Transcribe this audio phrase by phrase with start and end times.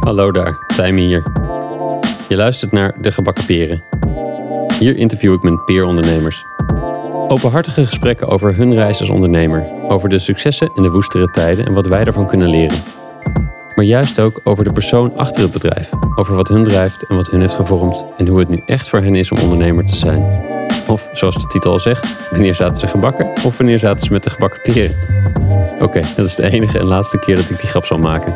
[0.00, 1.22] Hallo daar, Tijmen hier.
[2.28, 3.82] Je luistert naar De Gebakken Peren.
[4.78, 6.44] Hier interview ik mijn peerondernemers.
[7.28, 11.74] Openhartige gesprekken over hun reis als ondernemer, over de successen en de woestere tijden en
[11.74, 12.78] wat wij daarvan kunnen leren.
[13.74, 17.30] Maar juist ook over de persoon achter het bedrijf, over wat hun drijft en wat
[17.30, 20.56] hun heeft gevormd en hoe het nu echt voor hen is om ondernemer te zijn.
[20.88, 24.22] Of zoals de titel al zegt, wanneer zaten ze gebakken of wanneer zaten ze met
[24.22, 24.96] de gebakken peren.
[25.80, 28.34] Oké, dat is de enige en laatste keer dat ik die grap zal maken.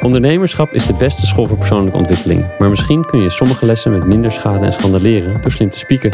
[0.00, 4.06] Ondernemerschap is de beste school voor persoonlijke ontwikkeling, maar misschien kun je sommige lessen met
[4.06, 6.10] minder schade en schande leren door slim te spieken,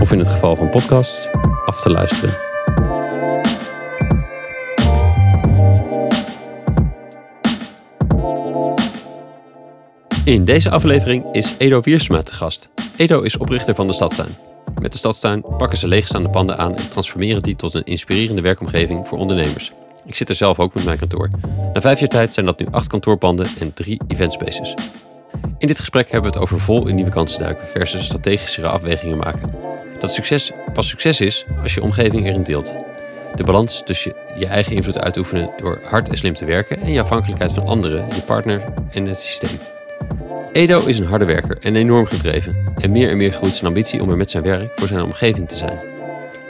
[0.00, 1.28] of in het geval van podcasts,
[1.64, 2.34] af te luisteren.
[10.24, 12.68] In deze aflevering is Edo Wiersma te gast.
[12.96, 14.55] Edo is oprichter van de Stadstuin.
[14.80, 19.08] Met de Stadstuin pakken ze leegstaande panden aan en transformeren die tot een inspirerende werkomgeving
[19.08, 19.72] voor ondernemers.
[20.06, 21.28] Ik zit er zelf ook met mijn kantoor.
[21.72, 24.74] Na vijf jaar tijd zijn dat nu acht kantoorpanden en drie eventspaces.
[25.58, 29.18] In dit gesprek hebben we het over vol in nieuwe kansen duiken versus strategischere afwegingen
[29.18, 29.54] maken.
[30.00, 32.74] Dat succes pas succes is als je omgeving erin deelt.
[33.34, 37.00] De balans tussen je eigen invloed uitoefenen door hard en slim te werken en je
[37.00, 39.75] afhankelijkheid van anderen, je partner en het systeem.
[40.52, 42.74] Edo is een harde werker en enorm gedreven.
[42.76, 45.48] En meer en meer groeit zijn ambitie om er met zijn werk voor zijn omgeving
[45.48, 45.80] te zijn.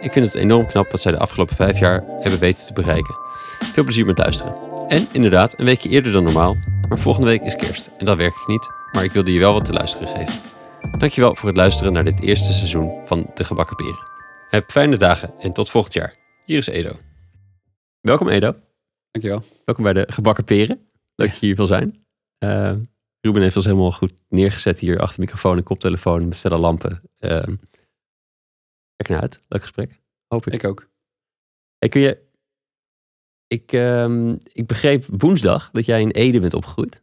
[0.00, 3.14] Ik vind het enorm knap wat zij de afgelopen vijf jaar hebben weten te bereiken.
[3.58, 4.54] Veel plezier met luisteren.
[4.88, 6.56] En inderdaad, een weekje eerder dan normaal.
[6.88, 7.90] Maar volgende week is kerst.
[7.98, 10.40] En dat werk ik niet, maar ik wilde je wel wat te luisteren geven.
[10.98, 14.10] Dankjewel voor het luisteren naar dit eerste seizoen van De Gebakken Peren.
[14.48, 16.16] Heb fijne dagen en tot volgend jaar.
[16.44, 16.96] Hier is Edo.
[18.00, 18.54] Welkom Edo.
[19.10, 19.42] Dankjewel.
[19.64, 20.88] Welkom bij De Gebakken Peren.
[21.14, 22.04] Leuk dat je hier wil zijn.
[22.38, 22.72] Uh,
[23.26, 27.02] Ruben heeft ons helemaal goed neergezet hier achter microfoon en koptelefoon met verder lampen.
[27.18, 27.30] Uh,
[28.96, 29.40] kijk naar uit.
[29.48, 30.00] Leuk gesprek.
[30.26, 30.52] Hoop ik.
[30.52, 30.88] Ik ook.
[31.78, 32.24] Hey, kun je
[33.46, 37.02] ik, um, ik begreep woensdag dat jij in Ede bent opgegroeid.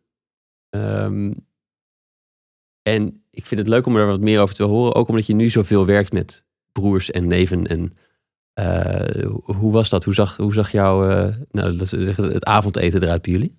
[0.70, 1.48] Um,
[2.82, 4.96] en ik vind het leuk om er wat meer over te horen.
[4.96, 7.68] Ook omdat je nu zoveel werkt met broers en neven.
[7.68, 7.98] En
[8.60, 10.04] uh, hoe was dat?
[10.04, 11.78] Hoe zag, hoe zag jouw uh, nou,
[12.34, 13.58] het avondeten eruit bij jullie?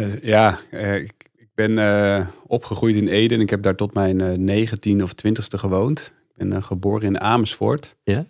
[0.00, 3.34] Uh, ja, ik, ik, ben opgegroeid in Ede.
[3.34, 6.12] En ik heb daar tot mijn negentiende of twintigste gewoond.
[6.36, 7.96] Ik ben geboren in Amersfoort.
[8.02, 8.26] Ja?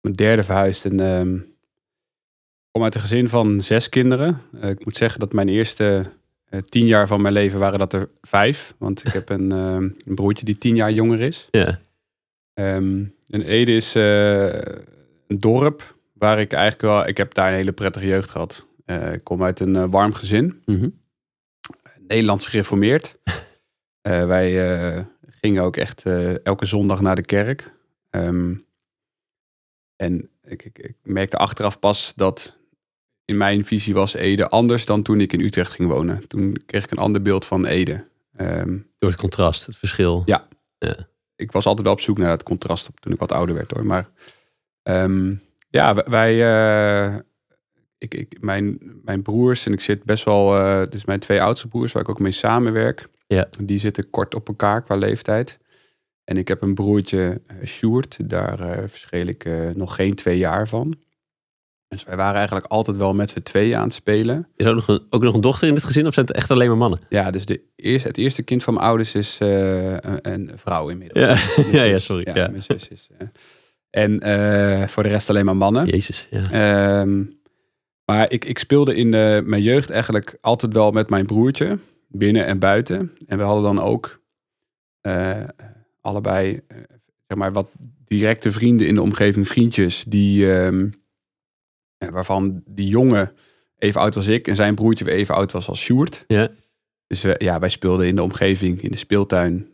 [0.00, 0.84] Mijn derde verhuisd.
[0.84, 1.38] En ehm,
[2.70, 4.40] kom uit een gezin van zes kinderen.
[4.54, 6.04] Uh, ik moet zeggen dat mijn eerste
[6.50, 8.74] uh, tien jaar van mijn leven waren dat er vijf.
[8.78, 9.74] Want ik heb een, uh,
[10.06, 11.48] een broertje die tien jaar jonger is.
[11.50, 11.80] Ja.
[12.54, 17.06] Um, en Ede is een dorp waar ik eigenlijk wel...
[17.06, 18.66] Ik heb daar een hele prettige jeugd gehad.
[19.12, 20.62] ik kom uit een warm gezin.
[20.64, 21.02] Mm -hmm.
[22.06, 23.18] Nederlands gereformeerd.
[24.02, 25.06] wij
[25.40, 26.02] gingen ook echt
[26.42, 27.72] elke zondag naar de kerk.
[28.10, 28.64] Um,
[29.96, 32.56] en ik, ik, ik merkte achteraf pas dat
[33.24, 36.28] in mijn visie was Ede anders dan toen ik in Utrecht ging wonen.
[36.28, 38.06] Toen kreeg ik een ander beeld van Ede.
[38.36, 40.22] Um, Door het contrast, het verschil.
[40.26, 40.46] Ja.
[40.78, 40.96] ja.
[41.36, 43.86] Ik was altijd wel op zoek naar het contrast toen ik wat ouder werd hoor.
[43.86, 44.08] Maar
[44.82, 46.34] um, ja, wij,
[48.04, 51.68] ik, ik, mijn, mijn broers en ik zit best wel, uh, is mijn twee oudste
[51.68, 53.08] broers waar ik ook mee samenwerk.
[53.26, 53.46] Ja.
[53.62, 55.58] Die zitten kort op elkaar qua leeftijd.
[56.24, 60.68] En ik heb een broertje, uh, Sjoerd, daar uh, verschil ik nog geen twee jaar
[60.68, 60.96] van.
[61.88, 64.48] Dus wij waren eigenlijk altijd wel met z'n tweeën aan het spelen.
[64.56, 66.36] Is er ook nog, een, ook nog een dochter in dit gezin of zijn het
[66.36, 67.00] echt alleen maar mannen?
[67.08, 71.24] Ja, dus de eerste, het eerste kind van mijn ouders is een, een, vrouw inmiddels.
[71.24, 72.22] Ja, ja, ja, sorry.
[72.26, 72.48] Ja, ja.
[72.48, 73.08] Mijn zus is.
[73.90, 74.20] En
[74.88, 75.86] voor de rest alleen maar mannen.
[75.86, 77.00] Jezus, ja.
[77.00, 77.42] Um,
[78.04, 81.78] maar ik, ik speelde in de, mijn jeugd eigenlijk altijd wel met mijn broertje,
[82.08, 83.12] binnen en buiten.
[83.26, 84.20] En we hadden dan ook
[86.00, 86.60] allebei,
[87.26, 87.68] zeg maar, wat
[88.04, 90.46] directe vrienden in de omgeving, vriendjes, die...
[90.46, 91.02] Um,
[92.10, 93.32] waarvan die jongen
[93.78, 96.24] even oud was ik en zijn broertje weer even oud was als Sjoerd.
[96.26, 96.48] Ja.
[97.06, 99.68] Dus we, ja, wij speelden in de omgeving, in de speeltuin.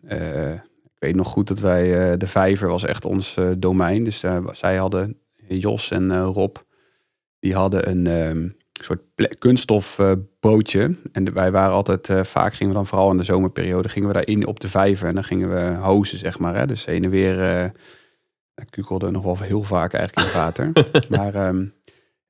[0.85, 4.05] Ik weet nog goed dat wij, de vijver was echt ons domein.
[4.05, 6.57] Dus zij hadden, Jos en Rob,
[7.41, 9.01] die hadden een um, soort
[9.39, 10.97] kunststofbootje.
[11.13, 14.47] en wij waren altijd, vaak gingen we dan vooral in de zomerperiode, gingen we daarin
[14.47, 15.09] op de vijver.
[15.09, 16.57] En dan gingen we hozen, zeg maar.
[16.57, 16.67] Hè?
[16.67, 17.73] Dus heen en weer,
[18.71, 20.73] kukelde nog wel heel vaak eigenlijk in het water.
[21.17, 21.49] maar...
[21.49, 21.73] Um,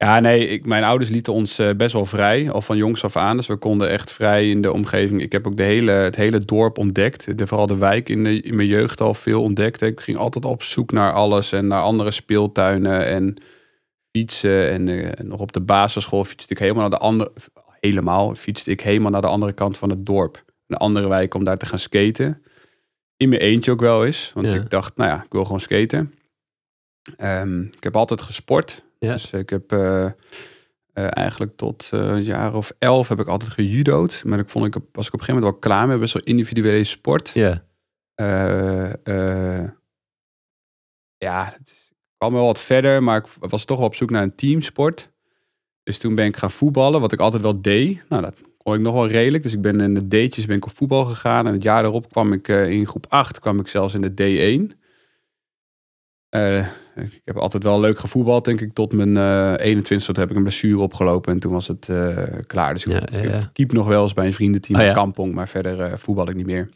[0.04, 3.16] ja, nee, ik, mijn ouders lieten ons uh, best wel vrij, al van jongs af
[3.16, 3.36] aan.
[3.36, 5.22] Dus we konden echt vrij in de omgeving.
[5.22, 7.38] Ik heb ook de hele, het hele dorp ontdekt.
[7.38, 9.82] De, vooral de wijk in, de, in mijn jeugd al veel ontdekt.
[9.82, 13.34] Ik ging altijd op zoek naar alles en naar andere speeltuinen en
[14.16, 14.70] fietsen.
[14.70, 17.32] En uh, nog op de basisschool fietste ik helemaal naar de andere...
[17.80, 20.44] Helemaal fietste ik helemaal naar de andere kant van het dorp.
[20.66, 22.42] Een andere wijk om daar te gaan skaten.
[23.16, 24.30] In mijn eentje ook wel eens.
[24.34, 24.54] Want Ja.
[24.54, 26.14] ik dacht, nou ja, ik wil gewoon skaten.
[27.16, 28.82] Ehm, ik heb altijd gesport.
[28.98, 29.12] Ja.
[29.12, 30.12] Dus ik heb eh, eh,
[30.92, 34.22] eigenlijk tot eh, een jaar of elf heb ik altijd gejudo'd.
[34.24, 36.22] Maar ik vond ik, was ik op een gegeven moment wel klaar met best wel
[36.22, 37.28] individuele sport.
[37.28, 37.64] Ja.
[38.14, 39.06] Eh,
[39.62, 39.70] eh,
[41.16, 41.70] ja, het
[42.20, 45.11] kwam wel wat verder, maar ik was toch wel op zoek naar een teamsport.
[45.82, 48.05] Dus toen ben ik gaan voetballen, wat ik altijd wel deed.
[48.08, 49.43] Nou, dat kon ik nog wel redelijk.
[49.43, 51.46] Dus ik ben in de D'tjes ben ik op voetbal gegaan.
[51.46, 54.11] En het jaar daarop kwam ik eh, in groep 8 kwam ik zelfs in de
[54.70, 54.76] D1.
[56.28, 58.73] Eh, ik heb altijd wel leuk gevoetbald, denk ik.
[58.75, 61.32] Tot mijn eh 21 toen heb ik een blessure opgelopen.
[61.32, 62.75] En toen was het eh, klaar.
[62.75, 63.38] Dus ik, Ja, ja, ja.
[63.38, 64.93] ik keep nog wel eens bij een vriendenteam Oh, in.
[64.93, 65.34] Kampong.
[65.34, 66.69] Maar verder eh, voetbal ik niet meer.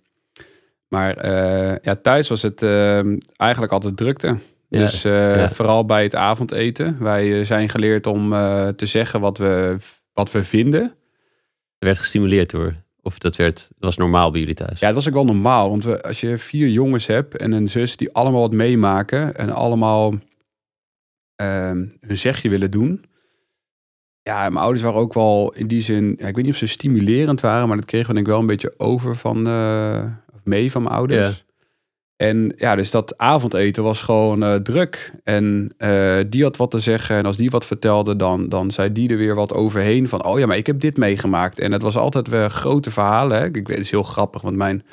[0.89, 2.99] Maar eh, ja, thuis was het eh,
[3.37, 4.37] eigenlijk altijd drukte.
[4.75, 5.51] Ja, Dus eh, ja.
[5.51, 6.97] vooral bij het avondeten.
[7.03, 9.77] Wij eh, zijn geleerd om eh, te zeggen wat we,
[10.13, 10.83] wat we vinden.
[11.79, 12.75] Er werd gestimuleerd door.
[13.03, 14.81] Of dat, werd, dat was normaal bij jullie thuis.
[14.81, 15.69] Ja, het was ook wel normaal.
[15.69, 19.37] Want we, als je vier jongens hebt en een zus die allemaal wat meemaken.
[19.37, 20.15] En allemaal
[21.37, 23.05] ehm, hun zegje willen doen.
[24.23, 26.15] Ja, mijn ouders waren ook wel in die zin...
[26.19, 27.69] Ja, ik weet niet of ze stimulerend waren.
[27.69, 29.43] Maar dat kregen we denk ik wel een beetje over van...
[30.45, 31.45] mee van mijn ouders.
[32.17, 35.13] En ja, dus dat avondeten was gewoon eh, druk.
[35.25, 37.17] En eh, die had wat te zeggen.
[37.17, 40.09] En als die wat vertelde, dan, dan zei die er weer wat overheen.
[40.09, 41.59] Van, oh ja, maar ik heb dit meegemaakt.
[41.59, 43.39] En het was altijd weer grote verhalen.
[43.39, 43.45] Hè?
[43.45, 44.85] Ik weet, het is heel grappig, want mijn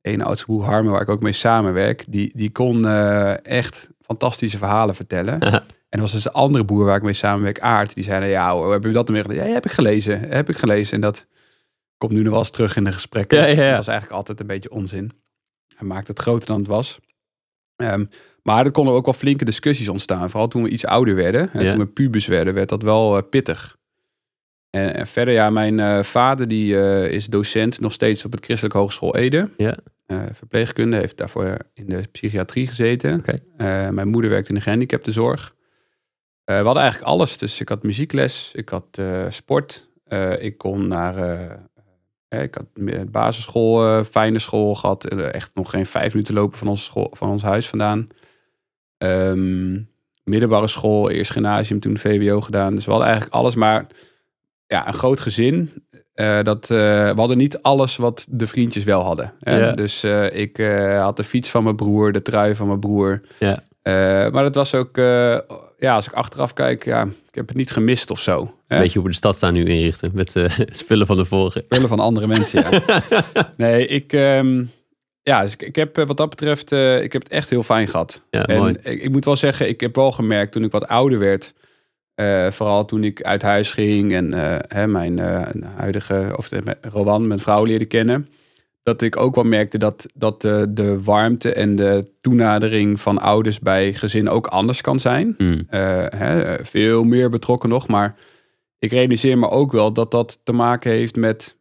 [0.00, 2.04] ene oudste broer Harmen, waar ik ook mee samenwerk...
[2.08, 5.40] die, die kon eh, echt fantastische verhalen vertellen.
[5.40, 7.94] En er was dus een andere boer waar ik mee samenwerk, Aard.
[7.94, 9.46] Die zei, nou ja, hoe heb je dat dan weer gedaan?
[9.46, 10.94] Ja, heb ik gelezen, heb ik gelezen.
[10.94, 11.26] En dat
[11.98, 13.38] komt nu nog wel eens terug in de gesprekken.
[13.38, 13.68] Ja, ja, ja.
[13.68, 15.12] Dat was eigenlijk altijd een beetje onzin.
[15.80, 16.98] Hij maakte het groter dan het was.
[17.76, 18.04] Ehm,
[18.42, 20.30] maar er konden ook wel flinke discussies ontstaan.
[20.30, 21.52] Vooral toen we iets ouder werden.
[21.52, 21.70] En Ja.
[21.70, 23.76] toen we pubers werden, werd dat wel eh, pittig.
[24.70, 28.44] En, en verder, ja, mijn eh, vader die eh, is docent nog steeds op het
[28.44, 29.50] Christelijke Hogeschool Ede.
[29.56, 29.76] Ja.
[30.32, 33.22] Verpleegkunde, heeft daarvoor in de psychiatrie gezeten.
[33.94, 35.54] Mijn moeder werkte in de gehandicaptenzorg.
[36.44, 37.38] Eh we hadden eigenlijk alles.
[37.38, 39.88] Dus ik had muziekles, ik had sport.
[40.38, 41.14] Ik kon naar...
[42.38, 45.04] ik had basisschool, eh, fijne school gehad.
[45.04, 48.08] Eh, echt nog geen vijf minuten lopen van ons, school, van ons huis vandaan.
[48.98, 49.78] Ehm,
[50.24, 52.74] middelbare school, eerst gymnasium, toen VWO gedaan.
[52.74, 53.54] Dus we hadden eigenlijk alles.
[53.54, 53.86] Maar
[54.66, 55.84] ja, een groot gezin.
[56.12, 59.32] Eh, dat, we hadden niet alles wat de vriendjes wel hadden.
[59.74, 60.56] Dus ik
[60.98, 63.20] had de fiets van mijn broer, de trui van mijn broer.
[63.82, 64.96] Maar dat was ook,
[65.78, 68.54] ja, als ik achteraf kijk, ja, ik heb het niet gemist of zo.
[68.78, 71.62] Weet je hoe we de stad staan nu inrichten met eh, spullen van de vorige?
[71.64, 73.02] Spullen van andere mensen, ja.
[73.56, 74.64] nee, ik, ehm,
[75.22, 77.62] ja, dus ik, ik heb eh, wat dat betreft, eh, ik heb het echt heel
[77.62, 78.22] fijn gehad.
[78.30, 78.76] Ja, en mooi.
[78.82, 81.54] ik, ik moet wel zeggen, ik heb wel gemerkt toen ik wat ouder werd,
[82.50, 84.32] vooral toen ik uit huis ging en
[84.68, 85.18] hè, mijn
[85.76, 88.28] huidige, of de, Rowan, mijn vrouw leerde kennen,
[88.82, 93.58] dat ik ook wel merkte dat, dat de, de warmte en de toenadering van ouders
[93.58, 95.36] bij gezin ook anders kan zijn.
[95.68, 97.88] Eh, hè, veel meer betrokken nog.
[97.88, 98.14] Maar
[98.80, 101.56] ik realiseer me ook wel dat dat te maken heeft met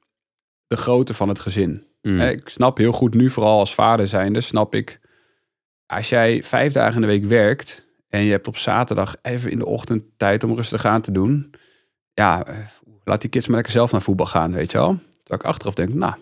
[0.67, 1.83] de grootte van het gezin.
[2.01, 4.99] Hè, Ik snap heel goed nu, vooral als vader zijnde, snap ik.
[5.85, 9.59] Als jij vijf dagen in de week werkt en je hebt op zaterdag even in
[9.59, 11.51] de ochtend tijd om rustig aan te doen.
[12.13, 12.55] Ja, eh,
[13.03, 14.87] laat die kids maar lekker zelf naar voetbal gaan, weet je wel.
[15.23, 16.13] Terwijl ik achteraf denk, nou,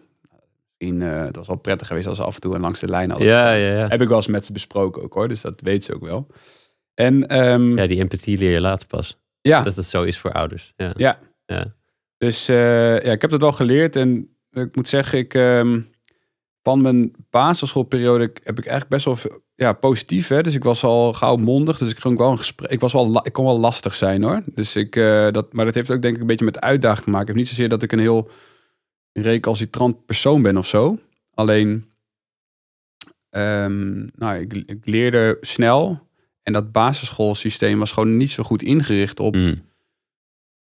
[0.77, 2.87] misschien uh, het was wel prettig geweest als ze af en toe en langs de
[2.87, 3.27] lijn hadden.
[3.27, 3.87] Ja, ja, ja.
[3.87, 6.27] Heb ik wel eens met ze besproken ook hoor, dus dat weet ze ook wel.
[6.93, 9.19] En ehm, Ja, die empathie leer je later pas.
[9.41, 10.73] Ja, Dat het zo is voor ouders.
[10.75, 10.93] Ja.
[10.95, 11.19] Ja.
[11.45, 11.75] Ja.
[12.17, 13.95] Dus eh, ja, ik heb dat wel geleerd.
[13.95, 15.79] En ik moet zeggen, ik, ehm,
[16.61, 20.27] van mijn basisschoolperiode heb ik eigenlijk best wel veel, ja, positief.
[20.27, 20.41] Hè?
[20.41, 21.77] Dus ik was al gauw mondig.
[21.77, 22.71] Dus ik ging wel een gesprek.
[22.71, 24.41] Ik, was wel, ik kon wel lastig zijn hoor.
[24.45, 27.09] Dus ik, eh, dat, maar dat heeft ook denk ik een beetje met uitdaging te
[27.09, 27.27] maken.
[27.27, 28.29] Het heeft niet zozeer dat ik een heel
[29.13, 30.99] recalcitrant persoon ben of zo.
[31.33, 31.85] Alleen,
[33.29, 36.06] ehm, nou, ik, ik leerde snel.
[36.47, 39.61] En dat basisschoolsysteem was gewoon niet zo goed ingericht op Hmm.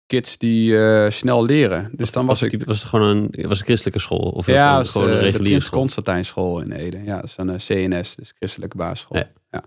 [0.07, 1.91] kids die eh, snel leren.
[1.93, 2.59] Dus dan was het, ik...
[2.59, 4.31] type- was het gewoon een, was een christelijke school?
[4.31, 5.81] Of Ja, was, gewoon eh, een de reguliere Prins school?
[5.81, 7.03] Constantijn school in Ede.
[7.05, 7.57] Ja, dat is een eh,
[7.99, 9.17] CNS, dus christelijke basisschool.
[9.19, 9.31] Ja.
[9.51, 9.63] Ja.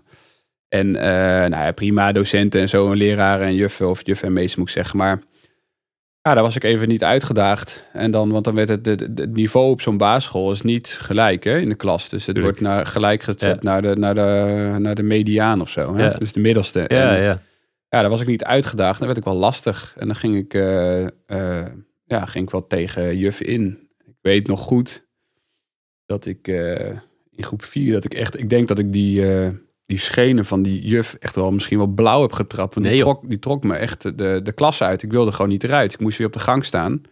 [0.68, 4.32] En eh, nou ja, prima docenten en zo, en leraren en juffen of juffen en
[4.32, 4.98] meester moet ik zeggen.
[4.98, 5.22] Maar
[6.28, 7.88] ja, daar was ik even niet uitgedaagd.
[7.92, 11.44] En dan, want dan werd het, het, het niveau op zo'n basisschool is niet gelijk
[11.44, 12.08] hè, in de klas.
[12.08, 12.58] Dus het Tuurlijk.
[12.58, 13.56] wordt naar, gelijk gezet Ja.
[13.60, 15.94] naar, de, naar, de, naar de mediaan of zo.
[15.96, 16.04] Hè?
[16.04, 16.10] Ja.
[16.18, 16.78] Dus de middelste.
[16.86, 17.40] Ja, En- ja.
[17.88, 18.98] ja, daar was ik niet uitgedaagd.
[18.98, 19.94] Dan werd ik wel lastig.
[19.96, 21.66] En dan ging ik, eh, eh,
[22.04, 23.88] ja, ging ik wel tegen juffen in.
[24.06, 25.06] Ik weet nog goed
[26.06, 26.86] dat ik eh,
[27.30, 29.22] in groep 4, dat ik echt, ik denk dat ik die,
[29.86, 32.74] die schenen van die juf echt wel misschien wel blauw heb getrapt.
[32.74, 35.02] Want Nee, die, trok, die trok me echt de, de klas uit.
[35.02, 35.92] Ik wilde gewoon niet eruit.
[35.92, 37.02] Ik moest weer op de gang staan.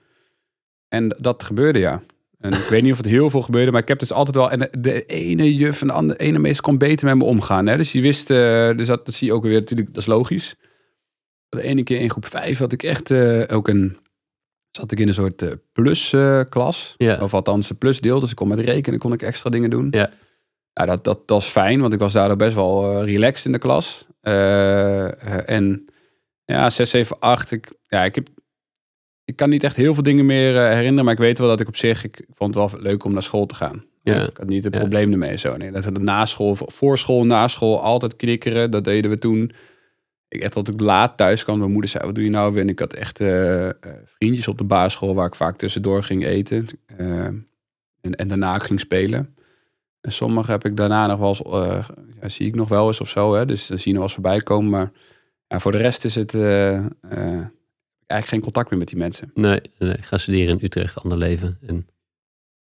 [0.88, 2.02] En dat gebeurde, ja.
[2.38, 4.50] En ik weet niet of het heel veel gebeurde, maar ik heb dus altijd wel...
[4.50, 7.67] En de ene juf en de andere, ene meester kon beter met me omgaan.
[7.67, 7.76] Hè?
[7.76, 8.37] Dus die wist, uh,
[8.76, 10.55] dus dat, dat zie je ook weer natuurlijk, dat is logisch.
[11.49, 13.97] De ene keer in groep 5 had ik echt uh, ook een...
[14.71, 16.14] Zat ik in een soort uh, plus
[16.49, 16.95] klas.
[16.97, 17.19] Ja.
[17.21, 18.21] Of althans een plusdeel.
[18.21, 19.88] Dus ik kon met rekenen, kon ik extra dingen doen.
[19.91, 20.11] Ja.
[20.73, 23.59] Ja, dat, dat, dat was fijn, want ik was daardoor best wel relaxed in de
[23.59, 24.07] klas.
[25.47, 25.85] en
[26.45, 27.50] ja, 6, 7, 8.
[27.50, 28.29] Ik, ja, ik heb
[29.25, 31.69] ik kan niet echt heel veel dingen meer herinneren, maar ik weet wel dat ik
[31.69, 33.85] op zich, ik vond het wel leuk om naar school te gaan.
[34.02, 34.26] Ja.
[34.26, 35.57] Ik had niet het probleem ermee zo.
[35.57, 38.71] Nee, dat we na school, voor school, na school altijd knikkeren.
[38.71, 39.52] Dat deden we toen.
[40.29, 41.59] Ik echt tot ik laat thuis kwam.
[41.59, 42.62] Mijn moeder zei, wat doe je nou weer?
[42.62, 43.69] En ik had echt uh,
[44.05, 46.67] vriendjes op de basisschool waar ik vaak tussendoor ging eten.
[47.00, 47.25] Uh,
[48.00, 49.35] en, en daarna ging spelen.
[50.03, 51.87] En sommige heb ik daarna nog wel eens,
[52.21, 53.35] ja, zie ik nog wel eens of zo.
[53.35, 53.47] Hè?
[53.47, 54.71] Dus dan zie je nog wel eens voorbij komen.
[54.71, 54.93] Maar
[55.47, 59.31] ja, voor de rest is het eigenlijk geen contact meer met die mensen.
[59.35, 59.97] Nee, nee.
[60.01, 61.59] ga studeren in Utrecht, ander leven.
[61.67, 61.87] En...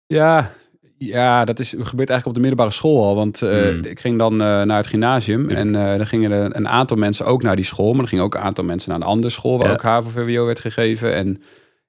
[0.07, 0.53] Ja,
[0.99, 3.15] ja, dat is, gebeurt eigenlijk op de middelbare school al.
[3.15, 3.85] Want hmm.
[3.85, 5.51] ik ging dan naar het gymnasium.
[5.51, 5.57] Ja.
[5.57, 7.93] En dan gingen er een aantal mensen ook naar die school.
[7.93, 9.59] Maar er gingen ook een aantal mensen naar een andere school.
[9.59, 11.15] Waar ook HAVO-VWO werd gegeven.
[11.15, 11.43] En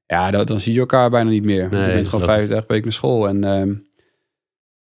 [0.06, 1.62] ja, dat, dan zie je elkaar bijna niet meer.
[1.62, 3.28] Want nee, je bent gewoon vijf dagen per week naar school.
[3.28, 3.74] En ehm,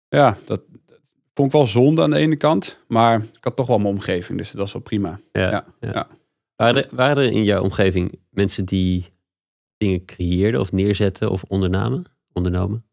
[0.09, 2.85] ja, dat, dat, vond ik wel zonde aan de ene kant.
[2.89, 4.39] Maar ik had toch wel mijn omgeving.
[4.39, 5.21] Dus dat was wel prima.
[5.33, 6.09] Ja, ja.
[6.57, 9.09] Waren, er, waren er in jouw omgeving mensen die
[9.77, 12.05] dingen creëerden of neerzetten of ondernamen?
[12.33, 12.85] Ondernomen?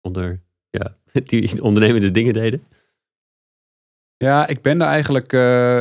[0.00, 2.64] Onder, ja, die ondernemende dingen deden?
[4.16, 5.80] Ja, ik ben daar eigenlijk, uh,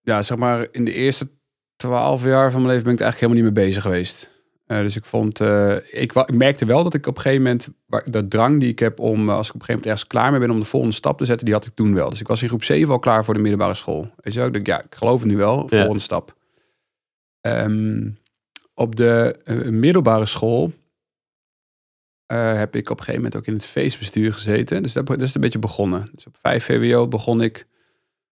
[0.00, 1.28] ja, zeg maar, in de eerste
[1.76, 4.33] twaalf jaar van mijn leven ben ik er eigenlijk helemaal niet mee bezig geweest.
[4.66, 7.68] Uh, dus ik vond, uh, ik, ik, merkte wel dat ik op een gegeven moment,
[8.04, 10.40] dat drang die ik heb om, als ik op een gegeven moment ergens klaar mee
[10.40, 12.10] ben om de volgende stap te zetten, die had ik toen wel.
[12.10, 14.10] Dus ik was in groep 7 al klaar voor de middelbare school.
[14.16, 15.98] Weet je wel, ik ja, ik geloof het nu wel, volgende ja.
[15.98, 16.36] stap.
[17.40, 18.18] Um,
[18.74, 19.40] op de
[19.70, 20.72] middelbare school
[22.26, 24.82] heb ik op een gegeven moment ook in het feestbestuur gezeten.
[24.82, 26.08] Dus dat, dat is een beetje begonnen.
[26.14, 27.66] Dus op 5 VWO begon ik.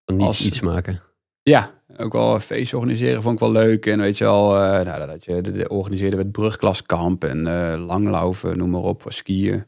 [0.06, 1.02] Niets als, iets maken.
[1.42, 3.86] Ja, ook wel feestjes organiseren vond ik wel leuk.
[3.86, 7.42] En weet je wel, uh, nou, dat je de, de organiseerde het brugklaskamp en
[7.78, 9.64] langlaufen, noem maar op, skiën.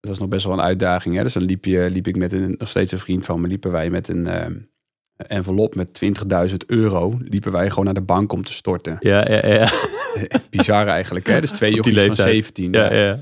[0.00, 1.16] Dat was nog best wel een uitdaging.
[1.16, 1.22] Hè?
[1.22, 3.70] Dus dan liep, je, liep ik met een, nog steeds een vriend van me, liepen
[3.70, 4.54] wij met een ehm,
[5.16, 6.00] envelop met
[6.50, 8.96] 20.000 euro liepen wij gewoon naar de bank om te storten.
[9.00, 9.70] Ja, ja, ja.
[10.50, 11.40] Bizar eigenlijk, hè?
[11.40, 12.72] Dus twee jochies van 17.
[12.72, 13.00] Ja, ja.
[13.00, 13.18] ja.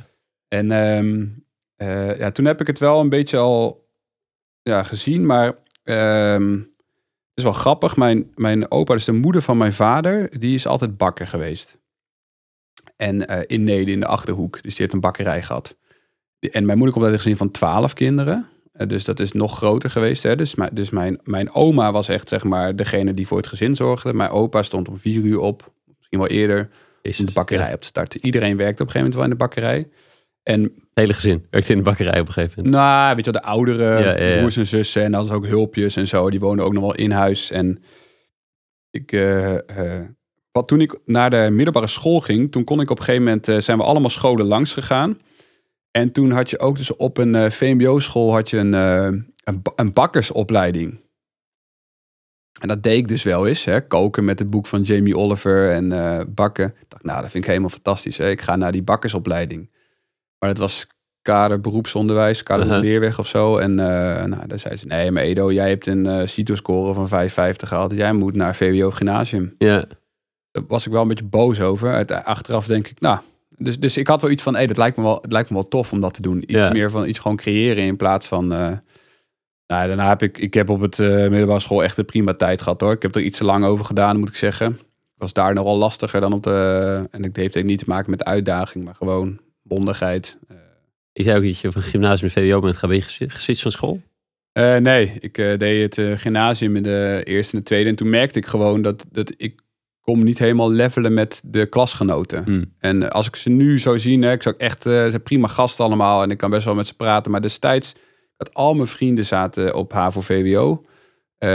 [0.49, 1.45] En um,
[1.77, 3.89] uh, ja, toen heb ik het wel een beetje al
[4.63, 5.47] ja, gezien, maar
[5.85, 6.71] um, het
[7.35, 7.97] is wel grappig.
[7.97, 11.79] Mijn, mijn opa, dus de moeder van mijn vader, die is altijd bakker geweest.
[12.97, 14.63] En uh, in Nederland, in de Achterhoek.
[14.63, 15.77] Dus die heeft een bakkerij gehad.
[16.41, 18.49] En mijn moeder komt uit een gezin van twaalf kinderen.
[18.73, 20.23] Eh, dus dat is nog groter geweest.
[20.23, 20.37] Hè?
[20.37, 24.15] Dus, dus mijn, mijn oma was echt zeg maar degene die voor het gezin zorgde.
[24.15, 26.69] Mijn opa stond om vier uur op, misschien wel eerder,
[27.03, 27.75] Jezus, om de bakkerij ja.
[27.75, 28.25] op te starten.
[28.25, 29.89] Iedereen werkte op een gegeven moment wel in de bakkerij.
[30.43, 32.83] En, het hele gezin werkte in de bakkerij op een gegeven moment.
[32.83, 35.47] Nou, weet je wel, de oudere ja, ja, broers en zussen en dat is ook
[35.47, 36.31] hulpjes en zo.
[36.31, 37.51] Die woonden ook nog wel in huis.
[37.51, 37.83] En
[38.91, 39.59] ik, uh, uh,
[40.51, 43.49] wat toen ik naar de middelbare school ging, toen kon ik op een gegeven moment,
[43.49, 45.21] uh, zijn we allemaal scholen langs gegaan.
[45.91, 51.01] En toen had je ook dus op een VMBO-school had je een, een, een, bakkersopleiding.
[52.61, 53.65] En dat deed ik dus wel eens.
[53.65, 53.87] Hè?
[53.87, 56.75] Koken met het boek van Jamie Oliver en uh, bakken.
[56.81, 58.17] Ik dacht, nou, dat vind ik helemaal fantastisch.
[58.17, 58.31] Hè?
[58.31, 59.71] Ik ga naar die bakkersopleiding.
[60.43, 60.87] Maar het was
[61.23, 62.81] kader beroepsonderwijs, kader uh -huh.
[62.81, 63.57] leerweg of zo.
[63.57, 67.35] En nou, daar zei ze, nee, maar Edo, jij hebt een uh, CITO-score van 5,50
[67.57, 67.93] gehaald.
[67.93, 69.55] Jij moet naar VWO gymnasium.
[69.59, 69.85] Ja.
[70.51, 71.93] Daar was ik wel een beetje boos over.
[71.93, 73.19] Uit, achteraf denk ik, nou,
[73.59, 75.55] dus, dus ik had wel iets van, hey, dat lijkt me wel, het lijkt me
[75.55, 76.43] wel tof om dat te doen.
[76.47, 78.53] Iets meer van iets gewoon creëren in plaats van.
[78.53, 78.59] eh,
[79.67, 82.63] nou, daarna heb ik, ik heb op het eh, middelbare school echt een prima tijd
[82.63, 82.93] gehad hoor.
[82.93, 84.73] Ik heb er iets te lang over gedaan, moet ik zeggen.
[85.15, 87.09] Ik was daar nogal lastiger dan op de.
[87.11, 89.39] En het heeft ook niet te maken met uitdaging, maar gewoon
[89.75, 90.39] bondigheid.
[91.13, 93.71] Je zei ook dat je een gymnasium en VWO bent gaan ben je geswitcht van
[93.71, 94.01] school?
[94.53, 97.89] eh, nee, ik eh, deed het eh, gymnasium in de eerste en de tweede.
[97.89, 99.61] En toen merkte ik gewoon dat, dat ik
[100.01, 102.45] kom niet helemaal levelen met de klasgenoten.
[102.45, 102.73] Hmm.
[102.79, 105.85] En als ik ze nu zo zie, hè, ik zou echt, ze zijn prima gasten
[105.85, 107.31] allemaal en ik kan best wel met ze praten.
[107.31, 107.95] Maar destijds,
[108.37, 110.85] dat al mijn vrienden zaten op HAVO-VWO.
[111.45, 111.49] Uh,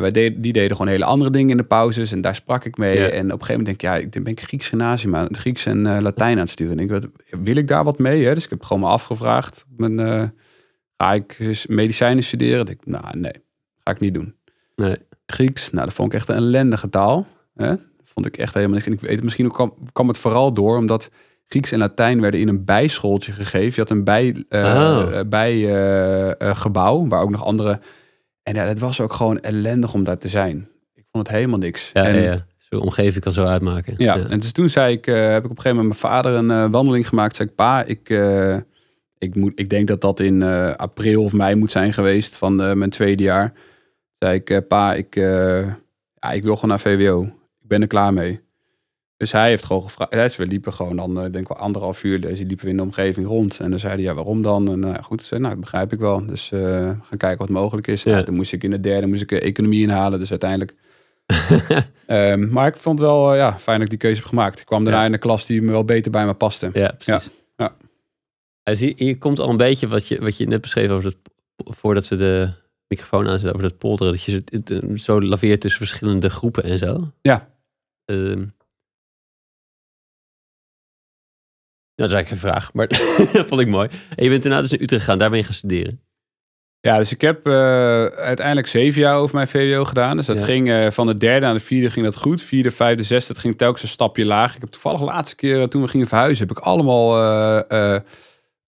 [0.00, 2.76] wij deden, die deden gewoon hele andere dingen in de pauzes en daar sprak ik
[2.76, 2.98] mee.
[2.98, 3.08] Ja.
[3.08, 5.66] En op een gegeven moment denk ik, ja, ik ben ik Grieks gymnasium aan, Grieks
[5.66, 6.78] en uh, Latijn aan het sturen.
[6.78, 7.08] En ik
[7.42, 8.24] wil ik daar wat mee?
[8.24, 8.34] Hè?
[8.34, 9.64] Dus ik heb gewoon me afgevraagd.
[9.76, 10.22] Mijn, uh,
[10.96, 11.38] ga ik
[11.68, 12.66] medicijnen studeren?
[12.66, 13.32] Ik, nou, nee,
[13.84, 14.34] ga ik niet doen.
[14.76, 14.96] Nee.
[15.26, 17.26] Grieks, nou, dat vond ik echt een ellendige taal.
[17.54, 17.74] Hè?
[18.04, 18.86] Vond ik echt helemaal niks.
[18.86, 21.10] En ik weet het, misschien kwam, kwam het vooral door omdat
[21.46, 23.72] Grieks en Latijn werden in een bijschooltje gegeven.
[23.74, 25.20] Je had een bij, uh, Oh.
[25.28, 27.80] bij uh, uh, gebouw waar ook nog andere.
[28.48, 30.68] En ja, het was ook gewoon ellendig om daar te zijn.
[30.94, 31.90] Ik vond het helemaal niks.
[31.92, 32.46] Ja, en, ja, ja.
[32.56, 33.94] Zo'n omgeving kan zo uitmaken.
[33.96, 36.32] Ja, en dus toen zei ik, uh, heb ik op een gegeven moment mijn vader
[36.32, 37.36] een uh, wandeling gemaakt.
[37.36, 38.56] Zei ik, pa, ik, uh,
[39.18, 40.42] ik, moet, ik denk dat dat in
[40.76, 43.52] april of mei moet zijn geweest van mijn tweede jaar.
[44.18, 47.22] Zei ik, pa, ik, ja, ik wil gewoon naar VWO.
[47.60, 48.40] Ik ben er klaar mee.
[49.18, 50.36] Dus hij heeft gewoon gevraagd.
[50.36, 52.20] we liepen gewoon dan, denk ik wel anderhalf uur.
[52.20, 53.60] Dus liepen we in de omgeving rond.
[53.60, 54.72] En dan zei hij, ja, waarom dan?
[54.72, 56.26] En uh, goed, nou, dat begrijp ik wel.
[56.26, 58.02] Dus gaan kijken wat mogelijk is.
[58.02, 58.20] Ja.
[58.20, 60.18] Nou, moest ik in de derde moest ik economie inhalen.
[60.18, 60.74] Dus uiteindelijk
[62.06, 64.60] um, maar ik vond wel uh, ja, fijn dat ik die keuze heb gemaakt.
[64.60, 66.70] Ik kwam daarna in een klas die me wel beter bij me paste.
[66.72, 67.30] Ja, precies.
[67.56, 67.74] Ja.
[68.64, 68.74] ja.
[68.74, 71.16] Hier komt al een beetje wat je, wat je net beschreef over het,
[71.56, 72.50] voordat ze de
[72.88, 74.12] microfoon aanzetten, over dat polderen.
[74.12, 77.12] Dat je zo, zo laveert tussen verschillende groepen en zo.
[77.20, 77.48] Ja.
[78.04, 78.52] Um,
[81.98, 82.88] dat is eigenlijk geen vraag, maar
[83.32, 83.88] dat vond ik mooi.
[84.16, 86.00] En je bent daarna dus naar Utrecht gegaan, daar ben je gaan studeren.
[86.80, 87.52] Ja, dus ik heb uh,
[88.06, 90.16] uiteindelijk zeven jaar over mijn VWO gedaan.
[90.16, 92.42] Dus dat ging uh, van de derde naar de vierde ging dat goed.
[92.42, 94.54] Vierde, vijfde, zesde, dat ging telkens een stapje laag.
[94.54, 97.16] Ik heb toevallig de laatste keer uh, toen we gingen verhuizen, heb ik allemaal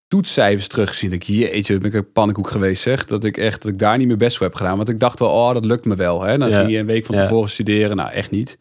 [0.09, 1.13] toetscijfers teruggezien.
[1.13, 3.05] Ik hier, eetje, ben ik een pannenkoek geweest, zeg.
[3.05, 4.77] Dat ik echt, dat ik daar niet meer best voor heb gedaan.
[4.77, 6.23] Want ik dacht wel, oh, dat lukt me wel.
[6.23, 6.39] Hè?
[6.39, 6.59] Dan ja.
[6.59, 7.97] ging je een week van tevoren studeren.
[7.97, 8.59] Nou, echt niet.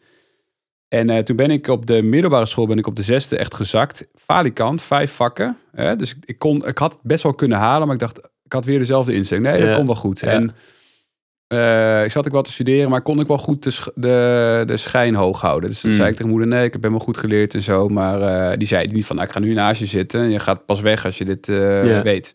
[0.94, 4.06] En toen ben ik op de middelbare school, ben ik op de zesde echt gezakt.
[4.14, 5.56] Falikant, vijf vakken.
[5.72, 5.96] Hè?
[5.96, 8.64] Dus ik, kon, ik had het best wel kunnen halen, maar ik dacht, ik had
[8.64, 9.46] weer dezelfde instelling.
[9.46, 10.22] Nee, dat komt wel goed.
[10.22, 10.54] En
[11.52, 14.76] uh, ik zat ik wat te studeren, maar kon ik wel goed de, de, de
[14.76, 15.70] schijn hoog houden.
[15.70, 15.96] Dus dan mm.
[15.96, 17.88] zei ik tegen moeder, nee, ik heb helemaal goed geleerd en zo.
[17.88, 20.20] Maar uh, die zei niet van, nou, ik ga nu naast je zitten.
[20.20, 21.46] En je gaat pas weg als je dit
[22.02, 22.32] weet.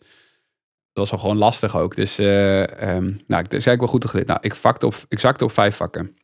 [0.92, 1.96] Dat was wel gewoon lastig ook.
[1.96, 4.28] Dus um, nou, ik zei ik wel goed geleerd.
[4.28, 6.16] Nou, ik, vakte op, ik zakte op vijf vakken.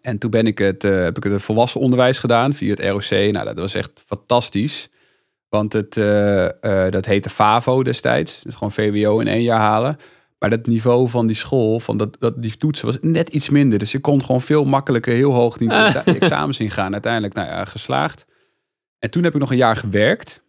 [0.00, 3.10] En toen ben ik het, heb ik het volwassen onderwijs gedaan via het ROC.
[3.10, 4.88] Nou, dat was echt fantastisch.
[5.48, 8.40] Want het, uh, uh, dat heette FAVO destijds.
[8.42, 9.96] Dus gewoon VWO in één jaar halen.
[10.38, 13.78] Maar dat niveau van die school, van dat, dat, die toetsen, was net iets minder.
[13.78, 15.72] Dus ik kon gewoon veel makkelijker heel hoog die
[16.04, 16.92] examens ingaan.
[16.92, 18.24] Uiteindelijk, nou ja, geslaagd.
[18.98, 20.42] En toen heb ik nog een jaar gewerkt.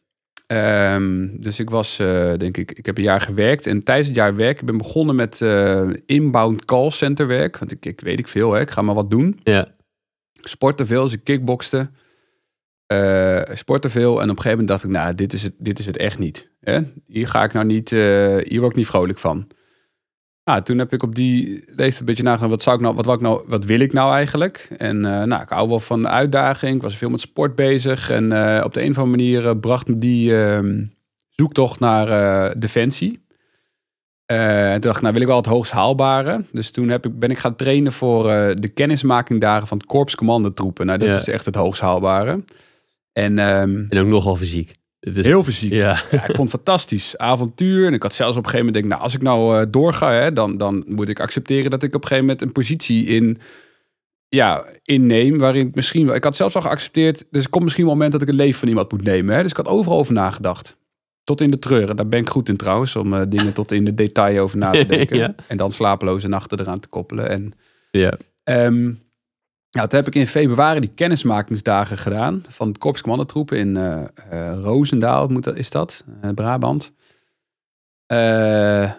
[0.53, 3.67] Um, dus ik was, uh, denk ik, ik heb een jaar gewerkt.
[3.67, 5.41] En tijdens het jaar werk, ik ben begonnen met
[6.05, 7.57] inbound call center werk.
[7.57, 8.61] Want ik, ik weet ik veel, hè.
[8.61, 9.39] ik ga maar wat doen.
[9.43, 9.67] Ja.
[10.33, 11.89] Ik sportte veel, dus ik kickbokste
[12.93, 14.21] uh, sportte veel.
[14.21, 16.19] En op een gegeven moment dacht ik, nou, dit is het, dit is het echt
[16.19, 16.49] niet.
[16.59, 16.79] Hè?
[17.07, 19.47] Hier ga ik nou niet, hier word ik niet vrolijk van.
[20.45, 23.05] Nou, toen heb ik op die leeftijd een beetje nagedacht, wat, zou ik nou, wat,
[23.05, 24.67] wat, nou, wat wil ik nou eigenlijk?
[24.77, 26.75] En uh, nou, ik hou wel van uitdaging.
[26.75, 28.09] Ik was veel met sport bezig.
[28.09, 28.23] En
[28.63, 30.83] op de een of andere manier bracht me die ehm,
[31.29, 33.21] zoektocht naar defensie.
[34.31, 36.43] Uh, toen dacht ik, nou wil ik wel het hoogst haalbare.
[36.51, 38.23] Dus toen heb ik, ben ik gaan trainen voor
[38.55, 40.85] de kennismakingdagen van het Korps Commandotroepen.
[40.85, 42.43] Nou, dat is echt het hoogst haalbare.
[43.13, 44.75] En, um, en ook nogal fysiek.
[45.03, 45.25] Het is...
[45.25, 45.73] Heel fysiek.
[45.73, 46.01] Ja.
[46.11, 46.27] ja.
[46.27, 47.17] ik vond het fantastisch.
[47.17, 47.87] Avontuur.
[47.87, 50.11] En ik had zelfs op een gegeven moment denk, nou, als ik nou uh, doorga,
[50.11, 53.37] hè, dan, dan moet ik accepteren dat ik op een gegeven moment een positie in,
[54.29, 55.37] ja, inneem.
[55.37, 57.25] Waarin ik misschien Ik had zelfs al geaccepteerd.
[57.31, 59.35] Dus er komt misschien een moment dat ik het leven van iemand moet nemen.
[59.35, 59.41] Hè.
[59.41, 60.77] Dus ik had overal over nagedacht.
[61.23, 61.95] Tot in de treuren.
[61.95, 62.95] Daar ben ik goed in trouwens.
[62.95, 65.17] Om uh, dingen tot in de detail over na te denken.
[65.17, 65.35] ja.
[65.47, 67.29] En dan slapeloze nachten eraan te koppelen.
[67.29, 67.53] En,
[67.91, 68.17] ja.
[68.43, 69.02] Um,
[69.73, 74.01] nou, toen heb ik in februari die kennismakingsdagen gedaan van het Korps Commandotroepen in uh,
[74.33, 76.91] uh, Roosendaal, moet dat, is dat, uh, Brabant.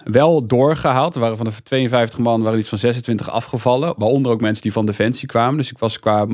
[0.05, 1.15] wel doorgehaald.
[1.15, 3.95] Er waren van de 52 man waren iets van 26 afgevallen.
[3.97, 5.57] Waaronder ook mensen die van Defensie kwamen.
[5.57, 6.27] Dus ik was qua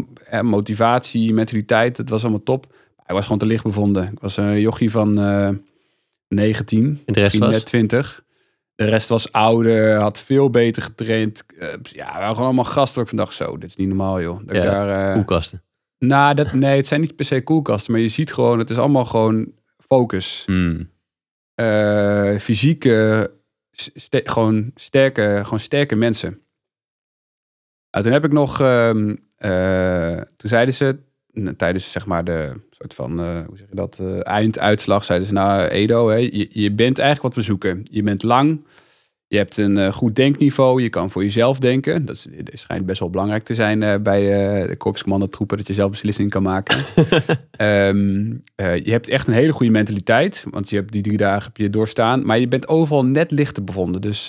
[0.42, 2.66] motivatie, mentaliteit, het was allemaal top.
[2.96, 4.12] Hij was gewoon te licht bevonden.
[4.12, 5.14] Ik was een jochie van
[6.29, 7.50] 19, en de rest was?
[7.50, 8.22] net 20.
[8.81, 11.45] De rest was ouder, had veel beter getraind.
[11.49, 13.03] Uh, ja, we waren gewoon allemaal gasten.
[13.03, 14.40] Ik van dacht zo, dit is niet normaal joh.
[14.47, 15.62] Dat ja, daar, uh, koelkasten.
[15.99, 17.93] Nou, dat, nee, het zijn niet per se koelkasten.
[17.93, 20.45] Maar je ziet gewoon, het is allemaal gewoon focus.
[20.47, 20.90] Mm.
[21.61, 23.31] Uh, fysieke,
[23.73, 26.40] st gewoon, sterke, gewoon sterke mensen.
[27.90, 29.29] Nou, toen heb ik nog, um,
[30.37, 30.99] toen zeiden ze,
[31.57, 36.09] tijdens zeg maar de soort van, hoe zeg je dat, einduitslag, zeiden ze, nou Edo,
[36.09, 37.83] hè, je, je bent eigenlijk wat we zoeken.
[37.90, 38.61] Je bent lang,
[39.31, 42.05] je hebt een uh, goed denkniveau, je kan voor jezelf denken.
[42.05, 44.21] Dat, is, dat schijnt best wel belangrijk te zijn bij
[44.66, 46.79] de korpscommandotroepen, dat je zelf beslissingen kan maken.
[47.59, 48.40] um,
[48.87, 51.71] je hebt echt een hele goede mentaliteit, want je hebt die drie dagen heb je
[51.71, 52.27] doorstaan.
[52.27, 54.01] Maar je bent overal net lichter bevonden.
[54.01, 54.27] Dus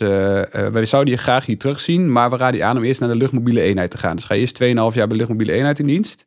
[0.71, 3.15] wij zouden je graag hier terugzien, maar we raden je aan om eerst naar de
[3.15, 4.15] luchtmobiele eenheid te gaan.
[4.15, 6.25] Dus ga je eerst 2,5 jaar bij de luchtmobiele eenheid in dienst.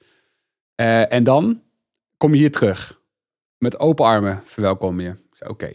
[0.74, 1.62] En dan
[2.16, 3.00] kom je hier terug.
[3.58, 5.16] Met open armen verwelkom je.
[5.46, 5.72] Oké.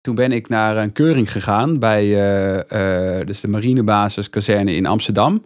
[0.00, 4.86] Toen ben ik naar een keuring gegaan bij uh, uh, dus de marinebasis kazerne in
[4.86, 5.44] Amsterdam.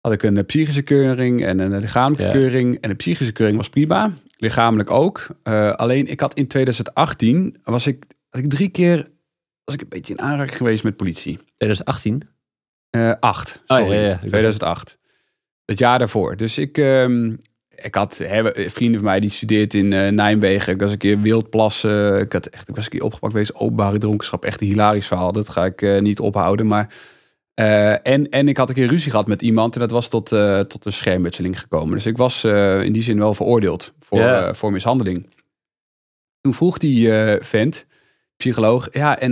[0.00, 2.80] Had ik een psychische keuring en een lichamelijke keuring.
[2.80, 4.12] En de psychische keuring was prima.
[4.36, 5.26] Lichamelijk ook.
[5.76, 9.08] Alleen ik had in 2018, was ik, had ik drie keer,
[9.64, 11.38] was ik een beetje in aanraking geweest met politie.
[11.56, 12.22] 2018?
[12.90, 13.82] Uh, 8, sorry.
[13.82, 14.98] Oh, ja, ja, 2008.
[15.66, 16.36] Het jaar daarvoor.
[16.36, 17.34] Dus ik, ehm,
[17.68, 20.72] ik had hè, vrienden van mij die studeert in uh, Nijmegen.
[20.72, 22.20] Ik was een keer wildplassen.
[22.20, 23.54] Ik, had echt, ik was een keer opgepakt geweest.
[23.54, 24.44] Openbare dronkenschap.
[24.44, 25.32] Echt een hilarisch verhaal.
[25.32, 26.66] Dat ga ik uh, niet ophouden.
[26.66, 26.94] Maar,
[27.60, 29.74] uh, en, en ik had een keer ruzie gehad met iemand.
[29.74, 30.28] En dat was tot,
[30.68, 31.94] tot een schermutseling gekomen.
[31.94, 35.28] Dus ik was in die zin wel veroordeeld voor, voor mishandeling.
[36.40, 37.86] Toen vroeg die vent,
[38.36, 38.88] psycholoog.
[38.92, 39.30] Ja, en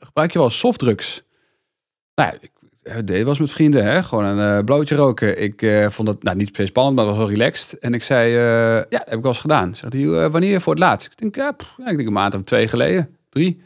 [0.00, 1.22] gebruik je wel softdrugs?
[2.14, 2.50] Nou, ja, ik
[3.04, 4.02] dit was met vrienden, hè?
[4.02, 5.42] gewoon een uh, blootje roken.
[5.42, 7.78] Ik uh, vond het nou, niet per se spannend, maar was wel relaxed.
[7.78, 9.74] En ik zei, ja, dat heb ik wel eens gedaan.
[9.74, 11.12] Zegt hij, wanneer voor het laatst?
[11.12, 13.60] Ik denk, ja, pff, ik denk een maand of twee geleden, drie.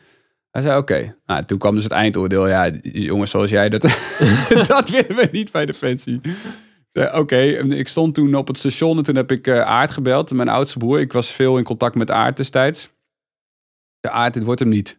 [0.51, 0.93] Hij zei, oké.
[0.93, 1.15] Okay.
[1.27, 2.49] Nou, toen kwam dus het eindoordeel.
[2.49, 3.83] Ja, jongens zoals jij, dat,
[4.67, 6.21] dat willen we niet bij Defensie.
[6.93, 7.49] Oké, okay.
[7.55, 10.31] ik stond toen op het station en toen heb ik Aard gebeld.
[10.31, 12.91] Mijn oudste broer, ik was veel in contact met Aard destijds.
[14.01, 14.99] De Aard, dit wordt hem niet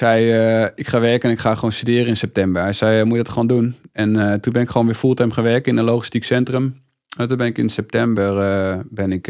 [0.00, 2.62] zei, uh, ik ga werken en ik ga gewoon studeren in september.
[2.62, 3.74] Hij zei, moet je dat gewoon doen?
[3.92, 6.82] En uh, toen ben ik gewoon weer fulltime gaan werken in een logistiek centrum.
[7.18, 9.26] En toen ben ik in september uh, ben ik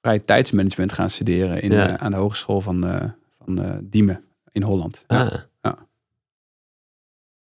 [0.00, 1.98] vrij tijdsmanagement gaan studeren in, Ja.
[1.98, 2.84] aan de hogeschool van,
[3.44, 5.04] van Diemen in Holland.
[5.06, 5.32] Ah.
[5.62, 5.76] Ja.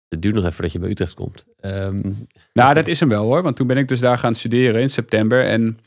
[0.09, 1.45] Het duurt nog even voordat je bij Utrecht komt.
[1.61, 2.13] Ehm,
[2.53, 3.43] Nou, dat is hem wel hoor.
[3.43, 5.45] Want toen ben ik dus daar gaan studeren in september.
[5.45, 5.79] En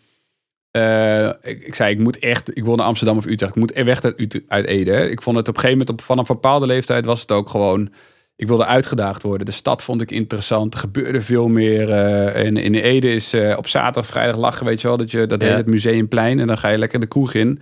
[0.71, 3.51] uh, ik, ik, zei, ik moet echt, ik wil naar Amsterdam of Utrecht.
[3.55, 4.91] Ik moet er weg uit, uit Ede.
[4.91, 5.07] Hè.
[5.07, 7.49] Ik vond het op een gegeven moment, op, vanaf een bepaalde leeftijd, was het ook
[7.49, 7.89] gewoon.
[8.35, 9.45] Ik wilde uitgedaagd worden.
[9.45, 10.73] De stad vond ik interessant.
[10.73, 11.89] Er gebeurde veel meer.
[11.89, 14.97] Uh, in, in Ede is uh, op zaterdag, vrijdag lachen, weet je wel.
[14.97, 15.47] Dat, je, dat Ja.
[15.47, 16.39] heet het museumplein.
[16.39, 17.59] En dan ga je lekker de kroeg in.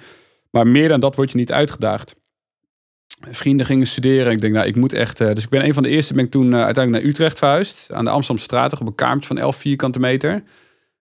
[0.52, 2.16] Maar meer dan dat word je niet uitgedaagd.
[3.30, 4.32] Vrienden gingen studeren.
[4.32, 5.18] Ik denk, nou, ik moet echt.
[5.18, 6.14] dus ik ben een van de eerste.
[6.14, 7.88] Ben ik toen uiteindelijk naar Utrecht verhuisd.
[7.92, 8.80] Aan de Amsterdamstraat.
[8.80, 10.44] Op een kamertje van 11 vierkante meter.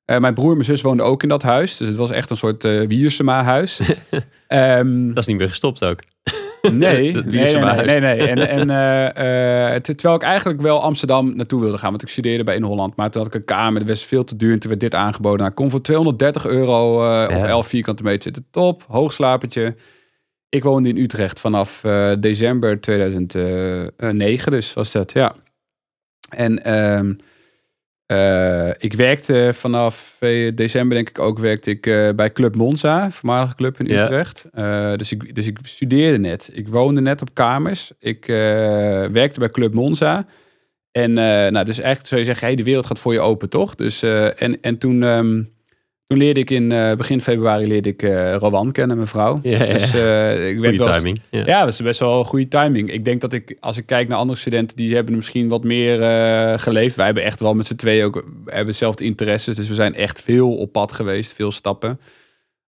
[0.07, 1.77] Uh, mijn broer en mijn zus woonden ook in dat huis.
[1.77, 3.81] Dus het was echt een soort uh, Wiersema-huis.
[4.49, 5.99] um, dat is niet meer gestopt ook.
[6.63, 8.29] Nee, nee, nee, nee, nee.
[8.29, 8.61] En, en
[9.75, 11.91] uh, terwijl ik eigenlijk wel Amsterdam naartoe wilde gaan.
[11.91, 12.97] Want ik studeerde bij in Holland.
[12.97, 13.81] Maar toen had ik een kamer.
[13.81, 14.53] Dat was veel te duur.
[14.53, 15.39] En toen werd dit aangeboden.
[15.39, 17.39] Nou, ik kon voor 230 euro uh, ja.
[17.39, 18.47] op 11 vierkante meter zitten.
[18.51, 19.75] Top, hoogslapertje.
[20.49, 21.81] Ik woonde in Utrecht vanaf
[22.19, 24.51] december 2009.
[24.51, 25.35] Dus was dat, ja.
[26.29, 26.75] En...
[26.99, 27.19] Um,
[28.13, 30.17] uh, ik werkte vanaf
[30.55, 34.45] december, denk ik ook, werkte ik uh, bij Club Monza, voormalige club in Utrecht.
[34.55, 36.51] Uh, dus, ik, dus ik studeerde net.
[36.53, 37.93] Ik woonde net op kamers.
[37.99, 38.27] Ik
[39.13, 40.27] werkte bij Club Monza.
[40.93, 43.75] En nou, dus eigenlijk zou je zeggen, hey, de wereld gaat voor je open, toch?
[43.75, 45.56] Dus, en, en toen, um,
[46.07, 48.03] toen leerde ik in begin februari leerde ik
[48.41, 49.39] Rowan kennen, mijn vrouw.
[49.43, 49.73] Ja, ja.
[49.73, 51.21] Dus, ik Goeie wel, timing.
[51.31, 51.47] Ja.
[51.47, 52.93] ja, dat is best wel een goede timing.
[52.93, 56.01] Ik denk dat ik, als ik kijk naar andere studenten, die hebben misschien wat meer
[56.01, 56.97] uh, geleefd.
[56.97, 59.57] Wij hebben echt wel met z'n tweeën ook hebben dezelfde interesses.
[59.57, 62.01] Dus we zijn echt veel op pad geweest, veel stappen.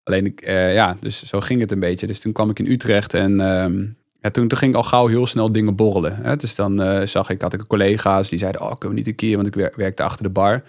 [0.02, 2.06] Alleen, ik, uh, ja, dus zo ging het een beetje.
[2.06, 5.26] Dus toen kwam ik in Utrecht en um, ja, toen, toen ging al gauw heel
[5.26, 6.16] snel dingen borrelen.
[6.16, 6.36] Hè?
[6.36, 9.14] Dus dan uh, zag ik, had ik collega's die zeiden, oh, kunnen we niet een
[9.14, 10.62] keer, want ik wer werkte achter de bar.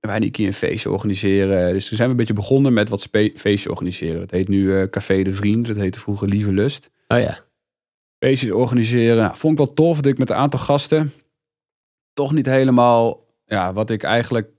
[0.00, 1.72] Wij een keer een feestje organiseren?
[1.72, 4.20] Dus toen zijn we een beetje begonnen met wat feestje organiseren.
[4.20, 6.90] Dat heet nu uh, Café de Vriend, dat heette vroeger Lieve Lust.
[7.08, 7.38] Oh ja.
[8.18, 9.16] Feestjes organiseren.
[9.16, 11.12] Nou, vond ik wel tof dat ik met een aantal gasten
[12.18, 14.50] toch niet helemaal ja, wat ik eigenlijk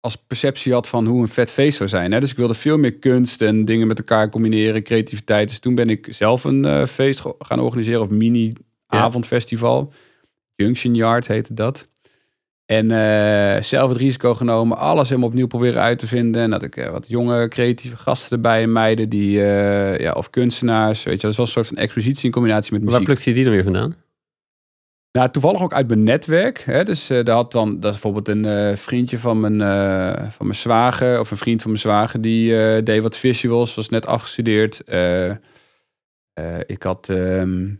[0.00, 2.12] als perceptie had van hoe een vet feest zou zijn.
[2.12, 2.20] Hè?
[2.20, 5.48] Dus ik wilde veel meer kunst en dingen met elkaar combineren, creativiteit.
[5.48, 9.88] Dus toen ben ik zelf een uh, feest gaan organiseren of mini-avondfestival.
[9.90, 9.96] Ja.
[10.64, 11.84] Junction Yard heette dat.
[12.70, 16.42] En uh, zelf het risico genomen, alles helemaal opnieuw proberen uit te vinden.
[16.42, 20.30] En dat ik uh, wat jonge creatieve gasten erbij en meiden die, uh, ja, of
[20.30, 22.96] kunstenaars, weet je, dat was wel een soort van expositie in combinatie met muziek.
[22.96, 23.96] Waar plukte je die dan weer vandaan?
[25.12, 26.58] Nou, toevallig ook uit mijn netwerk.
[26.58, 26.84] Hè?
[26.84, 29.60] Dus daar had dan, dat is bijvoorbeeld een vriendje van mijn,
[30.32, 34.06] van mijn zwager, of een vriend van mijn zwager, die deed wat visuals, was net
[34.06, 34.82] afgestudeerd.
[36.66, 37.79] ik had, um,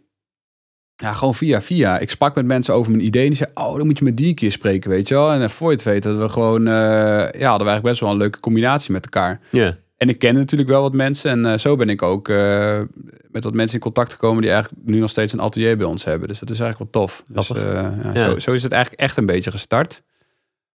[1.01, 1.99] ja, gewoon via via.
[1.99, 4.17] Ik sprak met mensen over mijn idee en die zei, oh, dan moet je met
[4.17, 5.33] die een keer spreken, weet je wel.
[5.33, 8.17] En voor je het weet, dat we gewoon, ja, hadden we eigenlijk best wel een
[8.17, 9.41] leuke combinatie met elkaar.
[9.51, 9.61] Ja.
[9.61, 9.75] Yeah.
[10.01, 11.31] En ik ken natuurlijk wel wat mensen.
[11.31, 12.81] En uh, zo ben ik ook uh,
[13.29, 16.05] met wat mensen in contact gekomen die eigenlijk nu nog steeds een atelier bij ons
[16.05, 16.29] hebben.
[16.29, 17.25] Dus dat is eigenlijk wel tof.
[17.27, 18.19] Dus, ja, ja.
[18.19, 20.03] Zo, zo, is het eigenlijk echt een beetje gestart.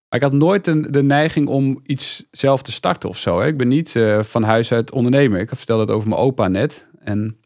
[0.08, 3.40] Maar ik had nooit de, de neiging om iets zelf te starten of zo.
[3.40, 3.46] Hè.
[3.46, 5.40] Ik ben niet eh, van huis uit ondernemer.
[5.40, 6.88] Ik vertelde het over mijn opa net.
[7.04, 7.36] En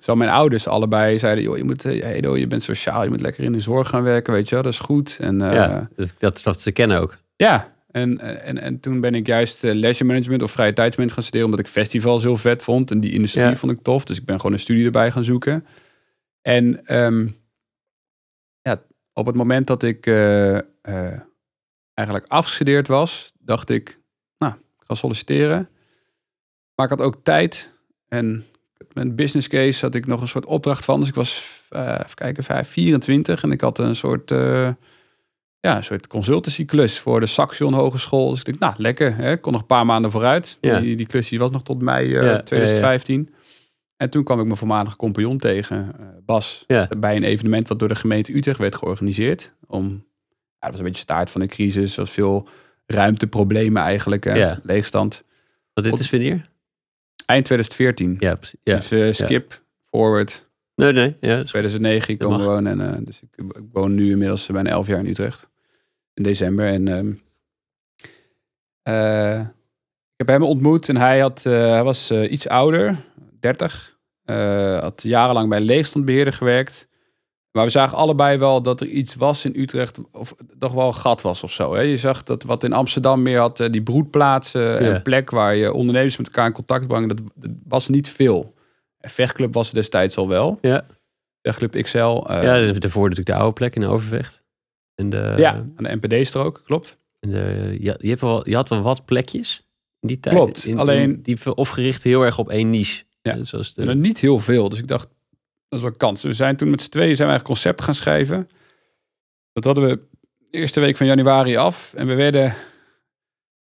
[0.00, 3.44] zo mijn ouders allebei zeiden, joh, je moet, hey, je bent sociaal, je moet lekker
[3.44, 5.16] in de zorg gaan werken, weet je wel, dat is goed.
[5.20, 7.16] En, uh, ja, dat is wat ze kennen ook.
[7.36, 11.46] Ja, en, en, en toen ben ik juist leisure management of vrije tijdsmanagement gaan studeren,
[11.46, 12.90] omdat ik festivals heel vet vond.
[12.90, 13.56] En die industrie ja.
[13.56, 14.04] vond ik tof.
[14.04, 15.66] Dus ik ben gewoon een studie erbij gaan zoeken.
[16.42, 17.36] En um,
[18.62, 18.82] ja,
[19.12, 20.60] op het moment dat ik uh, uh,
[21.94, 24.00] eigenlijk afgestudeerd was, dacht ik,
[24.38, 25.68] nou, ik ga solliciteren.
[26.74, 27.72] Maar ik had ook tijd.
[28.08, 28.44] En
[28.92, 31.00] mijn business case had ik nog een soort opdracht van.
[31.00, 34.30] Dus ik was, even kijken, 24 en ik had een soort
[35.60, 38.30] ja, een soort consultancyklus voor de Saxion Hogeschool.
[38.30, 39.16] Dus ik dacht, nou, lekker.
[39.16, 39.32] Hè?
[39.32, 40.58] Ik kon nog een paar maanden vooruit.
[40.60, 40.80] Ja.
[40.80, 42.42] Die, die klus die was nog tot mei eh, Ja, ja, ja.
[42.42, 43.34] 2015.
[43.96, 46.88] En toen kwam ik mijn voormalige compagnon tegen, eh, Bas, Ja.
[46.98, 49.52] bij een evenement wat door de gemeente Utrecht werd georganiseerd.
[49.66, 51.94] Om, ja, dat was een beetje staart van de crisis.
[51.94, 52.48] Was veel
[52.86, 54.24] ruimteproblemen eigenlijk?
[54.24, 54.60] Ja.
[54.62, 55.22] leegstand.
[55.74, 56.49] Want dit is wanneer?
[57.30, 58.16] Eind 2014.
[58.18, 58.58] Ja, precies.
[58.62, 58.76] Ja.
[58.76, 61.16] Dus eh, skip, forward, Nee, nee.
[61.20, 62.44] Ja, het is- 2009 ik mag.
[62.44, 62.80] wonen.
[62.80, 65.48] En, eh, dus ik, ik woon nu inmiddels bijna 11 jaar in Utrecht.
[66.14, 66.66] In december.
[66.66, 67.12] En ehm,
[68.82, 69.40] eh,
[70.16, 72.96] ik heb hem ontmoet en hij, had, eh, hij was eh, iets ouder,
[73.40, 73.98] 30.
[74.24, 76.88] eh, had jarenlang bij leegstandbeheerder gewerkt.
[77.52, 80.94] Maar we zagen allebei wel dat er iets was in Utrecht, of toch wel een
[80.94, 81.74] gat was of zo.
[81.74, 81.80] Hè?
[81.80, 84.78] Je zag dat wat in Amsterdam meer had, eh, die broedplaatsen, Ja.
[84.94, 88.54] een plek waar je ondernemers met elkaar in contact brengen, dat, dat was niet veel.
[88.98, 90.58] En Vechtclub was er destijds al wel.
[90.60, 90.84] Ja.
[91.42, 91.98] Vechtclub XL.
[91.98, 94.42] eh, ja, daarvoor natuurlijk de oude plek in Overvecht.
[94.94, 96.98] En de, ja, aan de NPD-strook, klopt.
[97.20, 99.66] en de, je, je, hebt wel, je had wel wat plekjes
[100.00, 100.34] in die tijd.
[100.34, 103.04] Klopt, In- in- alleen- die ver- of gericht heel erg op één niche.
[103.22, 103.36] Ja.
[103.74, 104.68] De, niet heel veel.
[104.68, 105.08] Dus ik dacht,
[105.70, 106.22] dat is wel kans.
[106.22, 108.48] We zijn toen met z'n tweeën zijn we eigenlijk concept gaan schrijven.
[109.52, 109.98] Dat hadden we
[110.38, 111.94] de eerste week van januari af.
[111.94, 112.54] En we werden...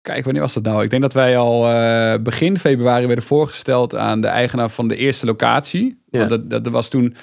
[0.02, 0.84] Kijk, wanneer was dat nou?
[0.84, 4.96] Ik denk dat wij al eh, begin februari werden voorgesteld aan de eigenaar van de
[4.96, 6.02] eerste locatie.
[6.10, 6.18] Ja.
[6.20, 7.16] Want dat, dat, dat was toen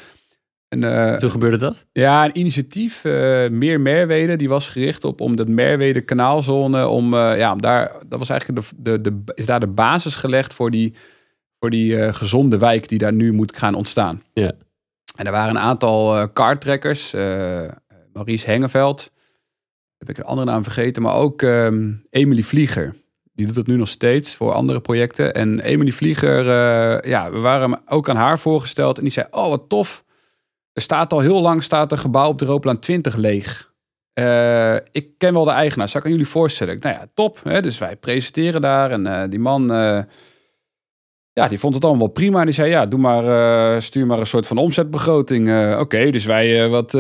[0.69, 1.87] een, eh, Toen gebeurde dat?
[1.93, 7.15] ja, een initiatief, eh, Meer Merwede, die was gericht op om de Merwede kanaalzone, om,
[7.15, 10.71] ja, om daar, dat was eigenlijk de, de, de, is daar de basis gelegd voor
[10.71, 10.95] die,
[11.59, 14.23] voor die eh, gezonde wijk die daar nu moet gaan ontstaan.
[14.33, 14.53] Ja.
[15.16, 17.68] En er waren een aantal eh kartrekkers, eh,
[18.12, 19.12] Maurice Hengeveld,
[19.97, 22.94] heb ik een andere naam vergeten, maar ook ehm Emily Vlieger.
[23.33, 25.35] Die doet het nu nog steeds voor andere projecten.
[25.35, 26.44] En Emily Vlieger,
[27.09, 28.97] ja, we waren ook aan haar voorgesteld.
[28.97, 30.05] En die zei, oh wat tof.
[30.73, 33.73] Er staat al heel lang staat een gebouw op de Rooplaan 20 leeg.
[34.92, 36.75] Ik ken wel de eigenaar, zou ik aan jullie voorstellen?
[36.75, 37.40] Ik, nou ja, top.
[37.44, 37.62] Hè?
[37.62, 38.90] Dus wij presenteren daar.
[38.90, 39.71] En die man,
[41.38, 42.38] ja, die vond het allemaal wel prima.
[42.38, 43.24] En die zei, ja, doe maar,
[43.74, 45.48] eh, stuur maar een soort van omzetbegroting.
[45.48, 46.90] Eh, Oké, dus wij eh, wat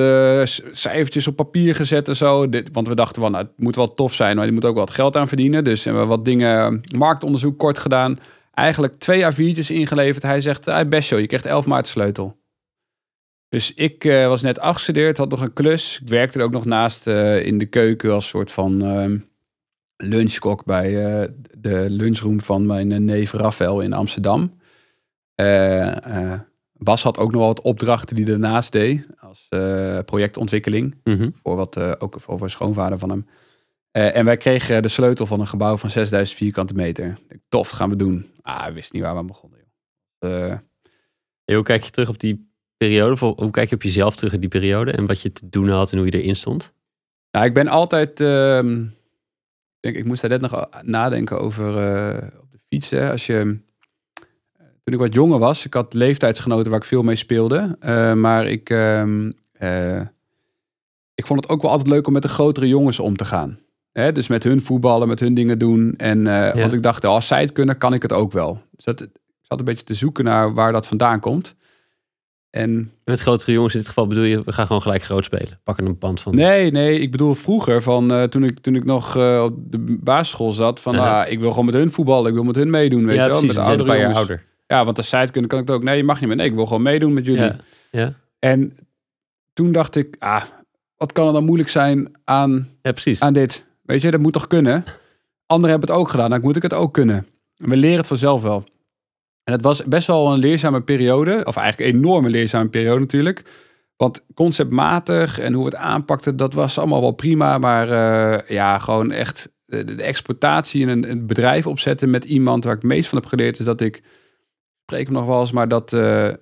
[0.70, 2.48] cijfertjes op papier gezet en zo.
[2.48, 4.76] Dit, want we dachten van, nou, het moet wel tof zijn, maar je moet ook
[4.76, 5.64] wat geld aan verdienen.
[5.64, 8.18] Dus hebben we wat dingen, marktonderzoek kort gedaan.
[8.54, 10.22] Eigenlijk twee A4'tjes ingeleverd.
[10.22, 12.36] Hij zegt, ah, best joh, je krijgt 11 maart sleutel.
[13.48, 15.98] Dus ik was net afgestudeerd, had nog een klus.
[16.02, 17.06] Ik werkte er ook nog naast
[17.42, 19.16] in de keuken als soort van ehm,
[19.98, 24.60] lunchkok bij eh, de lunchroom van mijn eh, neef Rafael in Amsterdam.
[25.34, 26.34] Eh,
[26.72, 29.48] Bas had ook nog wel wat opdrachten die daarnaast deed als
[30.04, 30.94] projectontwikkeling.
[31.04, 31.30] Mhm.
[31.42, 33.26] Voor wat, ook voor schoonvader van hem.
[33.90, 37.18] En wij kregen de sleutel van een gebouw van 6000 vierkante meter.
[37.48, 38.30] Tof, gaan we doen.
[38.42, 39.58] Ah, we wisten niet waar we aan begonnen.
[40.18, 40.58] Joh.
[41.44, 43.16] Hey, hoe kijk je terug op die periode?
[43.16, 44.92] Hoe kijk je op jezelf terug in die periode?
[44.92, 46.72] En wat je te doen had en hoe je erin stond?
[47.30, 48.20] Nou, ik ben altijd.
[48.20, 48.84] ehm,
[49.80, 52.90] denk, ik moest daar net nog nadenken over eh, op de fiets.
[52.90, 53.10] Hè.
[53.10, 57.16] Als je, eh, toen ik wat jonger was, ik had leeftijdsgenoten waar ik veel mee
[57.16, 57.76] speelde.
[57.80, 60.00] eh, maar ik, ehm, eh,
[61.14, 63.58] ik vond het ook wel altijd leuk om met de grotere jongens om te gaan.
[63.92, 65.94] Hè, dus met hun voetballen, met hun dingen doen.
[65.96, 66.56] En, Ja.
[66.56, 68.62] Want ik dacht, als zij het kunnen, kan ik het ook wel.
[68.70, 69.10] Dus dat, ik
[69.40, 71.54] zat een beetje te zoeken naar waar dat vandaan komt.
[72.50, 75.60] En Met grotere jongens in dit geval bedoel je, we gaan gewoon gelijk groot spelen.
[75.64, 76.34] Pakken een band van.
[76.34, 79.98] Nee, nee, ik bedoel vroeger, van, eh, toen, ik, toen ik nog eh, op de
[80.00, 83.06] basisschool zat, van ah, ik wil gewoon met hun voetballen, ik wil met hun meedoen,
[83.06, 83.56] weet ja, je wel, precies.
[83.56, 84.16] met de oudere jongens.
[84.16, 84.44] ouder.
[84.66, 85.82] Ja, want als zij het kunnen, kan ik het ook.
[85.82, 86.36] Nee, je mag niet meer.
[86.36, 87.42] Nee, ik wil gewoon meedoen met jullie.
[87.42, 87.56] Ja.
[87.90, 88.12] ja.
[88.38, 88.72] En
[89.52, 90.42] toen dacht ik, ah,
[90.96, 93.20] wat kan er dan moeilijk zijn aan, ja, precies.
[93.20, 93.64] aan dit?
[93.82, 94.84] Weet je, dat moet toch kunnen?
[95.46, 97.26] Anderen hebben het ook gedaan, dan moet ik het ook kunnen.
[97.56, 98.64] En we leren het vanzelf wel.
[99.48, 103.42] En het was best wel een leerzame periode, of eigenlijk een enorme leerzame periode natuurlijk.
[103.96, 107.58] Want conceptmatig en hoe we het aanpakten, dat was allemaal wel prima.
[107.58, 112.64] Maar eh, ja, gewoon echt de, de exploitatie en een, een bedrijf opzetten met iemand
[112.64, 114.02] waar ik het meest van heb geleerd, is dat ik, ik
[114.82, 116.34] spreek hem nog wel eens, maar dat eh, eh,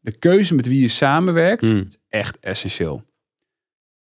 [0.00, 1.88] de keuze met wie je samenwerkt, Mm.
[2.08, 3.02] echt essentieel.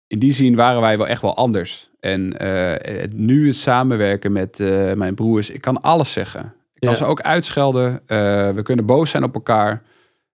[0.08, 1.90] In die zin waren wij wel echt wel anders.
[2.00, 2.44] En
[2.84, 4.58] het, nu het samenwerken met
[4.96, 6.54] mijn broers, ik kan alles zeggen.
[6.84, 6.98] Kan Ja.
[6.98, 8.02] ze ook uitschelden.
[8.06, 9.82] Eh, we kunnen boos zijn op elkaar.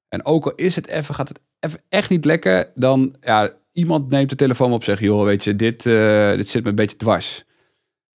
[0.09, 4.09] En ook al is het even, gaat het even echt niet lekker, dan ja, iemand
[4.09, 6.75] neemt de telefoon op en zegt, joh, weet je, dit, eh, dit zit me een
[6.75, 7.43] beetje dwars.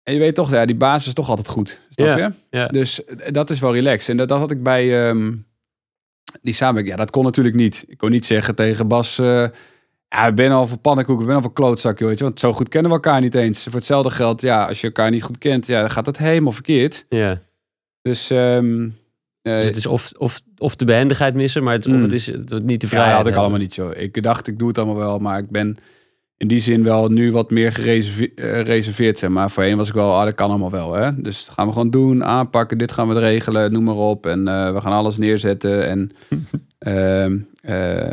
[0.03, 1.81] En je weet toch, ja, die basis is toch altijd goed.
[1.91, 2.33] Snap je?
[2.51, 2.67] ja.
[2.67, 4.09] Dus eh, dat is wel relaxed.
[4.09, 5.33] En dat, dat had ik bij ehm,
[6.43, 6.97] die samenwerking.
[6.97, 7.85] Ja, dat kon natuurlijk niet.
[7.89, 9.45] Ik kon niet zeggen tegen Bas, eh,
[10.09, 12.25] ja, ik ben al voor pannenkoek, ik ben al voor klootzak, joh, weet je.
[12.25, 13.63] Want zo goed kennen we elkaar niet eens.
[13.63, 16.53] Voor hetzelfde geld, ja, als je elkaar niet goed kent, ja, dan gaat het helemaal
[16.53, 17.07] verkeerd.
[17.09, 17.41] ja.
[18.03, 18.89] Dus, ehm
[19.43, 22.03] eh, Dus het is of, of, of de behendigheid missen, maar het, of Mm.
[22.03, 23.15] het is het, niet de ja, vrijheid.
[23.15, 23.91] dat had ik allemaal niet, joh.
[23.97, 25.77] Ik dacht, ik doe het allemaal wel, maar ik ben
[26.37, 29.33] in die zin wel nu wat meer gereserveerd zijn.
[29.33, 30.93] Maar voorheen was ik wel, ah, dat kan allemaal wel.
[30.93, 31.23] Hè?
[31.23, 34.27] Dus dat gaan we gewoon doen, aanpakken, dit gaan we regelen, noem maar op.
[34.27, 35.87] En uh, we gaan alles neerzetten.
[35.87, 36.11] En
[37.67, 38.11] uh,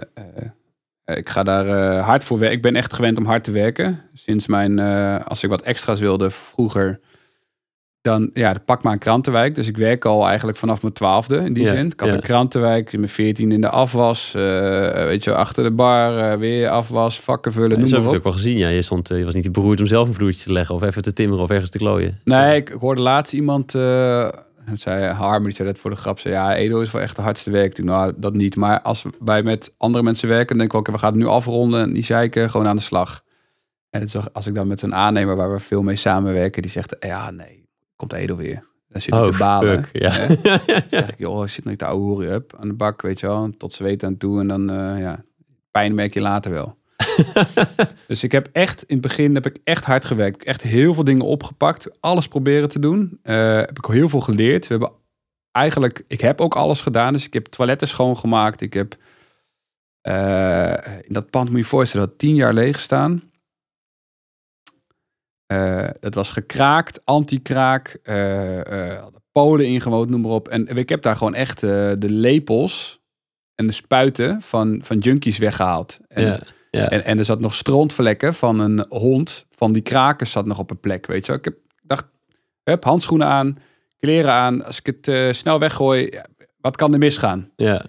[1.18, 2.58] ik ga daar hard voor werken.
[2.58, 4.02] Ik ben echt gewend om hard te werken.
[4.14, 4.80] Sinds mijn,
[5.24, 7.00] als ik wat extra's wilde vroeger,
[8.02, 9.56] dan ja, pak maar een krantenwijk.
[9.56, 11.86] Dus ik werk al eigenlijk vanaf mijn twaalfde in die zin.
[11.86, 14.34] Ik had een krantenwijk, in mijn veertien in de afwas.
[14.36, 14.42] Uh,
[14.92, 18.02] weet je, achter de bar, uh, weer afwas, vakken vullen, ja, noem op.
[18.02, 18.58] heb ik ook wel gezien.
[18.58, 21.02] Ja, je, stond, je was niet beroerd om zelf een vloertje te leggen of even
[21.02, 22.20] te timmeren of ergens te klooien.
[22.24, 24.30] Nee, ik, hoorde laatst iemand, uh,
[24.74, 26.20] zei die zei dat voor de grap.
[26.20, 27.84] Zei, ja, Edo is wel echt de hardste werk.
[27.84, 28.56] Nou, dat niet.
[28.56, 31.28] Maar als wij met andere mensen werken, dan denk ik ook, we gaan het nu
[31.28, 31.82] afronden.
[31.82, 33.24] En die zeiken gewoon aan de slag.
[33.90, 36.72] En het is, als ik dan met een aannemer waar we veel mee samenwerken, die
[36.72, 37.57] zegt, ja, nee,
[37.98, 38.64] komt Edo weer.
[38.90, 39.84] Dan zit hij oh, te balen.
[39.84, 40.12] Fuck, ja.
[40.90, 43.50] zeg ik, joh, zit nog te ouwe up aan de bak, weet je wel.
[43.58, 45.24] Tot ze weten aan toe en dan, uh, ja,
[45.72, 46.78] pijn merk je later wel.
[48.08, 50.44] dus ik heb echt, in het begin heb ik echt hard gewerkt.
[50.44, 51.88] Echt heel veel dingen opgepakt.
[52.00, 53.20] Alles proberen te doen.
[53.24, 54.68] Uh, heb ik heel veel geleerd.
[54.68, 54.92] We hebben
[55.52, 57.14] eigenlijk, ik heb ook alles gedaan.
[57.14, 58.62] Dus ik heb toiletten schoongemaakt.
[58.62, 58.96] Ik heb,
[60.04, 63.22] uh, in dat pand moet je je voorstellen, dat tien jaar leeg staan.
[65.54, 70.48] Uh, het was gekraakt, anti-kraak, uh, uh, Polen ingewoond, noem maar op.
[70.48, 73.00] En ik heb daar gewoon echt de lepels
[73.56, 76.00] en de spuiten van, van junkies weggehaald.
[76.08, 76.40] En, ja,
[76.72, 76.90] ja.
[76.90, 80.72] En, en, er zat nog strontvlekken van een hond, van die kraken zat nog op
[80.72, 82.06] een plek, weet je Ik heb, dacht,
[82.64, 83.58] heb handschoenen aan,
[84.00, 84.66] kleren aan.
[84.66, 86.10] Als ik het snel weggooi,
[86.62, 87.52] wat kan er misgaan?
[87.56, 87.86] Ja.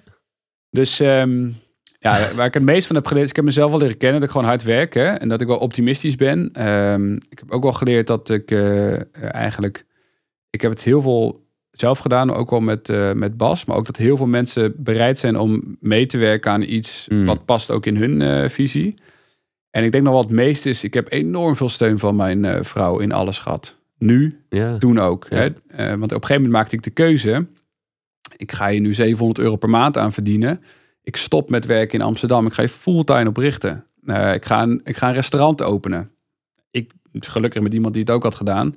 [0.70, 1.00] Dus...
[1.00, 1.56] Um,
[1.98, 4.20] ja, waar ik het meest van heb geleerd, is ik heb mezelf al leren kennen
[4.20, 6.68] dat ik gewoon hard werk hè, en dat ik wel optimistisch ben.
[6.68, 9.86] Um, ik heb ook wel geleerd dat ik uh, eigenlijk,
[10.50, 13.86] ik heb het heel veel zelf gedaan, ook wel met, uh, met Bas, maar ook
[13.86, 17.24] dat heel veel mensen bereid zijn om mee te werken aan iets mm.
[17.24, 18.94] wat past ook in hun uh, visie.
[19.70, 22.64] En ik denk nog wat het meest is, ik heb enorm veel steun van mijn
[22.64, 23.76] vrouw in alles gehad.
[23.98, 24.78] Nu, ja.
[24.78, 25.26] toen ook.
[25.30, 25.36] Ja.
[25.36, 25.48] Hè?
[25.98, 27.46] want op een gegeven moment maakte ik de keuze,
[28.36, 30.60] ik ga je nu 700 euro per maand aan verdienen
[31.08, 32.46] ik stop met werken in Amsterdam.
[32.46, 33.84] Ik ga je fulltime oprichten.
[34.04, 36.10] Uh, ik, ga een, ik ga een restaurant openen.
[36.70, 38.76] Ik gelukkig met iemand die het ook had gedaan.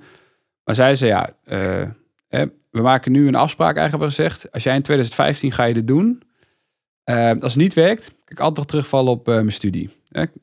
[0.63, 4.51] Maar zij zei ja, uh, we maken nu een afspraak eigenlijk gezegd.
[4.51, 6.23] Als jij in 2015 ga je dit doen.
[7.05, 9.89] Uh, als het niet werkt, kan ik altijd nog terugvallen op mijn studie.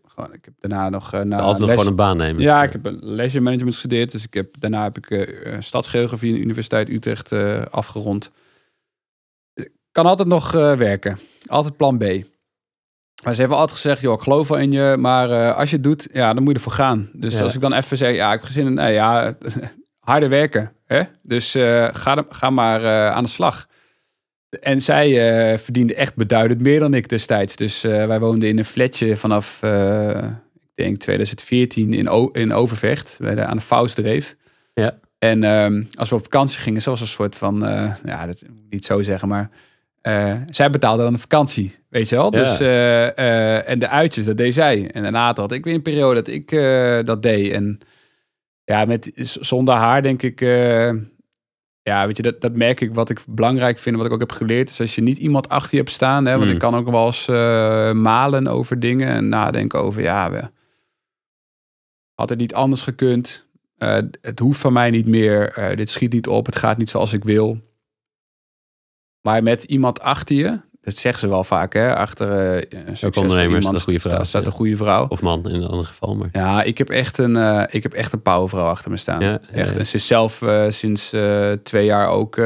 [0.06, 1.12] gewoon, ik heb daarna nog...
[1.12, 2.42] Na altijd nog gewoon een baan nemen.
[2.42, 4.12] Ja, ik heb een leisure management gestudeerd.
[4.12, 7.32] Dus ik heb, daarna heb ik stadsgeografie in de Universiteit Utrecht
[7.70, 8.30] afgerond.
[9.92, 11.18] Kan altijd nog werken.
[11.48, 12.04] Altijd plan B.
[13.24, 15.76] Maar ze hebben altijd gezegd, joh, ik geloof wel in je, maar uh, als je
[15.76, 17.10] het doet, ja, dan moet je ervoor gaan.
[17.12, 19.36] Dus als ik dan even zeg, ja, ik heb zin in, nee, ja,
[20.10, 20.72] harder werken.
[20.84, 21.02] Hè?
[21.22, 23.68] Dus uh, ga, ga maar uh, aan de slag.
[24.60, 27.56] En zij verdiende echt beduidend meer dan ik destijds.
[27.56, 29.62] Dus wij woonden in een flatje vanaf,
[30.54, 34.36] ik denk 2014 in, o in Overvecht, bij de, aan de Faustdreef.
[34.74, 34.98] Ja.
[35.18, 37.58] En um, als we op vakantie gingen, zoals een soort van,
[38.04, 39.50] ja, dat moet ik niet zo zeggen, maar
[40.08, 42.30] uh, zij betaalde dan de vakantie, weet je wel.
[42.30, 44.90] Dus, uh, en de uitjes, dat deed zij.
[44.90, 46.50] En daarna had ik weer een periode dat ik
[47.06, 47.52] dat deed.
[47.52, 47.78] En
[48.64, 50.40] ja, met, zonder haar denk ik...
[51.82, 53.96] ja, weet je, dat, dat merk ik wat ik belangrijk vind.
[53.96, 54.70] Wat ik ook heb geleerd.
[54.70, 56.26] Is als je niet iemand achter je hebt staan.
[56.26, 56.52] Hè, want mm.
[56.52, 57.26] ik kan ook wel eens
[57.96, 59.08] malen over dingen.
[59.08, 60.50] En nadenken over, ja, we,
[62.14, 63.46] had het niet anders gekund.
[64.20, 65.72] het hoeft van mij niet meer.
[65.76, 66.46] dit schiet niet op.
[66.46, 67.60] Het gaat niet zoals ik wil.
[69.28, 71.96] Maar met iemand achter je, dat zeggen ze wel vaak, hè?
[71.96, 74.22] Achter uh, een ondernemers, iemand, een goede vrouw.
[74.22, 75.06] staat een goede vrouw.
[75.08, 76.16] Of man in een ander geval.
[76.16, 76.28] Maar.
[76.32, 79.20] Ja, ik heb echt een, uh, ik heb echt een powervrouw achter me staan.
[79.20, 79.76] Ja, echt.
[79.76, 81.14] En ze is zelf uh, sinds
[81.62, 82.36] twee jaar ook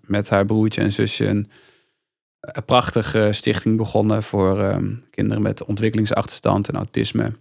[0.00, 1.50] met haar broertje en zusje een,
[2.40, 7.32] een prachtige stichting begonnen voor um, kinderen met ontwikkelingsachterstand en autisme.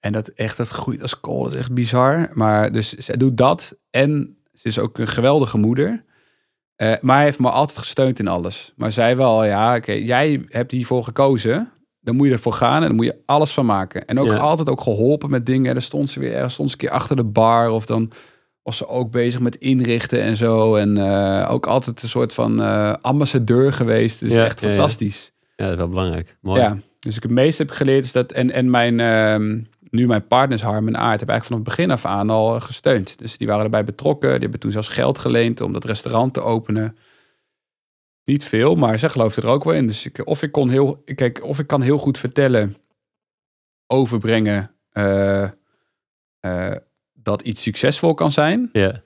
[0.00, 1.42] En dat echt, dat groeit als kool.
[1.42, 2.30] Dat is echt bizar.
[2.32, 3.76] Maar dus zij doet dat.
[3.90, 6.04] En ze is ook een geweldige moeder.
[6.76, 8.72] Uh, maar hij heeft me altijd gesteund in alles.
[8.76, 11.70] Maar zei wel, ja, oké, jij hebt hiervoor gekozen.
[12.00, 14.06] Dan moet je ervoor gaan en dan moet je alles van maken.
[14.06, 15.66] En ook altijd ook geholpen met dingen.
[15.66, 17.70] En dan stond ze weer ergens, stond ze een keer achter de bar.
[17.70, 18.10] Of dan
[18.62, 20.74] was ze ook bezig met inrichten en zo.
[20.76, 24.20] En uh, ook altijd een soort van uh, ambassadeur geweest.
[24.20, 25.32] Dus echt fantastisch.
[25.56, 26.36] Ja, dat is wel belangrijk.
[26.40, 26.60] Mooi.
[26.60, 28.32] Ja, dus ik het meeste heb geleerd is dat...
[28.32, 29.00] En, en mijn...
[29.92, 33.18] Nu mijn partners Harm en Aard hebben eigenlijk vanaf het begin af aan al gesteund.
[33.18, 34.30] Dus die waren erbij betrokken.
[34.30, 36.96] Die hebben toen zelfs geld geleend om dat restaurant te openen.
[38.24, 39.86] Niet veel, maar zij geloofden er ook wel in.
[39.86, 42.76] Dus ik, of, ik kon heel, kijk, of ik kan heel goed vertellen,
[43.86, 45.48] overbrengen uh,
[46.40, 46.74] uh,
[47.12, 48.68] dat iets succesvol kan zijn.
[48.72, 49.02] Ja.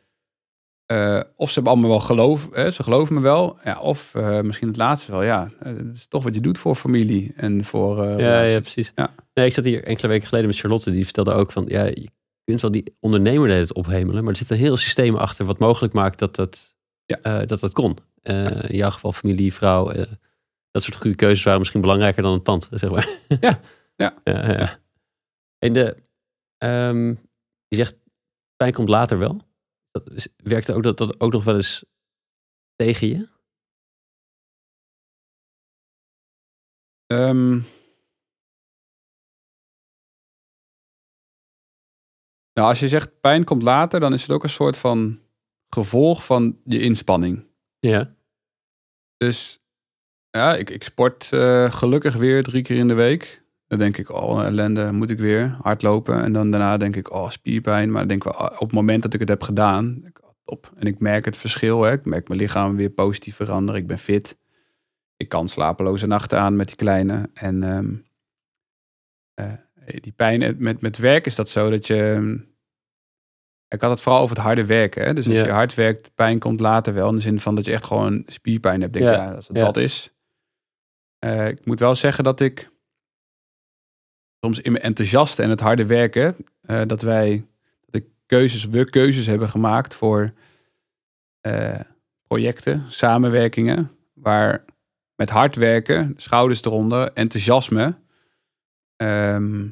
[0.87, 3.59] Eh, of ze hebben allemaal wel geloof, hè, ze geloven me wel.
[3.65, 5.23] Ja, of eh, misschien het laatste wel.
[5.23, 8.03] Ja, eh, het is toch wat je doet voor familie en voor.
[8.05, 8.93] eh, Ja, ja, precies.
[8.95, 9.15] Ja.
[9.39, 10.91] Nee, ik zat hier enkele weken geleden met Charlotte.
[10.91, 12.09] Die vertelde ook van, ja, je
[12.45, 14.23] kunt wel die ondernemer tijd ophemelen.
[14.25, 17.21] Maar er zit een heel systeem achter wat mogelijk maakt dat dat, Ja.
[17.23, 17.97] eh, dat, dat kon.
[18.23, 19.91] Eh, In jouw geval familie, vrouw.
[19.91, 20.13] eh,
[20.71, 23.09] dat soort goede keuzes waren misschien belangrijker dan het pand, zeg maar.
[23.41, 23.61] Ja,
[23.97, 24.15] ja.
[24.25, 24.79] ja, ja.
[25.59, 25.97] En de,
[26.59, 27.09] ehm,
[27.69, 27.95] je zegt,
[28.57, 29.41] pijn komt later wel.
[29.91, 31.85] Dat is, werkte ook dat, dat ook nog wel eens
[32.75, 33.29] tegen je?
[37.07, 37.61] Ehm,
[42.57, 45.19] nou, als je zegt pijn komt later, dan is het ook een soort van
[45.69, 47.47] gevolg van je inspanning.
[47.79, 48.15] Ja.
[49.17, 49.61] Dus
[50.31, 53.45] ja, ik, ik sport eh, gelukkig weer drie keer in de week.
[53.67, 56.23] Dan denk ik, oh ellende, moet ik weer hardlopen.
[56.23, 57.91] En dan daarna denk ik, oh spierpijn.
[57.91, 60.73] Maar dan denk ik wel, op het moment dat ik het heb gedaan, oh, top.
[60.77, 61.83] En ik merk het verschil.
[61.83, 61.93] Hè.
[61.93, 63.81] Ik merk mijn lichaam weer positief veranderen.
[63.81, 64.39] Ik ben fit.
[65.17, 67.31] Ik kan slapeloze nachten aan met die kleine.
[67.35, 67.95] En ehm,
[69.35, 72.13] eh, die pijn met, met werk is dat zo dat je...
[72.13, 72.37] ehm,
[73.69, 75.05] Ik had het vooral over het harde werken.
[75.05, 75.15] Hè?
[75.15, 75.45] Dus als Ja.
[75.45, 77.09] je hard werkt, pijn komt later wel.
[77.09, 78.93] In de zin van dat je echt gewoon spierpijn hebt.
[78.93, 79.65] Denk Ja, ja, als het ja.
[79.65, 80.13] dat is.
[81.19, 82.71] Eh, ik moet wel zeggen dat ik
[84.41, 87.47] soms in mijn enthousiaste en het harde werken, eh, dat wij
[87.87, 90.33] dat ik keuzes, we keuzes hebben gemaakt voor
[91.41, 91.81] eh,
[92.27, 94.65] projecten, samenwerkingen, waar
[95.15, 97.95] met hard werken, schouders eronder, enthousiasme,
[98.97, 99.69] ehm,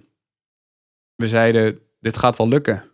[1.14, 2.84] we zeiden, dit gaat wel lukken.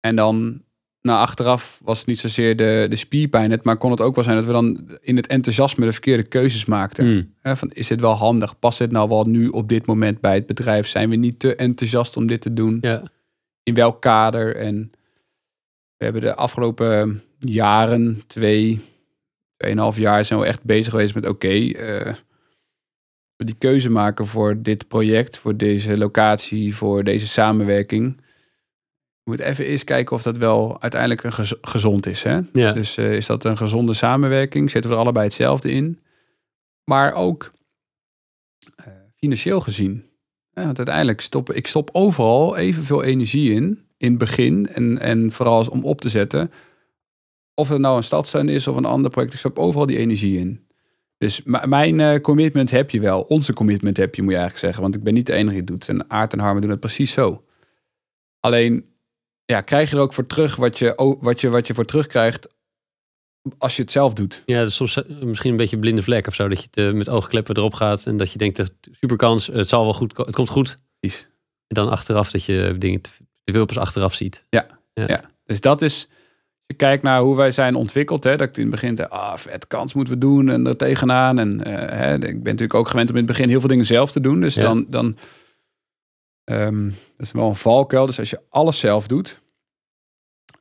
[0.00, 0.62] En dan,
[1.00, 4.24] nou achteraf was het niet zozeer de, de spierpijn, het, maar kon het ook wel
[4.24, 7.04] zijn dat we dan in het enthousiasme de verkeerde keuzes maakten.
[7.04, 7.56] Hmm.
[7.56, 8.58] Van, is dit wel handig?
[8.58, 10.86] Past dit nou wel nu op dit moment bij het bedrijf?
[10.86, 12.78] Zijn we niet te enthousiast om dit te doen?
[12.80, 13.02] Ja.
[13.62, 14.56] In welk kader?
[14.56, 14.90] En
[15.96, 18.80] we hebben de afgelopen jaren, twee,
[19.56, 22.14] tweeënhalf jaar, zijn we echt bezig geweest met oké, eh,
[23.42, 28.16] we die keuze maken voor dit project, voor deze locatie, voor deze samenwerking.
[28.16, 32.22] We moeten even eens kijken of dat wel uiteindelijk een gez- gezond is.
[32.22, 32.40] Hè?
[32.52, 32.72] Ja.
[32.72, 34.70] Dus eh, is dat een gezonde samenwerking?
[34.70, 36.00] Zetten we er allebei hetzelfde in?
[36.84, 37.52] Maar ook
[38.74, 38.86] eh,
[39.16, 40.04] financieel gezien.
[40.50, 43.86] Ja, want uiteindelijk stop ik stop overal evenveel energie in.
[43.96, 46.52] In het begin en, en vooral als om op te zetten.
[47.54, 49.32] Of het nou een stadstuin is of een ander project.
[49.32, 50.66] Ik stop overal die energie in.
[51.22, 53.20] Dus mijn eh, commitment heb je wel.
[53.20, 54.82] Onze commitment heb je, moet je eigenlijk zeggen.
[54.82, 55.88] Want ik ben niet de enige die het doet.
[55.88, 57.44] En Aard en Harmen doen het precies zo.
[58.40, 58.84] Alleen,
[59.44, 62.48] ja, krijg je er ook voor terug wat je, wat je, wat je voor terugkrijgt
[63.58, 64.42] als je het zelf doet.
[64.46, 66.48] Ja, dus soms eh, misschien een beetje blinde vlek of zo.
[66.48, 69.68] Dat je het, eh, met oogkleppen erop gaat en dat je denkt, super kans, het
[69.68, 70.78] zal wel goed, het komt goed.
[71.00, 71.22] Precies.
[71.66, 73.10] En dan achteraf dat je dingen te,
[73.44, 74.44] te veel pas achteraf ziet.
[75.44, 76.08] Dus dat is,
[76.72, 79.66] je kijkt naar hoe wij zijn ontwikkeld, hè, dat ik in het begin ah, vet
[79.66, 81.38] kans moeten we doen en er tegenaan.
[81.38, 83.86] En eh, hè, ik ben natuurlijk ook gewend om in het begin heel veel dingen
[83.86, 84.40] zelf te doen.
[84.40, 84.62] Dus Ja.
[84.62, 85.16] dan, dan
[87.16, 88.06] dat is wel een valkuil.
[88.06, 89.40] Dus als je alles zelf doet,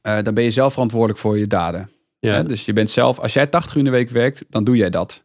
[0.02, 1.92] eh, dan ben je zelf verantwoordelijk voor je daden.
[2.20, 2.44] Ja, Hè?
[2.44, 4.90] Dus je bent zelf, als jij 80 uur in de week werkt, dan doe jij
[4.90, 5.24] dat.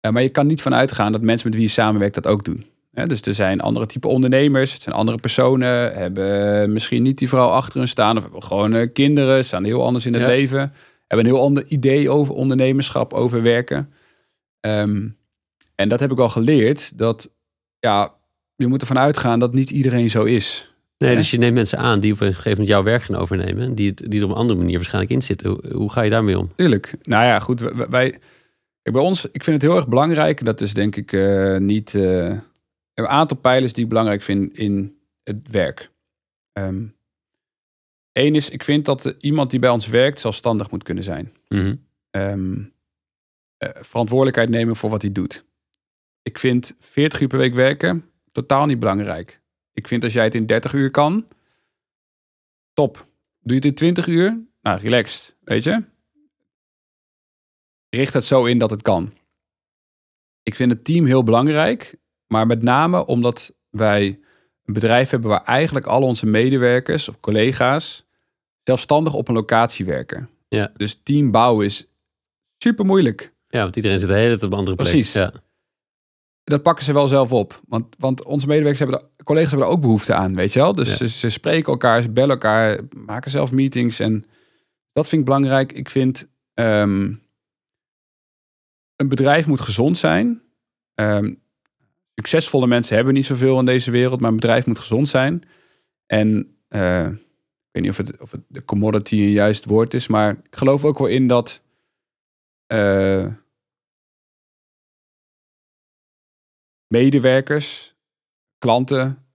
[0.00, 2.44] Eh, maar je kan niet vanuit gaan dat mensen met wie je samenwerkt dat ook
[2.44, 2.66] doen.
[2.92, 3.06] Hè?
[3.06, 7.48] Dus er zijn andere type ondernemers, het zijn andere personen, hebben misschien niet die vrouw
[7.48, 10.28] achter hun staan, of hebben gewoon eh, kinderen, staan heel anders in het Ja.
[10.28, 10.72] leven,
[11.06, 13.92] hebben een heel ander idee over ondernemerschap, over werken.
[14.60, 15.08] Ehm,
[15.74, 17.30] en dat heb ik al geleerd, dat
[17.78, 18.14] ja,
[18.56, 20.72] je moet ervan uitgaan dat niet iedereen zo is.
[20.98, 21.16] nee, hè?
[21.16, 23.62] dus je neemt mensen aan die op een gegeven moment jouw werk gaan overnemen.
[23.64, 25.48] en Die, die er op een andere manier waarschijnlijk in zitten.
[25.50, 26.52] Hoe, hoe ga je daarmee om?
[26.56, 26.94] Tuurlijk.
[27.02, 27.60] Nou ja, goed.
[27.88, 28.18] wij-
[28.82, 30.44] bij ons, ik vind het heel erg belangrijk.
[30.44, 31.94] Dat is denk ik eh, niet.
[31.94, 32.32] eh,
[33.02, 35.90] een aantal pijlers die ik belangrijk vind in het werk.
[38.12, 41.32] Eén is, ik vind dat iemand die bij ons werkt zelfstandig moet kunnen zijn.
[42.10, 42.62] Ehm,
[43.56, 45.44] eh, verantwoordelijkheid nemen voor wat hij doet.
[46.22, 49.40] Ik vind 40 uur per week werken totaal niet belangrijk.
[49.72, 51.28] Ik vind als jij het in 30 uur kan,
[52.72, 52.96] top.
[53.40, 54.46] Doe je het in 20 uur?
[54.62, 55.84] Nou, relaxed, weet je.
[57.88, 59.12] Richt het zo in dat het kan.
[60.42, 61.96] Ik vind het team heel belangrijk,
[62.32, 64.06] maar met name omdat wij
[64.64, 68.04] een bedrijf hebben waar eigenlijk al onze medewerkers of collega's
[68.64, 70.28] zelfstandig op een locatie werken.
[70.48, 70.72] Ja.
[70.76, 71.86] Dus team bouwen is
[72.58, 73.32] super moeilijk.
[73.48, 74.90] Ja, want iedereen zit de hele tijd op een andere plek.
[74.90, 75.12] Precies.
[75.12, 75.32] Ja.
[76.44, 77.60] Dat pakken ze wel zelf op.
[77.68, 80.72] Want, want onze medewerkers hebben er, collega's hebben er ook behoefte aan, weet je wel.
[80.72, 80.96] Dus Ja.
[80.96, 84.00] ze, ze spreken elkaar, ze bellen elkaar, maken zelf meetings.
[84.00, 84.26] En
[84.92, 85.72] dat vind ik belangrijk.
[85.72, 87.12] Ik vind ehm,
[88.96, 90.42] een bedrijf moet gezond zijn.
[90.94, 91.34] Ehm,
[92.22, 95.42] succesvolle mensen hebben niet zoveel in deze wereld, maar een bedrijf moet gezond zijn.
[96.06, 97.08] En eh,
[97.70, 100.84] weet niet of het, of het de commodity een juist woord is, maar ik geloof
[100.84, 101.62] ook wel in dat
[102.66, 103.26] eh,
[106.86, 107.94] medewerkers,
[108.58, 109.26] klanten,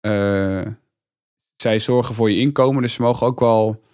[0.00, 0.66] eh,
[1.56, 2.82] zij zorgen voor je inkomen.
[2.82, 3.84] Dus ze mogen ook wel,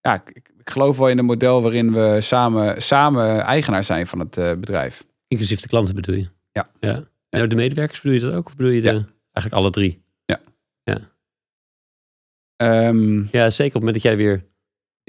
[0.00, 4.18] ja, ik, ik geloof wel in een model waarin we samen, samen eigenaar zijn van
[4.18, 5.06] het bedrijf.
[5.26, 6.28] Inclusief de klanten bedoel je?
[6.52, 6.70] Ja.
[6.80, 7.04] ja.
[7.34, 8.46] En nou, de medewerkers bedoel je dat ook?
[8.46, 9.04] Of bedoel je de, Ja.
[9.32, 10.02] eigenlijk alle drie?
[12.56, 14.44] Ehm, Ja, zeker op het moment dat jij weer het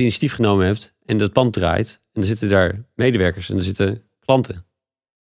[0.02, 2.02] initiatief genomen hebt en dat pand draait.
[2.14, 4.66] En er zitten daar medewerkers en er zitten klanten.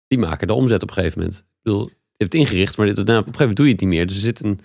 [0.08, 1.38] Die maken de omzet op een gegeven moment.
[1.40, 3.72] Ik bedoel, je hebt het ingericht, maar dit, nou, op een gegeven moment doe je
[3.72, 4.08] het niet meer.
[4.08, 4.60] Dus er zit een...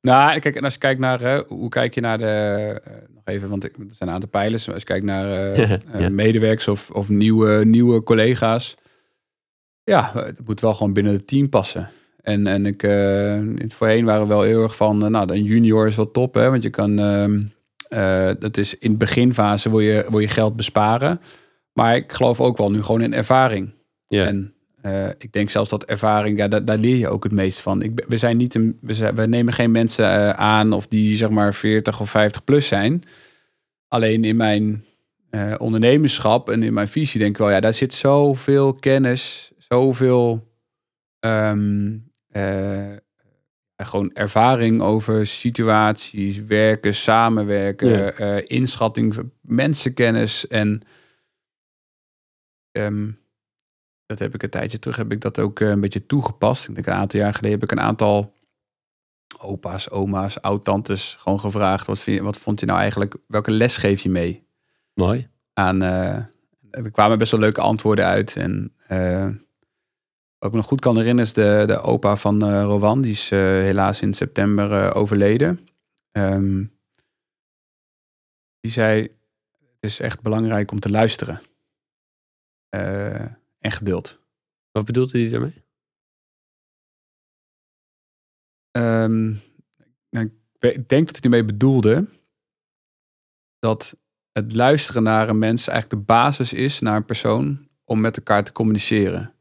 [0.00, 2.24] Nou, kijk, en als je kijkt naar hè, hoe kijk je naar de.
[2.84, 4.68] eh, nog even, want ik, er zijn een aantal pijlers.
[4.68, 6.08] Als je kijkt naar eh, eh, Ja.
[6.08, 8.74] medewerkers of, of nieuwe, nieuwe collega's.
[9.84, 11.90] Ja, het moet wel gewoon binnen het team passen.
[12.22, 15.86] En, en ik, eh, voorheen waren we wel heel erg van, eh, nou, een junior
[15.86, 17.42] is wel top, hè, want je kan, ehm,
[17.88, 21.20] eh, dat is in de beginfase wil je, wil je geld besparen.
[21.72, 23.70] Maar ik geloof ook wel nu gewoon in ervaring.
[24.08, 24.26] Ja.
[24.26, 24.54] En
[25.18, 27.82] ik denk zelfs dat ervaring, ja, daar, daar leer je ook het meest van.
[27.82, 31.30] Ik, we, zijn niet een, we, zijn, we nemen geen mensen aan of die zeg
[31.30, 33.02] maar 40 of 50 plus zijn.
[33.88, 34.84] Alleen in mijn
[35.58, 40.50] ondernemerschap en in mijn visie denk ik wel, ja, daar zit zoveel kennis, zoveel
[41.18, 41.98] ehm,
[42.28, 42.96] eh,
[43.76, 48.10] gewoon ervaring over situaties, werken, samenwerken, Ja.
[48.10, 50.82] eh, inschatting, mensenkennis en
[52.70, 53.10] ehm,
[54.06, 56.68] dat heb ik een tijdje terug, heb ik dat ook eh, een beetje toegepast.
[56.68, 58.34] Ik denk een aantal jaar geleden heb ik een aantal
[59.38, 63.76] opa's, oma's, oud-tantes gewoon gevraagd, wat, vind je, wat vond je nou eigenlijk, welke les
[63.76, 64.46] geef je mee
[64.94, 65.28] Mooi.
[65.52, 68.72] aan, er kwamen best wel leuke antwoorden uit en
[70.42, 73.12] wat ik me nog goed kan herinneren is de, de opa van eh, Rowan, die
[73.12, 75.58] is eh, helaas in september eh, overleden.
[76.10, 76.64] Ehm,
[78.60, 81.42] die zei, het is echt belangrijk om te luisteren.
[83.58, 84.18] En geduld.
[84.70, 85.64] Wat bedoelde hij daarmee?
[88.70, 89.34] Ehm,
[90.10, 92.08] nou, ik denk dat hij ermee bedoelde
[93.58, 93.96] dat
[94.32, 98.44] het luisteren naar een mens eigenlijk de basis is naar een persoon om met elkaar
[98.44, 99.34] te communiceren.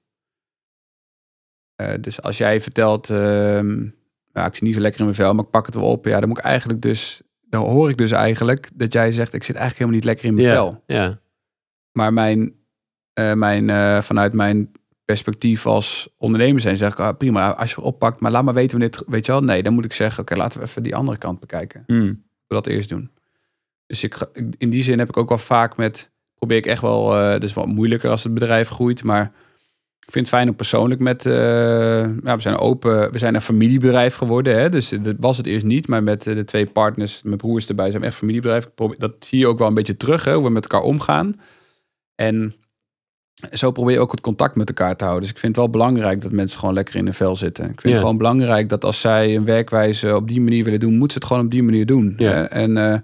[1.82, 3.84] Eh, dus als jij vertelt, ehm,
[4.34, 6.06] ja, ik zit niet zo lekker in mijn vel, maar ik pak het wel op.
[6.06, 9.44] Ja, dan moet ik eigenlijk dus, dan hoor ik dus eigenlijk dat jij zegt, ik
[9.44, 10.84] zit eigenlijk helemaal niet lekker in mijn vel.
[10.86, 11.20] Ja.
[11.92, 12.54] Maar mijn,
[13.14, 14.72] eh, mijn, eh, vanuit mijn
[15.06, 18.54] perspectief als ondernemer zijn, zeg ik, ah, prima, als je het oppakt, maar laat maar
[18.54, 20.96] weten wanneer weet je wel, nee, dan moet ik zeggen, oké, laten we even die
[20.96, 21.84] andere kant bekijken.
[21.88, 22.24] Hmm.
[22.48, 23.12] We dat eerst doen.
[23.86, 27.18] Dus ik, in die zin heb ik ook wel vaak met, probeer ik echt wel,
[27.18, 29.32] eh dus wat moeilijker als het bedrijf groeit, maar
[30.12, 31.34] ik vind het fijn om persoonlijk met, eh,
[32.24, 35.66] ja, we zijn open, we zijn een familiebedrijf geworden, hè, dus dat was het eerst
[35.66, 38.68] niet, maar met eh, de twee partners, mijn broers erbij, zijn we echt familiebedrijf.
[38.98, 41.40] Dat zie je ook wel een beetje terug, hè, hoe we met elkaar omgaan.
[42.16, 42.56] En
[43.52, 45.24] zo probeer je ook het contact met elkaar te houden.
[45.24, 47.64] Dus ik vind het wel belangrijk dat mensen gewoon lekker in hun vel zitten.
[47.64, 47.90] Ik vind Ja.
[47.90, 51.18] het gewoon belangrijk dat als zij een werkwijze op die manier willen doen, moeten ze
[51.18, 52.14] het gewoon op die manier doen.
[52.18, 52.32] Ja.
[52.32, 52.44] hè.
[52.44, 53.00] En, eh,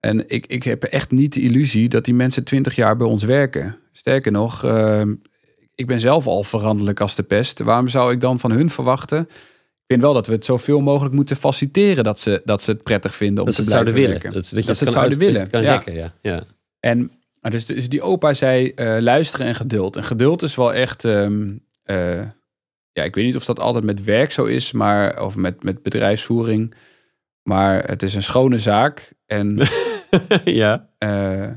[0.00, 3.22] en ik, ik heb echt niet de illusie dat die mensen twintig jaar bij ons
[3.22, 3.76] werken.
[3.92, 5.02] Sterker nog, eh,
[5.74, 7.58] ik ben zelf al veranderlijk als de pest.
[7.58, 9.20] Waarom zou ik dan van hun verwachten?
[9.20, 12.82] Ik vind wel dat we het zoveel mogelijk moeten faciliteren dat ze, dat ze het
[12.82, 14.10] prettig vinden om Dat te blijven zouden willen.
[14.22, 14.32] werken.
[14.32, 15.72] Dat, dat je Dat het ze het zouden uit- dat willen, het kan ja.
[15.74, 16.12] rekken, ja.
[16.32, 16.42] ja.
[16.80, 17.10] En
[17.50, 19.96] dus, dus die opa zei eh, luisteren en geduld.
[19.96, 21.04] En geduld is wel echt.
[21.04, 21.52] ehm,
[21.82, 22.18] eh,
[22.92, 25.82] ja, ik weet niet of dat altijd met werk zo is, maar of met, met
[25.82, 26.74] bedrijfsvoering.
[27.42, 29.12] Maar het is een schone zaak.
[29.26, 29.58] En
[30.44, 30.88] ja.
[30.98, 31.48] eh,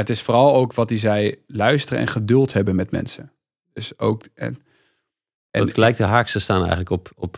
[0.00, 3.32] het is vooral ook wat hij zei: luisteren en geduld hebben met mensen.
[3.72, 4.24] Dus ook.
[4.34, 4.62] En,
[5.50, 7.36] en Dat lijkt de haakse staan eigenlijk op, op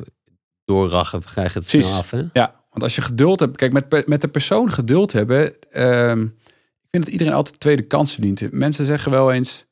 [0.65, 1.23] doorrachen.
[1.23, 1.87] Krijgen het Precies.
[1.87, 2.23] snel af, hè?
[2.33, 6.89] Ja, want als je geduld hebt, kijk, met, met de persoon geduld hebben, ehm, ik
[6.91, 8.53] vind dat iedereen altijd tweede kans verdient.
[8.53, 9.65] Mensen zeggen wel eens,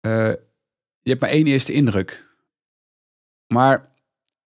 [0.00, 0.32] eh,
[1.00, 2.28] je hebt maar één eerste indruk.
[3.46, 3.92] Maar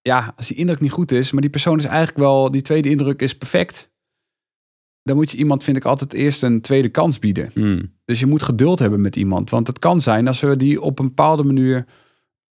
[0.02, 2.90] ja, als die indruk niet goed is, maar die persoon is eigenlijk wel, die tweede
[2.90, 3.90] indruk is perfect.
[5.04, 7.50] Dan moet je iemand, vind ik, altijd eerst een tweede kans bieden.
[7.54, 7.92] Hmm.
[8.04, 9.50] Dus je moet geduld hebben met iemand.
[9.50, 11.84] Want het kan zijn als we die op een bepaalde manier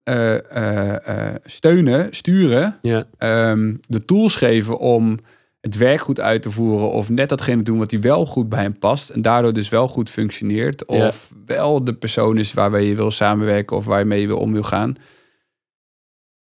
[0.04, 2.80] eh, eh, eh, steunen, sturen,
[3.18, 5.18] ehm, de tools geven om
[5.62, 6.91] het werk goed uit te voeren.
[6.91, 9.10] Of net datgene doen wat hij wel goed bij hem past.
[9.10, 10.86] En daardoor dus wel goed functioneert.
[10.86, 14.64] Of wel de persoon is waarmee je wil samenwerken of waarmee je wil om wil
[14.64, 14.95] gaan.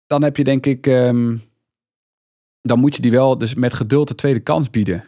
[0.07, 1.35] Dan heb je denk ik, ehm,
[2.61, 5.03] dan moet je die wel dus met geduld de tweede kans bieden.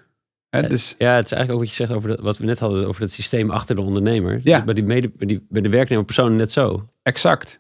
[0.62, 2.88] Ja, dus Ja, het is eigenlijk ook wat je zegt over wat we net hadden
[2.88, 4.39] over het systeem achter de ondernemer.
[4.43, 4.64] Ja.
[4.64, 6.88] Bij, die mede, bij, die, bij de werknemer persoon net zo.
[7.03, 7.60] exact.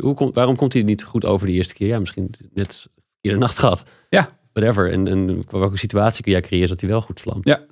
[0.00, 1.86] Hoe komt, waarom komt hij niet goed over de eerste keer?
[1.86, 2.86] Ja, misschien net
[3.20, 3.84] iedere nacht gehad.
[4.52, 4.90] whatever.
[4.92, 7.48] En, en welke situatie kun jij creëren dat hij wel goed vlamt.
[7.48, 7.62] Ja.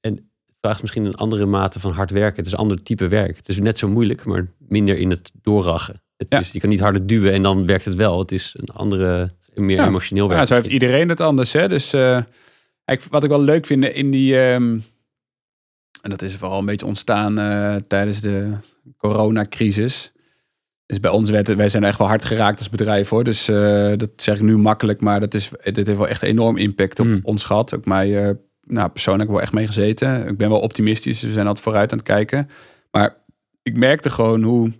[0.00, 0.22] En het
[0.60, 2.36] vraagt misschien een andere mate van hard werken.
[2.36, 3.36] Het is een ander type werk.
[3.36, 6.02] Het is net zo moeilijk, maar minder in het doorrachen.
[6.16, 6.38] Het Ja.
[6.40, 8.18] is, je kan niet harder duwen en dan werkt het wel.
[8.18, 9.86] Het is een andere, meer Ja.
[9.86, 10.40] emotioneel werk.
[10.40, 11.52] Ja, zo heeft iedereen het anders.
[11.52, 11.68] Hè?
[11.68, 12.22] Dus eh,
[12.84, 14.40] ik, wat ik wel leuk vind in die...
[14.40, 14.78] ehm,
[16.02, 18.50] en dat is vooral een beetje ontstaan eh, tijdens de
[18.96, 20.12] coronacrisis.
[20.86, 23.24] Dus bij ons, werd, wij zijn echt wel hard geraakt als bedrijf hoor.
[23.24, 26.56] Dus eh, dat zeg ik nu makkelijk, maar dat is, dit heeft wel echt enorm
[26.56, 27.20] impact op Mm.
[27.22, 27.74] ons gehad.
[27.74, 28.34] Ook mij eh,
[28.66, 30.26] nou, persoonlijk wel echt mee gezeten.
[30.28, 32.48] Ik ben wel optimistisch, dus we zijn altijd vooruit aan het kijken.
[32.90, 33.16] Maar
[33.62, 34.72] ik merkte gewoon hoe,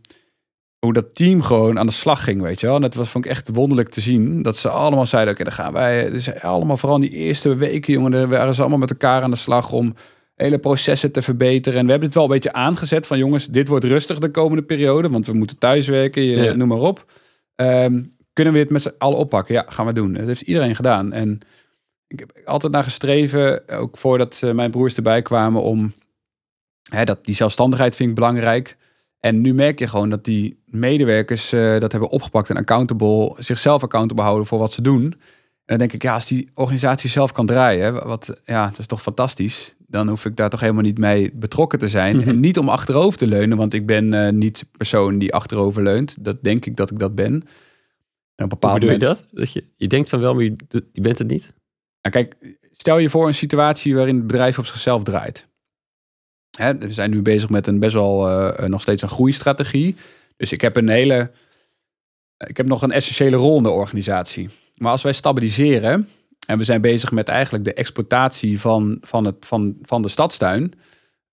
[0.85, 2.77] hoe dat team gewoon aan de slag ging, weet je wel.
[2.77, 4.43] En dat was, vond ik echt wonderlijk te zien.
[4.43, 6.11] Dat ze allemaal zeiden, oké, dan gaan wij...
[6.11, 9.31] Dus allemaal, vooral in die eerste weken, jongen, daar waren ze allemaal met elkaar aan
[9.31, 9.95] de slag om
[10.35, 11.79] hele processen te verbeteren.
[11.79, 14.63] En we hebben het wel een beetje aangezet van, jongens, dit wordt rustig de komende
[14.63, 16.55] periode, want we moeten thuiswerken, je, Ja.
[16.55, 17.13] noem maar op.
[17.55, 18.03] Ehm,
[18.33, 19.55] kunnen we dit met z'n allen oppakken?
[19.55, 20.13] Ja, gaan we doen.
[20.13, 21.13] Dat heeft iedereen gedaan.
[21.13, 21.39] En
[22.07, 25.93] ik heb altijd naar gestreven, ook voordat eh, mijn broers erbij kwamen, om
[26.91, 28.77] hè, dat, die zelfstandigheid vind ik belangrijk.
[29.23, 33.83] En nu merk je gewoon dat die medewerkers eh, dat hebben opgepakt en accountable, zichzelf
[33.83, 35.03] accountable houden voor wat ze doen.
[35.05, 35.13] En
[35.65, 39.03] dan denk ik, ja, als die organisatie zelf kan draaien, wat, ja, dat is toch
[39.03, 39.75] fantastisch.
[39.87, 42.17] Dan hoef ik daar toch helemaal niet mee betrokken te zijn.
[42.17, 42.29] Mhm.
[42.29, 45.83] En niet om achterover te leunen, want ik ben eh, niet de persoon die achterover
[45.83, 46.25] leunt.
[46.25, 47.43] Dat denk ik dat ik dat ben.
[48.35, 49.27] En op Hoe bedoel je dat?
[49.31, 50.57] dat je, je denkt van wel, maar je,
[50.93, 51.55] je bent het niet?
[52.01, 55.47] Nou, kijk, stel je voor een situatie waarin het bedrijf op zichzelf draait.
[56.57, 59.97] Hè, we zijn nu bezig met een best wel eh, nog steeds een groeistrategie.
[60.37, 61.31] Dus ik heb een hele.
[62.47, 64.49] Ik heb nog een essentiële rol in de organisatie.
[64.77, 66.09] Maar als wij stabiliseren.
[66.47, 70.73] En we zijn bezig met eigenlijk de exploitatie van, van, het, van, van de stadstuin.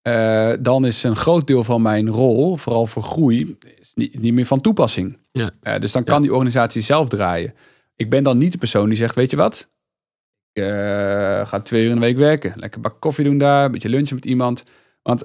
[0.01, 3.57] eh, dan is een groot deel van mijn rol, vooral voor groei,
[3.93, 5.17] niet, niet meer van toepassing.
[5.31, 5.49] Ja.
[5.61, 6.11] Eh, dus dan Ja.
[6.11, 7.53] kan die organisatie zelf draaien.
[7.95, 9.67] Ik ben dan niet de persoon die zegt: Weet je wat?
[10.53, 12.53] Ik eh, ga twee uur in de week werken.
[12.55, 14.63] Lekker bak koffie doen daar, een beetje lunchen met iemand.
[15.09, 15.23] Want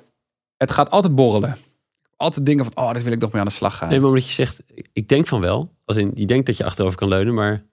[0.56, 1.56] het gaat altijd borrelen.
[2.16, 3.88] Altijd dingen van: Oh, dit wil ik nog mee aan de slag gaan.
[3.88, 4.62] Nee, maar omdat je zegt,
[4.92, 5.72] ik- denk van wel.
[5.84, 7.64] Als in, je denkt dat je achterover kan leunen, maar,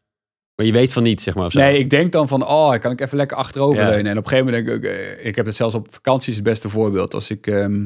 [0.55, 1.45] maar je weet van niet, zeg maar.
[1.45, 1.59] Of zo.
[1.59, 3.89] Nee, ik denk dan van, oh, kan ik even lekker achterover Ja.
[3.89, 4.11] leunen.
[4.11, 6.35] En op een gegeven moment denk ik, eh, ik heb het zelfs op vakantie is
[6.35, 7.13] het beste voorbeeld.
[7.13, 7.85] Als ik, ehm,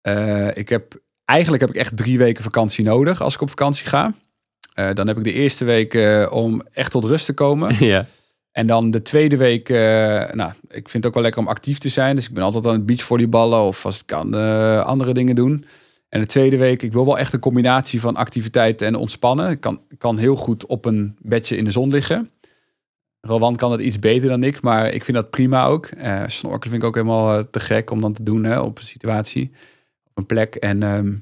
[0.00, 3.86] eh, ik heb, eigenlijk heb ik echt drie weken vakantie nodig als ik op vakantie
[3.86, 4.14] ga.
[4.74, 5.94] Eh, dan heb ik de eerste week
[6.30, 7.84] om echt tot rust te komen.
[7.84, 8.06] ja.
[8.56, 9.76] En dan de tweede week, eh,
[10.32, 12.14] nou, ik vind het ook wel lekker om actief te zijn.
[12.14, 15.64] Dus ik ben altijd aan het beachvolleyballen of als kan eh, andere dingen doen.
[16.08, 19.50] En de tweede week, ik wil wel echt een combinatie van activiteiten en ontspannen.
[19.50, 22.30] Ik kan, kan heel goed op een bedje in de zon liggen.
[23.20, 25.86] Rowan kan het iets beter dan ik, maar ik vind dat prima ook.
[25.86, 28.84] Eh snorkelen vind ik ook helemaal te gek om dan te doen hè, op een
[28.84, 29.50] situatie,
[30.04, 30.54] op een plek.
[30.54, 31.14] En, ehm,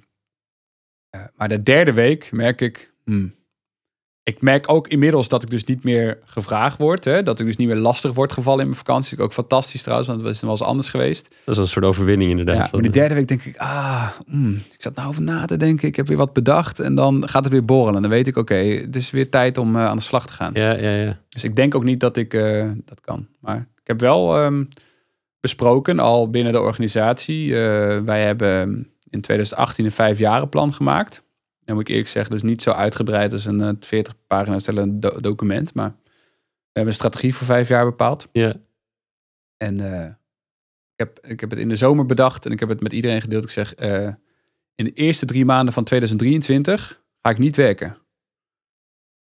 [1.10, 3.34] eh, maar de derde week merk ik, hmm,
[4.24, 7.04] ik merk ook inmiddels dat ik dus niet meer gevraagd word.
[7.04, 7.22] Hè?
[7.22, 9.10] Dat ik dus niet meer lastig word gevallen in mijn vakantie.
[9.10, 11.28] Dat is ook fantastisch trouwens, want het was wel eens anders geweest.
[11.44, 12.64] Dat is een soort overwinning inderdaad.
[12.64, 15.56] Ja, maar de derde week denk ik, ah, mm, ik zat nou over na te
[15.56, 15.88] denken.
[15.88, 17.94] Ik heb weer wat bedacht en dan gaat het weer borrelen.
[17.96, 20.32] En dan weet ik, oké, het is weer tijd om eh, aan de slag te
[20.32, 20.50] gaan.
[20.54, 21.18] ja, ja, ja.
[21.28, 23.26] Dus ik denk ook niet dat ik eh, dat kan.
[23.40, 24.64] Maar ik heb wel ehm,
[25.40, 27.54] besproken, al binnen de organisatie.
[27.54, 31.23] eh, wij hebben in 2018 een vijfjarenplan gemaakt.
[31.64, 34.62] Dan moet ik eerlijk zeggen, dat is niet zo uitgebreid als een eh, 40 pagina's
[34.62, 35.74] stellend do- document.
[35.74, 36.00] Maar we
[36.72, 38.28] hebben een strategie voor vijf jaar bepaald.
[38.32, 38.54] ja.
[39.56, 40.04] En eh,
[40.96, 43.20] ik, heb, ik heb het in de zomer bedacht en ik heb het met iedereen
[43.20, 43.44] gedeeld.
[43.44, 44.08] Ik zeg, eh,
[44.74, 47.96] in de eerste drie maanden van 2023 ga ik niet werken.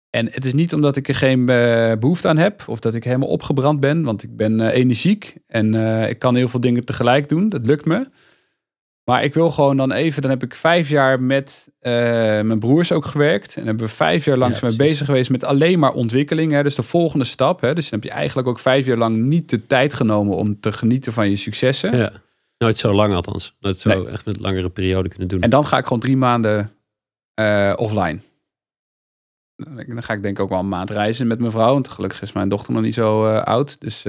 [0.10, 3.04] En het is niet omdat ik er geen eh, behoefte aan heb of dat ik
[3.04, 6.86] helemaal opgebrand ben, want ik ben eh, energiek en eh, ik kan heel veel dingen
[6.86, 7.50] tegelijk doen.
[7.50, 8.10] Dat lukt me.
[9.10, 11.92] Maar ik wil gewoon dan even, dan heb ik vijf jaar met eh,
[12.42, 13.56] mijn broers ook gewerkt.
[13.56, 14.78] En hebben we vijf jaar lang Ja, precies.
[14.78, 16.52] bezig geweest met alleen maar ontwikkeling.
[16.52, 16.64] Hè?
[16.64, 17.62] Dus de volgende stap.
[17.62, 17.74] Hè?
[17.74, 20.72] Dus dan heb je eigenlijk ook vijf jaar lang niet de tijd genomen om te
[20.72, 21.98] genieten van je successen.
[21.98, 22.12] ja.
[22.58, 23.56] Nooit zo lang althans.
[23.60, 24.08] Nooit zo Nee.
[24.08, 25.42] echt met een langere periode kunnen doen.
[25.42, 26.72] En dan ga ik gewoon drie maanden
[27.34, 28.20] eh, offline.
[29.56, 31.74] Dan ga ik denk ik ook wel een maand reizen met mijn vrouw.
[31.74, 33.82] Want gelukkig is mijn dochter nog niet zo eh, oud.
[33.82, 34.06] Dus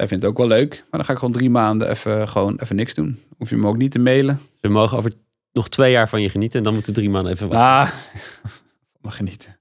[0.00, 0.70] zij vindt het ook wel leuk.
[0.70, 3.18] Maar dan ga ik gewoon drie maanden even, gewoon even niks doen.
[3.38, 4.40] Hoef je me ook niet te mailen.
[4.60, 5.12] We mogen over
[5.52, 7.68] nog twee jaar van je genieten en dan moeten we drie maanden even wachten.
[7.68, 8.50] Ah,
[9.02, 9.58] mag genieten.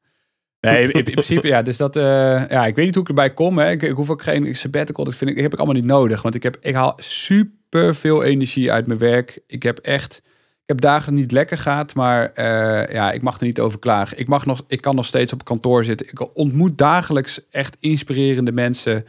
[0.59, 2.03] Nee, in, in principe, ja, dus dat, eh,
[2.49, 3.57] ja, ik weet niet hoe ik erbij kom.
[3.57, 3.69] Hè.
[3.69, 6.21] Ik, ik hoef ook geen sabbatical, dat vind ik, heb ik allemaal niet nodig.
[6.21, 9.39] Want ik, heb, ik haal super veel energie uit mijn werk.
[9.47, 10.15] Ik heb echt,
[10.61, 14.19] ik heb dagen niet lekker gaat, maar eh, ja, ik mag er niet over klagen.
[14.19, 16.07] Ik, mag nog, ik kan nog steeds op kantoor zitten.
[16.09, 19.05] Ik ontmoet dagelijks echt inspirerende mensen.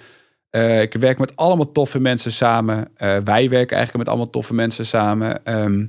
[0.51, 2.89] Eh, ik werk met allemaal toffe mensen samen.
[2.97, 5.45] Eh, wij werken eigenlijk met allemaal toffe mensen samen.
[5.45, 5.87] Ehm,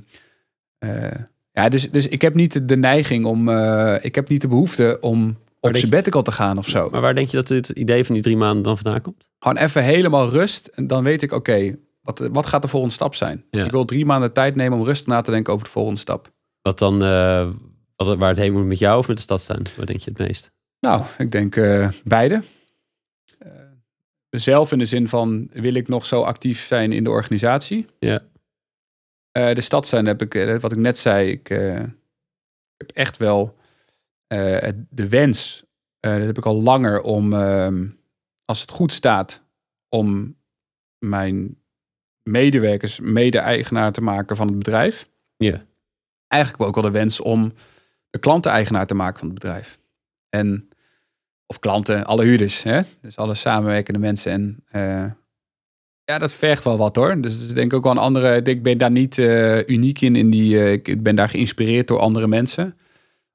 [0.78, 1.10] eh,
[1.52, 3.48] ja, dus, dus ik heb niet de neiging om,
[4.02, 6.90] ik heb niet de behoefte om op denk je- sabbatical te gaan of zo.
[6.90, 9.24] Maar waar denk je dat dit idee van die drie maanden dan vandaan komt?
[9.38, 10.66] Gewoon even helemaal rust.
[10.66, 13.44] En dan weet ik, oké, wat, wat gaat de volgende stap zijn?
[13.50, 13.64] Ja.
[13.64, 16.30] Ik wil drie maanden tijd nemen om rustig na te denken over de volgende stap.
[16.62, 16.98] Wat dan,
[17.96, 19.62] wat, waar het heen moet met jou of met de stadstuin?
[19.76, 20.50] Waar denk je het meest?
[20.80, 21.54] Nou, ik denk
[22.04, 22.42] beide.
[24.40, 27.86] Zelf in de zin van, wil ik nog zo actief zijn in de organisatie?
[27.98, 28.20] Ja.
[29.30, 31.80] Eh, de stad zijn heb ik, eh, wat ik net zei, ik eh,
[32.76, 33.56] heb echt wel
[34.88, 35.64] de wens,
[36.00, 37.88] dat heb ik al langer, om, ehm,
[38.44, 39.42] als het goed staat,
[39.88, 40.36] om
[40.98, 41.62] mijn
[42.22, 45.08] medewerkers mede-eigenaar te maken van het bedrijf.
[45.36, 45.64] Ja.
[46.26, 47.52] Eigenlijk ook wel de wens om
[48.10, 49.78] de klanten-eigenaar te maken van het bedrijf.
[50.28, 50.68] En,
[51.52, 52.80] of klanten, alle huurders, hè?
[53.02, 54.32] dus alle samenwerkende mensen.
[54.32, 55.10] En eh,
[56.04, 57.20] ja, dat vergt wel wat hoor.
[57.20, 58.42] Dus ik denk ook wel een andere.
[58.42, 60.16] Ik ben daar niet eh, uniek in.
[60.16, 62.76] in die, eh, ik ben daar geïnspireerd door andere mensen,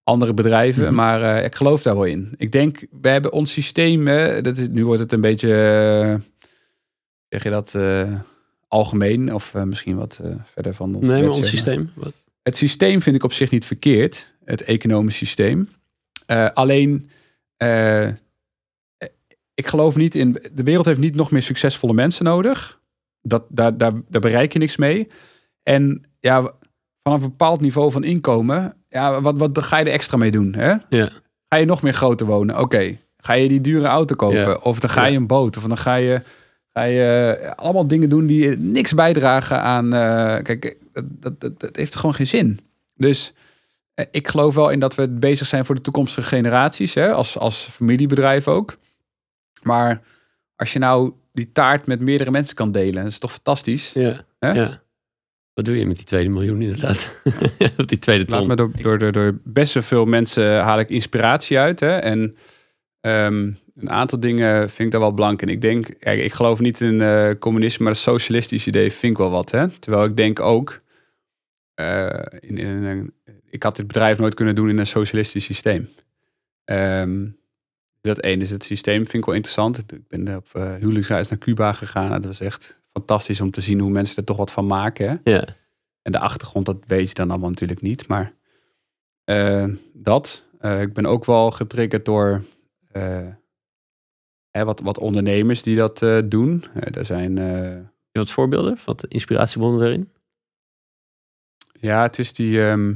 [0.03, 0.84] andere bedrijven.
[0.84, 0.93] Mhm.
[0.93, 2.34] Maar ik geloof daar wel in.
[2.38, 4.05] Ik denk, we hebben ons systeem.
[4.43, 6.22] dat is, nu wordt het een beetje.
[7.30, 7.76] zeg je dat
[8.68, 10.20] algemeen of misschien wat
[10.53, 11.91] verder van ons Nee, maar ons systeem?
[11.93, 12.13] Wat?
[12.43, 15.68] Het systeem vind ik op zich niet verkeerd, het economisch systeem.
[16.53, 17.09] Alleen,
[17.57, 18.07] eh,
[19.53, 20.31] ik geloof niet in.
[20.53, 22.79] De wereld heeft niet nog meer succesvolle mensen nodig.
[23.21, 25.07] Dat, daar, daar, daar bereik je niks mee.
[25.63, 26.51] En ja,
[27.03, 30.53] vanaf een bepaald niveau van inkomen, ja, wat, wat ga je er extra mee doen?
[30.55, 30.75] Hè?
[30.89, 31.09] Ja.
[31.49, 32.59] Ga je nog meer groter wonen?
[32.59, 32.97] Oké.
[33.17, 34.37] Ga je die dure auto kopen?
[34.37, 34.59] Ja.
[34.61, 35.57] Of dan ga je een boot?
[35.57, 36.21] Of dan ga je,
[36.73, 39.93] ga je eh, allemaal dingen doen die niks bijdragen aan...
[39.93, 42.59] eh, kijk, dat, dat, dat, heeft gewoon geen zin.
[42.95, 43.43] Dus eh,
[44.11, 46.93] ik geloof wel in dat we bezig zijn voor de toekomstige generaties.
[46.93, 47.11] Hè?
[47.13, 48.77] Als, als familiebedrijf ook.
[49.63, 50.01] Maar
[50.55, 53.03] als je nou die taart met meerdere mensen kan delen...
[53.03, 53.91] dat is toch fantastisch?
[53.93, 54.21] Ja.
[54.39, 54.51] Hè?
[54.51, 54.81] ja.
[55.53, 57.11] Wat doe je met die tweede miljoen inderdaad?
[57.77, 58.47] Op die tweede Laat ton.
[58.47, 61.79] me door, door, door, door best wel veel mensen haal ik inspiratie uit.
[61.79, 61.97] Hè?
[61.97, 62.35] En
[62.99, 65.55] ehm, een aantal dingen vind ik daar wel belangrijk in.
[65.55, 69.17] Ik denk, kijk, ik geloof niet in eh, communisme, maar het socialistisch idee vind ik
[69.17, 69.51] wel wat.
[69.51, 69.67] Hè?
[69.79, 70.81] Terwijl ik denk ook,
[71.73, 73.13] eh, in, in een-
[73.49, 75.89] ik had dit bedrijf nooit kunnen doen in een socialistisch systeem.
[76.63, 77.27] Ehm,
[78.01, 79.77] dat één is het systeem, vind ik wel interessant.
[79.77, 82.11] Ik ben op eh, huwelijksreis naar Cuba gegaan.
[82.11, 85.09] en Dat was echt fantastisch om te zien hoe mensen er toch wat van maken.
[85.09, 85.31] Hè?
[85.31, 85.45] Ja.
[86.01, 88.07] En de achtergrond, dat weet je dan allemaal natuurlijk niet.
[88.07, 88.33] Maar
[89.23, 90.43] eh, dat.
[90.59, 92.43] Eh, ik ben ook wel getriggerd door
[94.51, 96.63] hè, wat, wat ondernemers die dat doen.
[96.73, 97.35] Er zijn,
[98.11, 98.77] wat voorbeelden?
[98.85, 100.11] Wat inspiratiebronnen daarin?
[101.79, 102.65] ja, het is die.
[102.65, 102.93] ehm,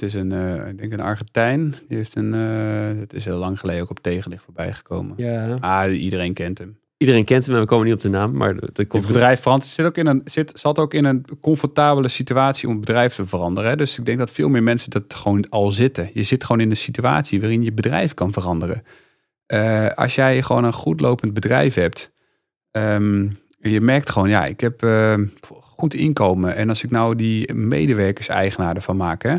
[0.00, 1.74] het is een, eh, ik denk een Argentijn.
[1.88, 5.14] Die heeft een, eh, het is heel lang geleden ook op tegenlicht voorbij gekomen.
[5.16, 5.54] Ja.
[5.54, 6.78] Ah, iedereen kent hem.
[6.96, 8.32] Iedereen kent hem, maar we komen niet op de naam.
[8.32, 9.70] Maar dat komt Het bedrijf verandert.
[9.70, 13.26] Zit ook in een, zit, zat ook in een comfortabele situatie om het bedrijf te
[13.26, 13.70] veranderen.
[13.70, 13.76] hè.
[13.76, 16.10] Dus ik denk dat veel meer mensen dat gewoon al zitten.
[16.14, 18.82] Je zit gewoon in een situatie waarin je bedrijf kan veranderen.
[19.46, 22.10] Eh, als jij gewoon een goed lopend bedrijf hebt.
[22.70, 23.28] ehm,
[23.58, 24.86] je merkt gewoon, ja, ik heb
[25.60, 26.56] goed inkomen.
[26.56, 29.36] En als ik nou die medewerkers eigenaar ervan maak, hè,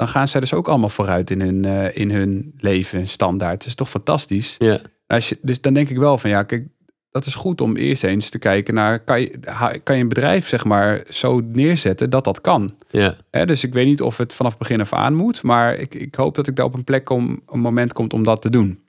[0.00, 3.52] dan gaan zij dus ook allemaal vooruit in hun, eh, in hun leven standaard.
[3.52, 4.54] Het is toch fantastisch.
[4.58, 4.80] Ja.
[5.06, 6.66] Als je, dus dan denk ik wel van ja, kijk,
[7.10, 9.38] dat is goed om eerst eens te kijken naar, kan je,
[9.82, 12.74] kan je een bedrijf zeg maar zo neerzetten dat dat kan.
[12.90, 13.16] Ja.
[13.30, 16.14] Hè, dus ik weet niet of het vanaf begin af aan moet, maar ik, ik
[16.14, 18.82] hoop dat ik daar op een plek kom, een moment komt om dat te doen.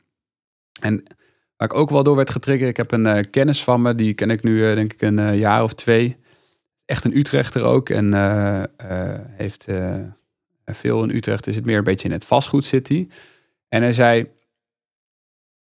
[0.82, 1.04] En
[1.58, 4.14] waar ik ook wel door werd getriggerd, ik heb een eh, kennis van me, die
[4.14, 6.18] ken ik nu eh, denk ik een jaar of twee.
[6.86, 8.14] Echt een Utrechter ook en
[9.38, 9.66] heeft
[10.66, 12.90] veel in Utrecht, is het meer een beetje in het vastgoed zit.
[13.70, 14.30] En hij zei,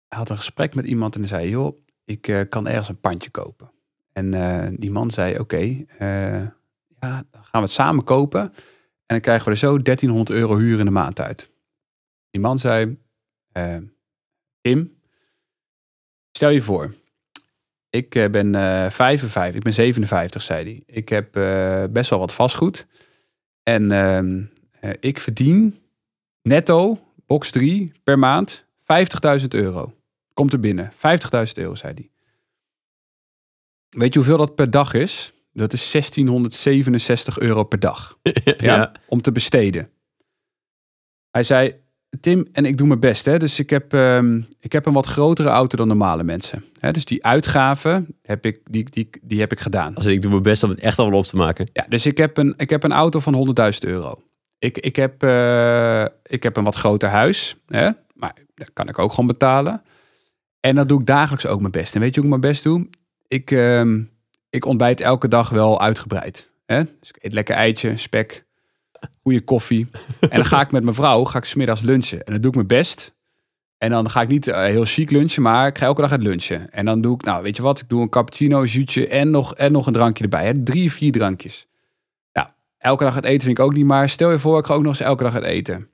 [0.08, 3.00] hij had een gesprek met iemand en hij zei, joh, ik eh, kan ergens een
[3.00, 3.70] pandje kopen.
[4.12, 6.42] En eh, die man zei, oké, eh,
[7.00, 8.40] ja, dan gaan we het samen kopen.
[8.40, 11.50] En dan krijgen we er zo 1300 euro huur in de maand uit.
[12.30, 12.98] Die man zei,
[14.60, 14.98] Tim,
[16.32, 16.94] stel je voor,
[17.90, 20.82] ik ben eh 55, ik ben 57, zei hij.
[20.96, 21.32] Ik heb
[21.92, 22.86] best wel wat vastgoed.
[23.62, 23.88] En
[24.80, 25.78] eh, ik verdien
[26.42, 28.64] netto, box 3, per maand
[29.40, 29.94] 50.000 euro.
[30.34, 30.92] Komt er binnen.
[30.92, 30.98] 50.000
[31.54, 32.10] euro, zei hij.
[33.88, 35.32] Weet je hoeveel dat per dag is?
[35.52, 38.18] Dat is 1667 euro per dag.
[38.22, 38.54] ja.
[38.58, 39.90] Ja, om te besteden.
[41.30, 41.74] Hij zei,
[42.20, 43.24] Tim, en ik doe mijn best.
[43.24, 43.38] Hè?
[43.38, 46.64] Dus ik heb, ehm, ik heb een wat grotere auto dan normale mensen.
[46.78, 46.92] Hè?
[46.92, 49.94] Dus die uitgaven heb ik, die, die, die heb ik gedaan.
[49.94, 51.68] Als ik doe mijn best om het echt allemaal op te maken.
[51.72, 54.22] Ja, dus ik heb een, ik heb een auto van 100.000 euro.
[54.60, 57.56] Ik, ik, heb, eh, ik heb een wat groter huis.
[57.66, 57.90] Hè?
[58.14, 59.82] Maar dat kan ik ook gewoon betalen.
[60.60, 61.94] En dan doe ik dagelijks ook mijn best.
[61.94, 62.88] En weet je hoe ik mijn best doe?
[63.28, 64.02] Ik, ehm,
[64.50, 66.50] ik ontbijt elke dag wel uitgebreid.
[66.66, 66.84] Hè?
[67.00, 68.44] Dus ik eet lekker eitje, spek.
[69.22, 69.88] goede koffie.
[70.20, 72.24] En dan ga ik met mijn vrouw, ga ik smiddags lunchen.
[72.24, 73.14] En dan doe ik mijn best.
[73.78, 76.22] En dan ga ik niet eh, heel chic lunchen, maar ik ga elke dag uit
[76.22, 76.72] lunchen.
[76.72, 79.54] En dan doe ik, nou weet je wat, ik doe een cappuccino, zuutje en nog,
[79.54, 80.46] en nog een drankje erbij.
[80.46, 80.62] Hè?
[80.62, 81.66] Drie, vier drankjes.
[82.80, 84.08] Elke dag het eten vind ik ook niet maar.
[84.08, 85.88] Stel je voor, ik ga ook nog eens elke dag uit eten.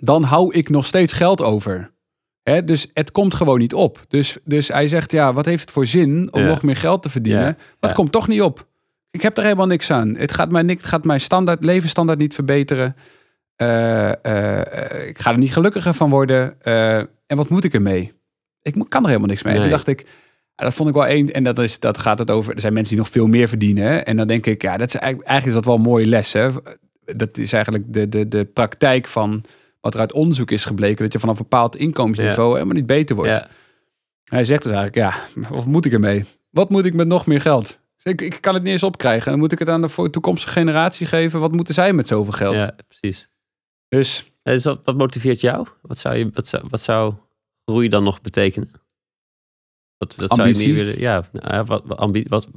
[0.00, 1.92] Dan hou ik nog steeds geld over.
[2.42, 2.64] Hè?
[2.64, 4.04] Dus het komt gewoon niet op.
[4.08, 6.46] Dus, dus hij zegt, ja, wat heeft het voor zin om Ja.
[6.46, 7.42] nog meer geld te verdienen?
[7.42, 7.86] Ja, Maar ja.
[7.86, 8.66] het komt toch niet op.
[9.10, 10.14] Ik heb er helemaal niks aan.
[10.16, 12.96] Het gaat mijn, het gaat mijn standaard, levensstandaard niet verbeteren.
[13.56, 16.60] Eh, eh, ik ga er niet gelukkiger van worden.
[16.62, 18.12] Eh, en wat moet ik ermee?
[18.62, 19.52] Ik kan er helemaal niks mee.
[19.54, 19.68] En Nee.
[19.68, 20.06] Toen dacht ik,
[20.54, 21.32] dat vond ik wel één.
[21.32, 22.54] En dat, is, dat gaat het over.
[22.54, 24.04] Er zijn mensen die nog veel meer verdienen.
[24.04, 26.32] En dan denk ik, ja, dat is eigenlijk, eigenlijk is dat wel een mooie les.
[26.32, 26.48] Hè?
[27.16, 29.44] Dat is eigenlijk de, de, de praktijk van
[29.80, 31.04] wat er uit onderzoek is gebleken.
[31.04, 33.30] Dat je vanaf een bepaald inkomensniveau helemaal niet beter wordt.
[33.30, 33.48] Ja.
[34.24, 36.24] Hij zegt dus eigenlijk, ja, wat moet ik ermee?
[36.50, 37.78] Wat moet ik met nog meer geld?
[38.02, 39.30] Ik, ik kan het niet eens opkrijgen.
[39.30, 41.40] Dan moet ik het aan de toekomstige generatie geven.
[41.40, 42.54] Wat moeten zij met zoveel geld?
[42.54, 43.28] ja, precies.
[43.88, 45.66] Dus Dus wat, wat motiveert jou?
[45.82, 47.14] Wat zou, je, wat, zou, wat zou
[47.64, 48.70] groei dan nog betekenen?
[49.98, 50.74] Wat, wat zou je Ambitie?
[50.74, 51.00] meer willen?
[51.00, 52.48] Ja, nou ja, wat, wat, ambi- wat,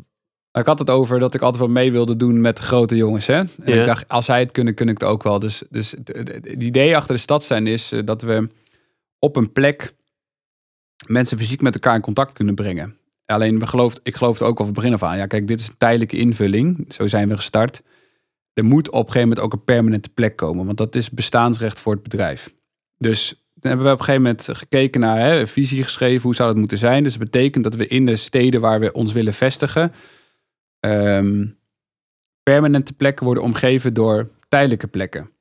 [0.52, 3.28] ik had het over dat ik altijd wel mee wilde doen met de grote jongens.
[3.28, 3.36] Hè?
[3.38, 3.80] En Ja.
[3.80, 5.40] ik dacht, als zij het kunnen, kun ik het ook wel.
[5.40, 8.50] Dus, dus het, idee achter de stad zijn is eh, dat we
[9.20, 9.94] op een plek
[11.08, 12.98] mensen fysiek met elkaar in contact kunnen brengen.
[13.26, 15.18] Alleen, we gelooft, ik geloofde ook al van het begin af aan.
[15.18, 16.86] Ja, kijk, dit is een tijdelijke invulling.
[16.94, 17.82] Zo zijn we gestart.
[18.54, 20.66] Er moet op een gegeven moment ook een permanente plek komen.
[20.66, 22.54] Want dat is bestaansrecht voor het bedrijf.
[22.98, 26.22] Dus hebben we op een gegeven moment gekeken naar hè, een visie geschreven.
[26.22, 27.04] Hoe zou dat moeten zijn?
[27.04, 29.92] Dus dat betekent dat we in de steden waar we ons willen vestigen...
[30.80, 31.46] ehm,
[32.44, 35.32] permanente plekken worden omgeven door tijdelijke plekken.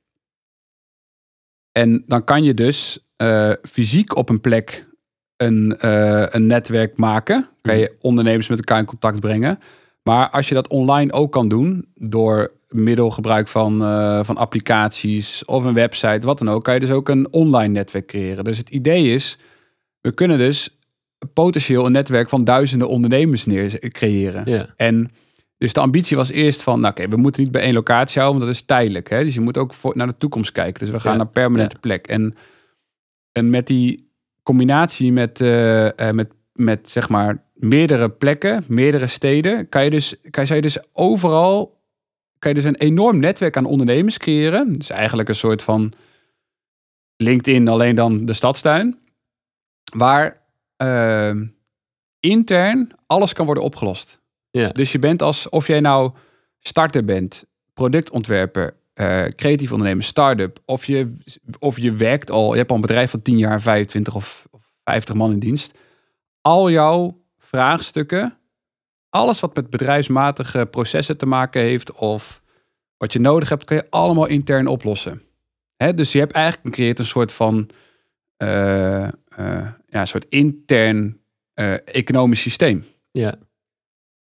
[1.71, 4.85] En dan kan je dus eh, fysiek op een plek
[5.37, 7.49] een, eh, een netwerk maken.
[7.61, 9.59] Kan je ondernemers met elkaar in contact brengen.
[10.03, 15.45] Maar als je dat online ook kan doen, door middel gebruik van, eh, van applicaties
[15.45, 18.43] of een website, wat dan ook, kan je dus ook een online netwerk creëren.
[18.43, 19.37] Dus het idee is,
[20.01, 20.79] we kunnen dus
[21.33, 24.73] potentieel een netwerk van duizenden ondernemers neer creëren.
[24.75, 25.11] En
[25.57, 28.39] dus de ambitie was eerst van, nou oké, we moeten niet bij één locatie houden,
[28.39, 29.09] want dat is tijdelijk.
[29.09, 29.23] Hè?
[29.23, 30.79] Dus je moet ook voor, naar de toekomst kijken.
[30.79, 32.07] Dus we gaan naar permanente plek.
[32.07, 32.35] En,
[33.31, 34.11] en met die
[34.43, 40.15] combinatie met, eh, eh, met, met zeg maar meerdere plekken, meerdere steden, kan je dus,
[40.29, 41.76] kan je, zou je dus overal,
[42.39, 44.77] kan je dus een enorm netwerk aan ondernemers creëren.
[44.77, 45.93] Dus eigenlijk een soort van
[47.17, 48.99] LinkedIn, alleen dan de stadstuin.
[49.95, 50.41] Waar
[50.75, 51.35] eh,
[52.19, 54.21] intern alles kan worden opgelost.
[54.51, 54.69] Ja.
[54.69, 56.11] Dus je bent als, of jij nou
[56.59, 61.15] starter bent, productontwerper, eh, creatief ondernemer, start-up, of je,
[61.59, 64.61] of je werkt al, je hebt al een bedrijf van 10 jaar, 25 of, of
[64.83, 65.77] 50 man in dienst.
[66.41, 68.36] Al jouw vraagstukken,
[69.09, 72.41] alles wat met bedrijfsmatige processen te maken heeft of
[72.97, 75.21] wat je nodig hebt, kan je allemaal intern oplossen.
[75.75, 75.93] Hè?
[75.93, 77.69] Dus je hebt eigenlijk gecreëerd een soort van
[78.37, 79.07] eh,
[79.87, 81.19] ja, een soort intern
[81.53, 82.85] eh, economisch systeem.
[83.11, 83.35] Ja.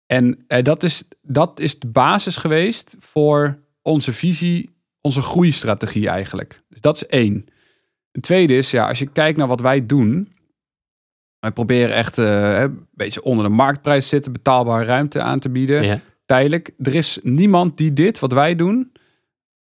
[0.05, 4.69] En dat, is, dat is de basis geweest voor onze visie,
[5.01, 6.61] onze groeistrategie eigenlijk.
[6.69, 7.45] Dus dat is één.
[8.11, 10.33] Het tweede is, ja, als je kijkt naar wat wij doen.
[11.41, 15.49] Wij proberen echt eh, een beetje onder de marktprijs te zitten, betaalbare ruimte aan te
[15.49, 15.83] bieden.
[15.83, 15.99] Ja.
[16.25, 16.71] Tijdelijk.
[16.77, 18.91] Er is niemand die dit, wat wij doen,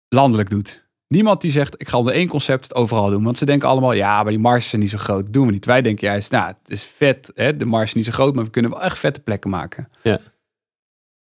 [0.08, 0.84] landelijk doet.
[1.08, 3.24] Niemand die zegt, ik ga onder één concept het overal doen.
[3.24, 5.22] Want ze denken allemaal, ja, maar die marges zijn niet zo groot.
[5.22, 5.64] Dat doen we niet.
[5.64, 7.30] Wij denken juist, nou, het is vet.
[7.34, 7.56] Hè?
[7.56, 9.88] De marge is niet zo groot, maar we kunnen wel echt vette plekken maken.
[10.02, 10.20] Ja.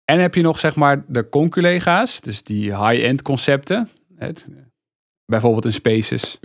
[0.04, 2.20] En heb je nog, zeg maar, de conculega's.
[2.20, 3.88] Dus die high-end concepten.
[4.16, 4.46] Het,
[5.24, 6.38] bijvoorbeeld een Spaces.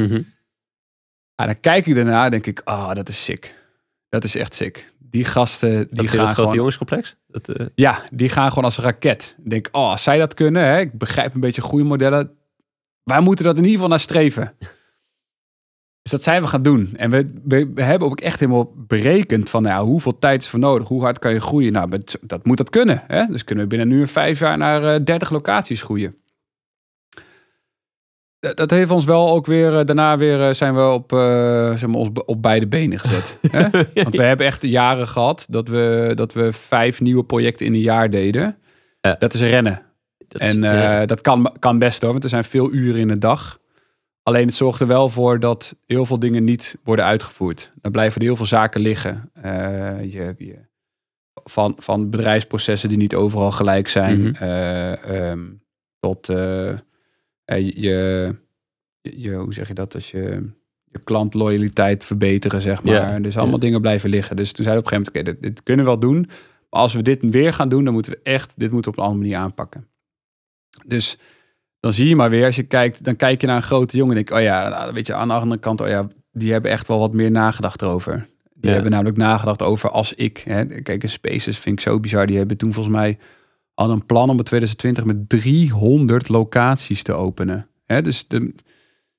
[1.36, 3.56] Ah, dan kijk ik daarna denk ik, ah, dat is sick.
[4.14, 4.94] Dat is echt sick.
[5.00, 6.56] Die gasten, die gaan grote gewoon...
[6.56, 7.16] jongenscomplex?
[7.28, 9.36] Dat, eh, Ja, die gaan gewoon als een raket.
[9.44, 12.32] Ik denk, oh, als zij dat kunnen, hè, ik begrijp een beetje goede modellen.
[13.04, 14.56] Wij moeten dat in ieder geval naar streven.
[16.02, 16.94] Dus dat zijn we gaan doen.
[16.96, 20.48] En we, we, we hebben ook echt helemaal berekend van nou, ja, hoeveel tijd is
[20.48, 21.72] voor nodig, hoe hard kan je groeien.
[21.74, 23.04] Nou, met- dat moet dat kunnen.
[23.08, 23.26] Hè?
[23.26, 26.18] Dus kunnen we binnen nu een vijf jaar naar eh 30 locaties groeien.
[28.44, 31.20] Dat, dat heeft ons wel ook weer, eh, daarna weer eh, zijn we op, eh,
[31.76, 33.38] zeg maar, ons op beide benen gezet.
[33.52, 33.70] hè?
[33.94, 37.80] Want we hebben echt jaren gehad dat we, dat we vijf nieuwe projecten in een
[37.80, 38.58] jaar deden.
[39.02, 39.16] Ja.
[39.20, 39.82] Dat is rennen.
[40.28, 41.06] dat is- En eh, ja.
[41.06, 43.60] dat kan, kan best hoor, want er zijn veel uren in de dag.
[44.24, 47.72] Alleen het zorgt er wel voor dat heel veel dingen niet worden uitgevoerd.
[47.82, 49.30] Dan blijven er heel veel zaken liggen.
[49.34, 49.52] Eh,
[50.12, 50.56] je, je,
[51.44, 54.20] van, van bedrijfsprocessen die niet overal gelijk zijn.
[54.22, 54.44] Mhm.
[54.44, 55.40] eh, ehm,
[56.00, 56.76] tot eh, eh,
[57.46, 58.36] je,
[59.02, 59.94] je, hoe zeg je dat?
[59.94, 60.50] Als je
[60.92, 63.22] je klantloyaliteit verbeteren, zeg maar.
[63.22, 64.36] Dus allemaal dingen blijven liggen.
[64.36, 66.20] Dus toen zeiden we op een gegeven moment, oké, dit, dit kunnen we wel doen.
[66.70, 69.04] Maar als we dit weer gaan doen, dan moeten we echt, dit moeten we op
[69.04, 69.88] een andere manier aanpakken.
[70.86, 71.18] Dus
[71.80, 74.18] dan zie je maar weer, als je kijkt, dan kijk je naar een grote jongen
[74.18, 76.72] en denk, oh ja, nou, weet je, aan de andere kant, oh ja, die hebben
[76.72, 78.28] echt wel wat meer nagedacht erover.
[78.54, 82.26] Die hebben namelijk nagedacht over als ik, hè, kijk, een Spaces vind ik zo bizar.
[82.26, 83.18] Die hebben toen volgens mij
[83.74, 87.68] al een plan om in 2020 met 300 locaties te openen.
[87.86, 88.54] Hè, dus de,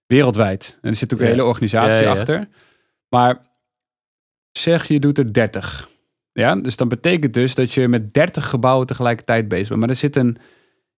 [0.07, 0.79] wereldwijd.
[0.83, 2.11] En er zit ook een hele organisatie Ja, ja, ja.
[2.19, 2.49] achter.
[3.09, 3.47] Maar
[4.53, 5.89] zeg je doet er 30.
[6.33, 9.81] Ja, dus dan betekent dus dat je met 30 gebouwen tegelijkertijd bezig bent.
[9.81, 10.37] Maar er zit een,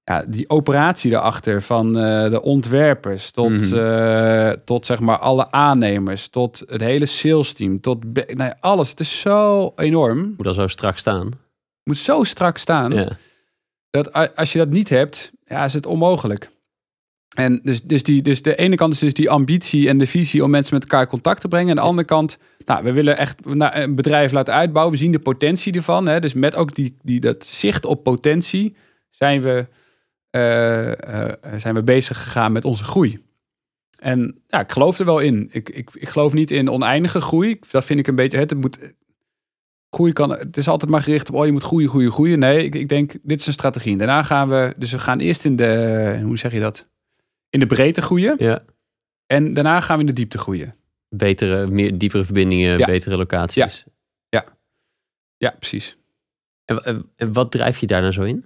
[0.05, 3.77] ja, die operatie erachter van eh, de ontwerpers tot, Mhm.
[3.79, 8.05] eh, tot zeg maar alle aannemers, tot het hele sales team, tot
[8.61, 8.91] alles.
[8.91, 10.19] Het is zo enorm.
[10.37, 11.31] Moet dat zo strak staan.
[11.85, 13.17] moet zo strak staan Ja.
[14.03, 16.51] Dat als je dat niet hebt, ja, is het onmogelijk.
[17.35, 20.45] En dus, dus, die, dus de ene kant is dus die ambitie en de visie
[20.45, 21.71] om mensen met elkaar in contact te brengen.
[21.71, 24.95] En de andere kant, nou, we willen echt nou, een bedrijf laten uitbouwen.
[24.95, 26.07] We zien de potentie ervan.
[26.07, 26.21] Hè?
[26.21, 28.77] Dus met ook die, die, dat zicht op potentie
[29.11, 29.67] zijn we,
[30.31, 33.25] eh, eh, zijn we bezig gegaan met onze groei.
[33.99, 35.49] En ja, ik geloof er wel in.
[35.53, 37.59] Ik, ik, ik geloof niet in oneindige groei.
[37.71, 38.39] Dat vind ik een beetje.
[38.39, 38.79] Het moet,
[39.97, 40.31] groei kan.
[40.31, 41.35] Het is altijd maar gericht op.
[41.35, 42.39] Oh, je moet groeien, groeien, groeien.
[42.39, 43.13] Nee, ik, ik denk.
[43.23, 43.93] Dit is een strategie.
[43.93, 44.75] En daarna gaan we.
[44.79, 46.21] Dus we gaan eerst in de.
[46.23, 46.89] Hoe zeg je dat?
[47.51, 48.37] In de breedte groeien.
[48.39, 48.65] ja.
[49.27, 50.77] En daarna gaan we in de diepte groeien.
[51.09, 52.87] Betere, meer, diepere verbindingen, Ja.
[52.87, 53.85] betere locaties.
[55.39, 55.97] Ja, precies.
[56.65, 58.45] En, en, en wat drijf je daar nou zo in?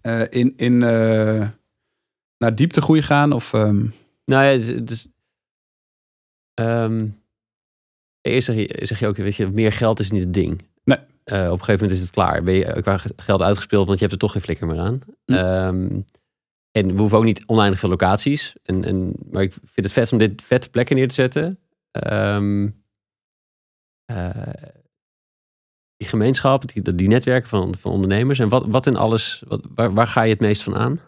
[0.00, 1.48] Eh, in in eh,
[2.38, 3.52] naar diepte groei gaan of.
[3.52, 3.86] ehm,
[4.24, 4.66] Nou ja, dus...
[4.84, 5.08] dus
[6.54, 7.08] ehm,
[8.32, 10.62] eerst zeg je, zeg je ook, weet je, meer geld is niet het ding.
[10.84, 10.98] Nee.
[11.24, 12.42] Eh, op een gegeven moment is het klaar.
[12.42, 15.00] Ben je qua geld uitgespeeld, want je hebt er toch geen flikker meer aan.
[15.24, 15.32] Hm.
[15.32, 16.00] Ehm,
[16.70, 18.54] en we hoeven ook niet oneindig veel locaties.
[18.62, 21.58] En, en, maar ik vind het vet om dit vette plekken neer te zetten.
[21.90, 22.68] Ehm,
[24.04, 24.30] eh,
[25.96, 28.38] die gemeenschap, die, die netwerken van, van ondernemers.
[28.38, 31.00] En wat, wat in alles, wat, waar, waar ga je het meest van aan?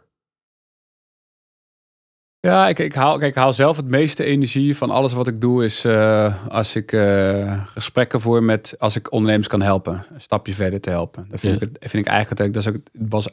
[2.47, 5.41] Ja, ik, ik, haal, kijk, ik haal zelf het meeste energie van alles wat ik
[5.41, 5.65] doe.
[5.65, 8.75] Is eh, als ik eh, gesprekken voer met.
[8.79, 10.05] Als ik ondernemers kan helpen.
[10.15, 11.27] Een stapje verder te helpen.
[11.31, 11.67] Dat vind, Ja.
[11.67, 12.55] ik, het, vind ik eigenlijk.
[12.55, 13.29] Dat, is ook, het was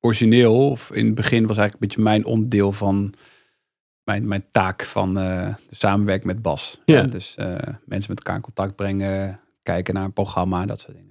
[0.00, 0.70] origineel.
[0.70, 3.14] Of in het begin was eigenlijk een beetje mijn onderdeel van.
[4.04, 6.80] Mijn, mijn taak van eh, de samenwerking met Bas.
[6.84, 7.02] Ja.
[7.02, 7.34] Dus
[7.84, 9.40] mensen met elkaar in contact brengen.
[9.62, 10.66] Kijken naar een programma.
[10.66, 11.03] Dat soort dingen.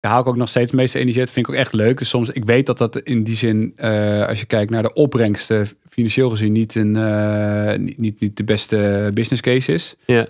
[0.00, 1.30] Daar haal ik ook nog steeds het meeste energie uit.
[1.30, 1.98] Vind ik ook echt leuk.
[1.98, 4.92] Dus soms, ik weet dat dat in die zin, eh, als je kijkt naar de
[4.92, 9.96] opbrengsten, financieel gezien niet, een, eh, niet, niet, niet de beste business case is.
[10.06, 10.26] Ja.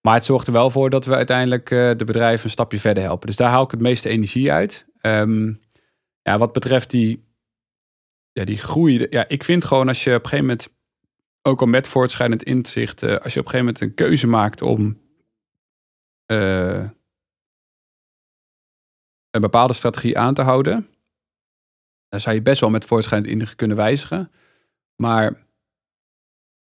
[0.00, 3.02] Maar het zorgt er wel voor dat we uiteindelijk eh, de bedrijven een stapje verder
[3.02, 3.26] helpen.
[3.26, 4.86] Dus daar haal ik het meeste energie uit.
[5.00, 5.52] Ehm,
[6.22, 7.24] ja, wat betreft die,
[8.32, 9.06] ja, die groei.
[9.10, 10.68] Ja, ik vind gewoon als je op een gegeven moment,
[11.42, 14.98] ook al met voortschrijdend inzicht, als je op een gegeven moment een keuze maakt om
[19.30, 20.88] een bepaalde strategie aan te houden,
[22.08, 24.30] dan zou je best wel met voortschrijdend inzicht kunnen wijzigen.
[24.96, 25.46] Maar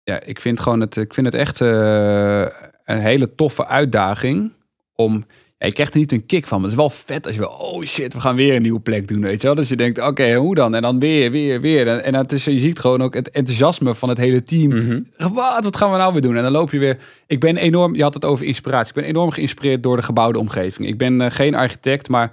[0.04, 2.42] ja, ik vind gewoon het, ik vind het echt eh,
[2.84, 4.54] een hele toffe uitdaging
[4.94, 5.26] om.
[5.62, 7.40] Ja, je krijgt er niet een kick van, maar het is wel vet als je
[7.40, 9.56] wel, oh shit, we gaan weer een nieuwe plek doen, weet je wel.
[9.56, 10.76] Dus je denkt, oké, hoe dan?
[10.76, 11.88] En dan weer, weer, weer.
[11.88, 14.68] En, en het is, je ziet gewoon ook het enthousiasme van het hele team.
[14.68, 15.00] Mhm.
[15.18, 16.36] Wat, wat gaan we nou weer doen?
[16.36, 16.98] En dan loop je weer.
[17.28, 18.88] Ik ben enorm, je had het over inspiratie.
[18.88, 20.88] Ik ben enorm geïnspireerd door de gebouwde omgeving.
[20.88, 22.32] Ik ben eh, geen architect, maar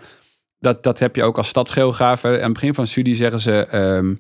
[0.59, 2.25] dat, dat heb je ook als stadsgeograaf.
[2.25, 3.67] Aan het begin van de studie zeggen ze.
[3.67, 4.15] ehm,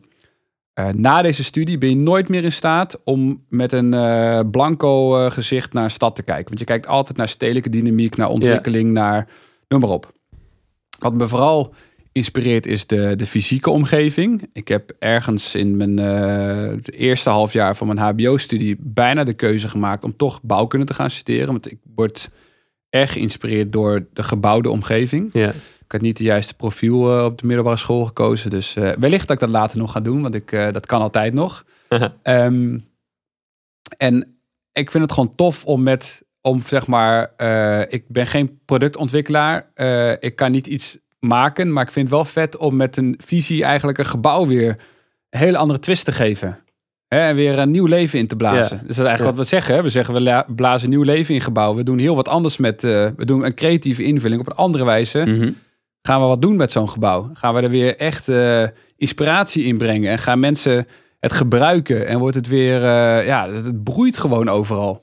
[0.78, 5.18] eh, na deze studie ben je nooit meer in staat om met een eh, blanco
[5.24, 6.44] eh, gezicht naar een stad te kijken.
[6.44, 9.28] Want je kijkt altijd naar stedelijke dynamiek, naar ontwikkeling, naar
[9.68, 10.12] noem maar op.
[10.98, 11.74] Wat me vooral
[12.12, 14.50] inspireert is de, de fysieke omgeving.
[14.52, 15.96] Ik heb ergens in mijn
[16.76, 20.94] het eerste half jaar van mijn HBO-studie bijna de keuze gemaakt om toch bouwkunde te
[20.94, 21.46] gaan studeren.
[21.46, 22.30] Want ik word
[22.90, 25.30] erg geïnspireerd door de gebouwde omgeving.
[25.32, 25.52] Ja.
[25.88, 28.50] Ik had niet de juiste profiel eh, op de middelbare school gekozen.
[28.50, 31.00] Dus eh, wellicht dat ik dat later nog ga doen, want ik, eh, dat kan
[31.00, 31.64] altijd nog.
[32.22, 32.78] Ehm,
[33.96, 34.38] en
[34.72, 37.22] ik vind het gewoon tof om met, om zeg maar,
[37.88, 39.66] ik ben geen productontwikkelaar.
[40.20, 43.64] Ik kan niet iets maken, maar ik vind het wel vet om met een visie
[43.64, 44.68] eigenlijk een gebouw weer
[45.30, 46.58] een hele andere twist te geven.
[47.06, 48.76] Hè, en weer een nieuw leven in te blazen.
[48.76, 48.82] Ja.
[48.86, 49.24] Dus dat is eigenlijk Ja.
[49.24, 49.74] wat we zeggen.
[49.74, 49.82] Hè?
[49.82, 51.76] We zeggen we la- blazen nieuw leven in gebouwen.
[51.76, 55.18] We doen heel wat anders met, we doen een creatieve invulling op een andere wijze
[55.26, 55.50] Mhm.
[56.02, 57.30] Gaan we wat doen met zo'n gebouw?
[57.32, 58.64] Gaan we er weer echt eh,
[58.96, 60.10] inspiratie in brengen?
[60.10, 60.86] En gaan mensen
[61.20, 62.06] het gebruiken?
[62.06, 65.02] En wordt het weer, eh, ja, het, het broeit gewoon overal.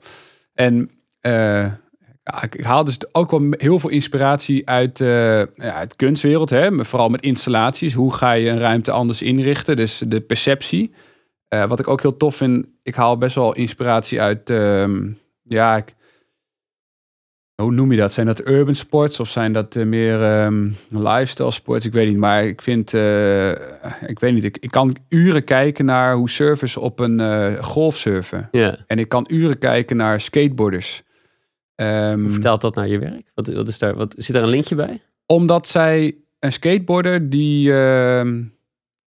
[0.54, 0.90] En
[1.20, 1.64] eh,
[2.42, 6.50] ik, haal dus ook wel heel veel inspiratie uit, de kunstwereld.
[6.50, 6.84] Hè?
[6.84, 7.94] Vooral met installaties.
[7.94, 9.76] Hoe ga je een ruimte anders inrichten?
[9.76, 10.92] Dus de perceptie.
[11.68, 14.50] Wat ik ook heel tof vind, ik haal best wel inspiratie uit.
[14.50, 15.08] ehm,
[15.42, 15.94] ja, ik,
[17.62, 18.12] hoe noem je dat?
[18.12, 21.86] Zijn dat urban sports of zijn dat eh, meer ehm, lifestyle sports?
[21.86, 23.50] Ik weet niet, maar ik vind, eh,
[24.06, 27.96] ik weet niet, ik, ik kan uren kijken naar hoe surfers op een eh golf
[27.96, 28.48] surfen.
[28.50, 28.78] Ja.
[28.86, 31.02] En ik kan uren kijken naar skateboarders.
[31.76, 33.30] Hoe vertaalt dat naar je werk?
[33.34, 35.00] Wat, wat is daar, wat, zit daar een linkje bij?
[35.26, 38.42] omdat zij, een skateboarder, die, ehm,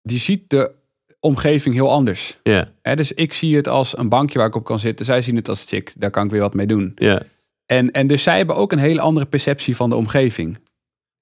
[0.01, 0.71] die ziet de
[1.19, 2.39] omgeving heel anders.
[2.43, 5.05] Ja, Hè, dus ik zie het als een bankje waar ik op kan zitten.
[5.05, 6.91] Zij zien het als chick, daar kan ik weer wat mee doen.
[6.95, 7.21] ja,
[7.69, 10.59] En, en dus zij hebben ook een hele andere perceptie van de omgeving.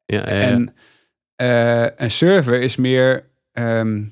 [0.06, 0.18] ja.
[0.30, 0.42] ja, ja.
[0.42, 0.76] En
[1.36, 3.24] eh, een server is meer.
[3.52, 4.04] ehm,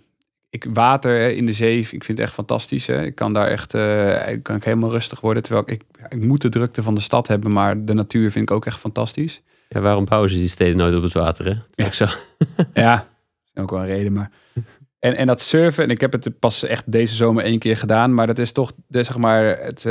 [0.50, 2.88] ik, water hè, in de zee, ik vind het echt fantastisch.
[2.88, 3.04] Hè.
[3.04, 5.44] Ik kan daar echt eh, ik kan ik helemaal rustig worden.
[5.44, 8.56] Terwijl ik, ik moet de drukte van de stad hebben, maar de natuur vind ik
[8.56, 9.42] ook echt fantastisch.
[9.70, 11.46] Ja, waarom bouwen ze die steden nooit op het water?
[11.46, 11.54] Hè?
[11.54, 11.86] Dat is Ja.
[11.86, 12.06] ook zo.
[12.82, 13.08] Ja,
[13.54, 14.14] ook wel een reden.
[14.14, 14.32] Maar...
[15.00, 18.14] En, en dat surfen, en ik heb het pas echt deze zomer één keer gedaan,
[18.14, 19.86] maar dat is toch, de, zeg maar, het,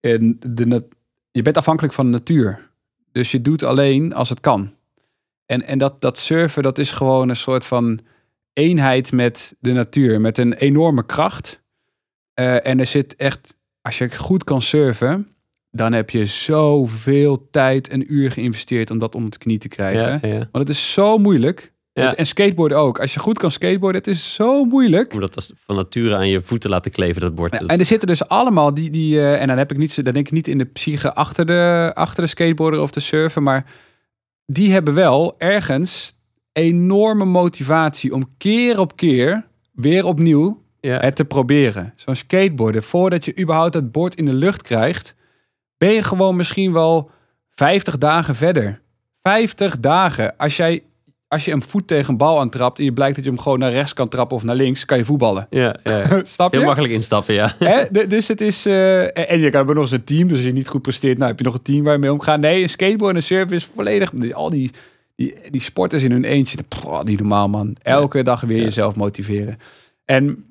[0.00, 0.88] en de,
[1.32, 2.70] je bent afhankelijk van de natuur.
[3.12, 4.74] Dus je doet alleen als het kan.
[5.46, 8.00] En, en dat, dat surfen, dat is gewoon een soort van
[8.52, 11.62] eenheid met de natuur, met een enorme kracht.
[12.34, 15.28] Eh, en er zit echt, als je goed kan surfen,
[15.70, 20.28] dan heb je zoveel tijd en uur geïnvesteerd om dat om het knie te krijgen.
[20.28, 20.38] Ja, ja.
[20.38, 21.71] Want het is zo moeilijk.
[21.94, 22.14] Ja.
[22.16, 23.00] En skateboarden ook.
[23.00, 25.12] Als je goed kan skateboarden, het is zo moeilijk.
[25.14, 27.52] Om dat als- van nature aan je voeten laten kleven, dat bord.
[27.52, 30.04] Ja, Dat- en er zitten dus allemaal die, die eh, en dan heb ik niet,
[30.04, 33.42] dan denk ik niet in de psyche achter de, achter de skateboarder of de surfer,
[33.42, 33.64] maar
[34.46, 36.14] die hebben wel ergens
[36.52, 40.98] enorme motivatie om keer op keer weer opnieuw ja.
[40.98, 41.92] het te proberen.
[41.96, 45.14] Zo'n skateboarden, voordat je überhaupt het bord in de lucht krijgt,
[45.78, 47.10] ben je gewoon misschien wel
[47.50, 48.80] 50 dagen verder.
[49.22, 50.36] 50 dagen.
[50.36, 50.82] Als jij
[51.32, 53.58] als je een voet tegen een bal aantrapt en je blijkt dat je hem gewoon
[53.58, 55.46] naar rechts kan trappen of naar links, kan je voetballen.
[55.50, 56.20] ja, ja.
[56.24, 56.56] Snap je?
[56.58, 57.54] Heel makkelijk instappen, ja.
[57.58, 58.06] Hè?
[58.08, 58.66] Dus het is.
[58.66, 60.28] eh, en- en je kan nog eens een team.
[60.28, 62.12] Dus als je niet goed presteert, nou heb je nog een team waar je mee
[62.12, 62.40] omgaat.
[62.40, 64.12] Nee, een skateboard en een surf is volledig.
[64.32, 64.70] Al die,
[65.16, 66.58] die, die sporters in hun eentje.
[66.68, 67.76] Pff, niet normaal, man.
[67.82, 68.62] Elke dag weer Ja.
[68.62, 69.58] jezelf motiveren.
[70.04, 70.44] En.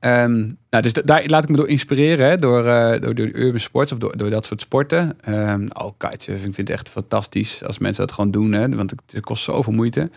[0.00, 0.38] Ehm,
[0.70, 2.28] nou, dus da- daar laat ik me door inspireren.
[2.28, 5.20] Hè, door, eh, door, door de urban sports of door, door dat soort sporten.
[5.20, 7.64] Ehm oh, kitesurfing vind ik het echt fantastisch.
[7.64, 8.52] Als mensen dat gewoon doen.
[8.52, 10.10] Hè, want het, kost zoveel moeite.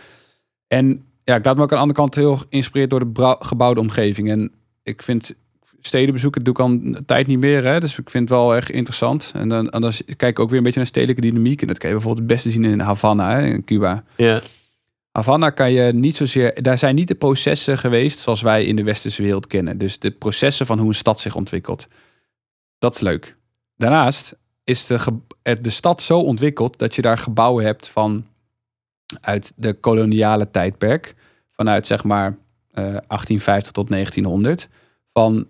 [0.68, 3.80] En ja, ik laat me ook aan de andere kant heel geïnspireerd door de gebouwde
[3.80, 4.30] omgeving.
[4.30, 4.52] En
[4.84, 5.34] ik vind
[5.82, 7.66] steden bezoeken doe ik al een tijd niet meer.
[7.66, 7.80] Hè?
[7.80, 9.32] Dus ik vind het wel echt interessant.
[9.36, 11.62] En dan, dan kijk ik ook weer een beetje naar stedelijke dynamiek.
[11.62, 14.04] En dat kan je bijvoorbeeld het beste zien in Havana, hè, in Cuba.
[14.16, 14.42] Ja,
[15.14, 16.64] Havana kan je niet zozeer...
[16.64, 19.78] Daar zijn niet de processen geweest zoals wij in de westerse wereld kennen.
[19.78, 21.88] Dus de processen van hoe een stad zich ontwikkelt.
[22.80, 23.38] Dat is leuk.
[23.76, 25.22] Daarnaast is de,
[25.62, 28.26] de stad zo ontwikkeld dat je daar gebouwen hebt van
[29.22, 31.16] uit de koloniale tijdperk.
[31.52, 32.28] Vanuit zeg maar
[32.72, 34.70] eh, 1850 tot 1900.
[35.12, 35.48] Van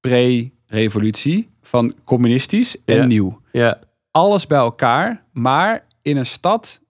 [0.00, 3.78] pre-revolutie, van communistisch en nieuw ja,
[4.10, 6.80] alles bij elkaar, maar in een stad,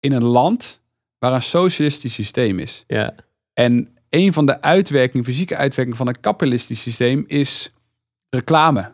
[0.00, 0.77] in een land
[1.18, 2.84] waar een socialistisch systeem is.
[2.86, 3.14] ja.
[3.54, 7.70] En een van de uitwerkingen, fysieke uitwerkingen van een kapitalistisch systeem is
[8.30, 8.92] reclame.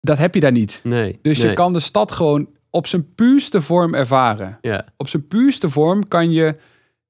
[0.00, 0.80] Dat heb je daar niet.
[0.84, 1.18] Nee.
[1.22, 1.48] Dus nee.
[1.48, 4.58] je kan de stad gewoon op zijn puurste vorm ervaren.
[4.60, 6.56] Ja, Op zijn puurste vorm kan je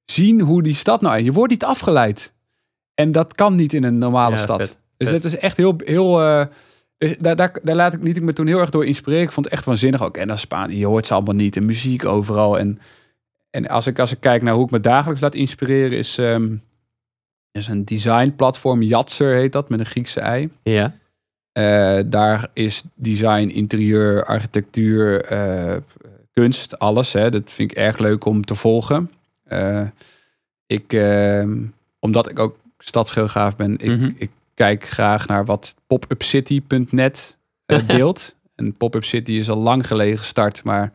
[0.05, 1.23] zien hoe die stad nou is.
[1.23, 2.33] Je wordt niet afgeleid.
[2.93, 4.59] En dat kan niet in een normale Ja, stad.
[4.59, 4.77] vet.
[4.97, 5.73] Dus dat is echt heel...
[5.77, 6.45] heel eh,
[6.97, 9.25] dus daar, daar, daar laat ik, liet ik me toen heel erg door inspireren.
[9.25, 10.17] Ik vond het echt waanzinnig ook.
[10.17, 11.55] En dan Spaan, je hoort ze allemaal niet.
[11.55, 12.59] En muziek overal.
[12.59, 12.79] En,
[13.49, 15.97] en als, ik, als ik kijk naar hoe ik me dagelijks laat inspireren...
[15.97, 16.55] is, ehm,
[17.51, 18.81] is een designplatform.
[18.81, 20.49] Jatser heet dat, met een Griekse ei.
[20.63, 20.93] ja.
[21.51, 25.77] Eh, daar is design, interieur, architectuur, eh,
[26.33, 27.13] kunst, alles.
[27.13, 27.29] Hè.
[27.29, 29.11] Dat vind ik erg leuk om te volgen.
[29.43, 29.81] Eh,
[30.67, 31.57] ik, ehm,
[31.99, 34.11] omdat ik ook stadsgeograaf ben, ik, Mhm.
[34.17, 37.37] ik kijk graag naar wat popupcity.net
[37.87, 38.35] deelt.
[38.55, 40.91] en Pop-up City is al lang geleden gestart, maar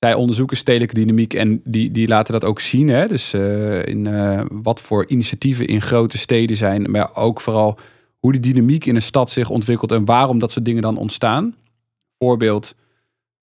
[0.00, 2.88] zij onderzoeken stedelijke dynamiek en die, die laten dat ook zien.
[2.88, 3.08] Hè?
[3.08, 7.78] Dus eh, in eh, wat voor initiatieven in grote steden zijn, maar ook vooral
[8.18, 11.54] hoe die dynamiek in een stad zich ontwikkelt en waarom dat soort dingen dan ontstaan.
[12.18, 12.74] Voorbeeld,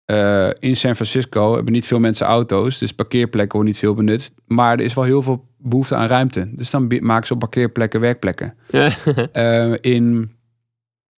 [0.06, 4.32] eh, in San Francisco hebben niet veel mensen auto's, dus parkeerplekken worden niet veel benut.
[4.46, 6.50] Maar er is wel heel veel behoefte aan ruimte.
[6.56, 8.54] Dus dan maken ze op parkeerplekken werkplekken.
[9.82, 10.32] In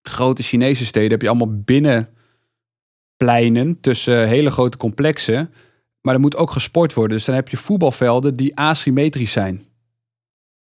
[0.01, 1.61] grote Chinese steden heb je allemaal
[3.19, 5.53] binnenpleinen tussen hele grote complexen.
[6.01, 7.17] Maar er moet ook gesport worden.
[7.17, 9.65] Dus dan heb je voetbalvelden die asymmetrisch zijn.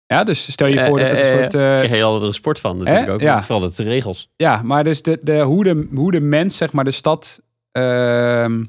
[0.06, 1.52] Ja, dus stel je voor dat het een Eh, eh, soort...
[1.52, 3.20] Daar eh, krijg je heel andere sport van natuurlijk ook.
[3.20, 3.42] Ja.
[3.42, 4.30] Vooral de regels.
[4.36, 7.40] Ja, maar dus de, de, hoe, de, hoe de mens, zeg maar, de stad
[7.72, 8.64] ehm,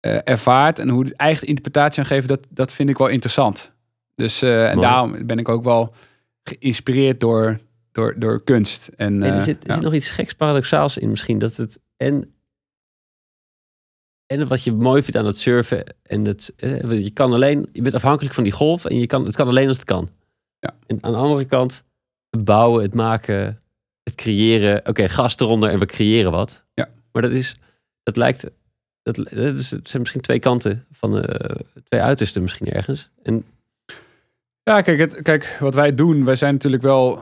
[0.00, 3.72] eh, ervaart en hoe de eigen interpretatie aan geven, dat, dat vind ik wel interessant.
[4.14, 5.94] Dus eh, en daarom ben ik ook wel
[6.42, 7.60] geïnspireerd door
[7.96, 8.90] door, door kunst.
[8.96, 9.74] En, er eh, zit, er ja.
[9.74, 11.38] zit nog iets geks paradoxaals in misschien.
[11.38, 12.34] Dat het en,
[14.26, 15.94] en wat je mooi vindt aan het surfen.
[16.02, 18.84] En het, eh, je kan alleen, je bent afhankelijk van die golf.
[18.84, 20.08] En je kan, het kan alleen als het kan.
[20.58, 20.74] Ja.
[20.86, 21.84] En aan de andere kant,
[22.30, 23.58] het bouwen, het maken,
[24.02, 24.88] het creëren.
[24.88, 26.64] Oké, gas eronder en we creëren wat.
[26.74, 26.88] Ja.
[27.12, 27.56] Maar dat is,
[28.02, 28.46] dat lijkt,
[29.02, 33.10] dat, dat is, het zijn misschien twee kanten van de twee uitersten misschien ergens.
[33.22, 33.44] En
[34.62, 37.20] Ja, kijk, het, kijk, wat wij doen, wij zijn natuurlijk wel,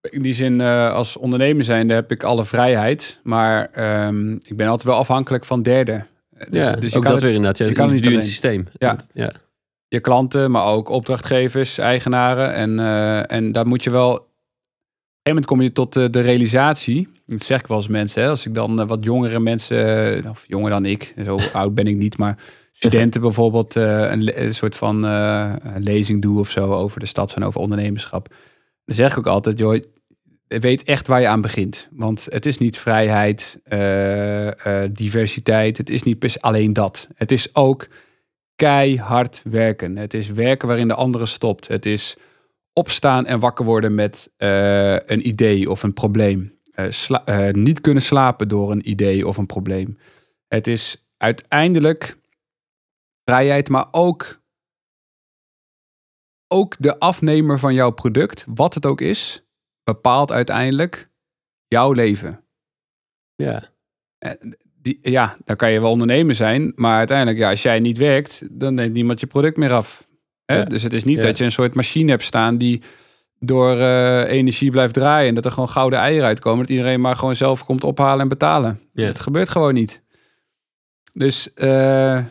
[0.00, 4.66] in die zin eh, als ondernemer zijnde heb ik alle vrijheid, maar ehm, ik ben
[4.66, 6.06] altijd wel afhankelijk van derden.
[6.50, 7.58] Dus, ja, dus je ook kan dat het- weer inderdaad.
[7.58, 8.66] Ja, je kan het niet individu in het systeem.
[8.78, 8.96] Ja.
[9.14, 9.32] Ja.
[9.88, 12.52] je klanten, maar ook opdrachtgevers, eigenaren.
[12.54, 14.10] En, eh, en daar moet je wel.
[14.12, 14.32] Op een gegeven
[15.24, 17.08] moment kom je tot de, de realisatie.
[17.26, 18.22] Dat zeg ik wel eens mensen.
[18.22, 19.78] Hè, als ik dan eh, wat jongere mensen,
[20.24, 22.38] eh, of jonger dan ik, zo oud ben ik niet, maar
[22.72, 25.00] studenten bijvoorbeeld een, een soort van
[25.76, 28.28] lezing doe of zo over de stad en over ondernemerschap.
[28.84, 29.76] Dan zeg ik ook altijd, joh,
[30.60, 31.88] weet echt waar je aan begint.
[31.90, 35.76] Want het is niet vrijheid, eh, eh, diversiteit.
[35.76, 37.08] Het is niet alleen dat.
[37.14, 37.88] Het is ook
[38.56, 39.96] keihard werken.
[39.96, 41.68] Het is werken waarin de andere stopt.
[41.68, 42.16] Het is
[42.72, 46.60] opstaan en wakker worden met eh, een idee of een probleem.
[47.52, 49.98] Niet kunnen slapen door een idee of een probleem.
[50.48, 52.16] Het is uiteindelijk
[53.24, 54.40] vrijheid, maar ook,
[56.48, 59.41] ook de afnemer van jouw product, wat het ook is,
[59.84, 61.08] bepaalt uiteindelijk
[61.66, 62.44] jouw leven.
[63.36, 63.62] ja.
[64.18, 64.30] Eh,
[64.82, 68.40] Die, ja, dan kan je wel ondernemer zijn, maar uiteindelijk, ja, als jij niet werkt,
[68.50, 70.06] dan neemt niemand je product meer af.
[70.44, 70.56] Hè?
[70.56, 70.64] Ja.
[70.64, 71.22] Dus het is niet Ja.
[71.22, 72.82] dat je een soort machine hebt staan die
[73.38, 77.16] door eh, energie blijft draaien en dat er gewoon gouden eieren uitkomen, dat iedereen maar
[77.16, 78.80] gewoon zelf komt ophalen en betalen.
[78.92, 79.06] Ja.
[79.06, 80.02] Het gebeurt gewoon niet.
[81.12, 82.24] Dus eh,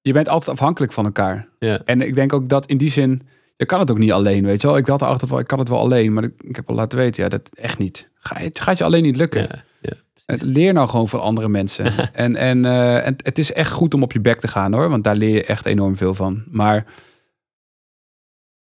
[0.00, 1.48] je bent altijd afhankelijk van elkaar.
[1.58, 1.80] Ja.
[1.84, 3.22] En ik denk ook dat in die zin,
[3.56, 4.76] je kan het ook niet alleen, weet je wel.
[4.76, 7.22] Ik dacht altijd wel, ik kan het wel alleen, maar ik, heb al laten weten,
[7.22, 8.10] ja, dat echt niet.
[8.14, 9.42] Ga, het gaat je alleen niet lukken.
[9.42, 10.36] Ja, ja.
[10.40, 11.84] Leer nou gewoon van andere mensen.
[12.12, 14.88] en, en, eh, en het is echt goed om op je bek te gaan hoor.
[14.88, 16.44] Want daar leer je echt enorm veel van.
[16.50, 16.86] Maar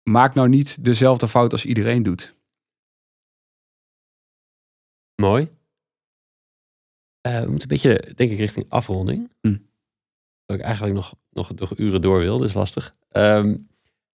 [0.04, 2.36] maak nou niet dezelfde fout als iedereen doet.
[5.16, 5.50] Mooi.
[7.22, 9.32] Eh, we moeten een beetje, denk ik, richting afronding.
[9.42, 9.58] Hm.
[10.46, 12.94] Dat ik eigenlijk nog, nog, nog uren door wil, dat is lastig.
[13.10, 13.56] Ehm,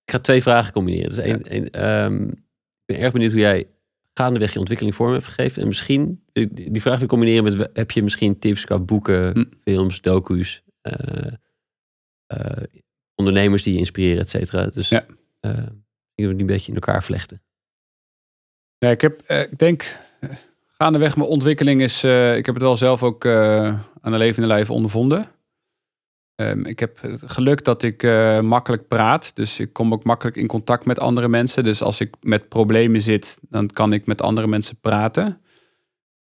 [0.07, 1.09] ik ga twee vragen combineren.
[1.09, 3.67] Dus één, één, ehm, ik ben erg benieuwd hoe jij
[4.13, 5.61] gaandeweg je ontwikkeling vorm hebt gegeven.
[5.61, 9.43] En misschien, die, vraag wil ik combineren met, heb je misschien tips qua boeken, Hm.
[9.61, 11.33] films, docu's, eh,
[12.27, 12.63] eh,
[13.15, 14.65] ondernemers die je inspireren, et cetera.
[14.67, 15.05] Dus Ja.
[16.15, 17.41] ik wil die een beetje in elkaar vlechten.
[18.77, 19.97] Ja, ik heb, ik denk,
[20.77, 25.25] gaandeweg mijn ontwikkeling is, ik heb het wel zelf ook aan de levende lijf ondervonden.
[26.37, 29.35] Ehm, ik heb het geluk dat ik eh, makkelijk praat.
[29.35, 31.63] Dus ik kom ook makkelijk in contact met andere mensen.
[31.63, 35.27] Dus als ik met problemen zit, dan kan ik met andere mensen praten.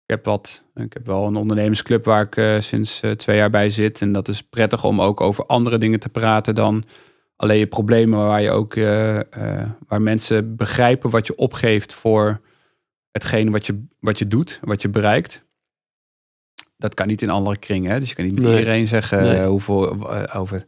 [0.06, 3.50] Ik heb, wat, ik heb wel een ondernemersclub waar ik eh, sinds eh, twee jaar
[3.50, 4.00] bij zit.
[4.00, 6.84] En dat is prettig om ook over andere dingen te praten dan
[7.36, 8.18] alleen je problemen.
[8.18, 8.74] Waar, je ook,
[9.88, 12.40] waar mensen begrijpen wat je opgeeft voor
[13.10, 15.44] hetgeen wat je, wat je doet, wat je bereikt.
[16.80, 17.90] Dat kan niet in andere kringen.
[17.90, 17.98] Hè?
[17.98, 18.58] Dus je kan niet met Nee.
[18.58, 19.36] iedereen zeggen Nee.
[19.38, 20.64] eh, hoeveel eh, over.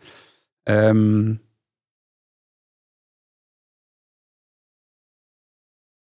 [0.63, 1.31] Ehm,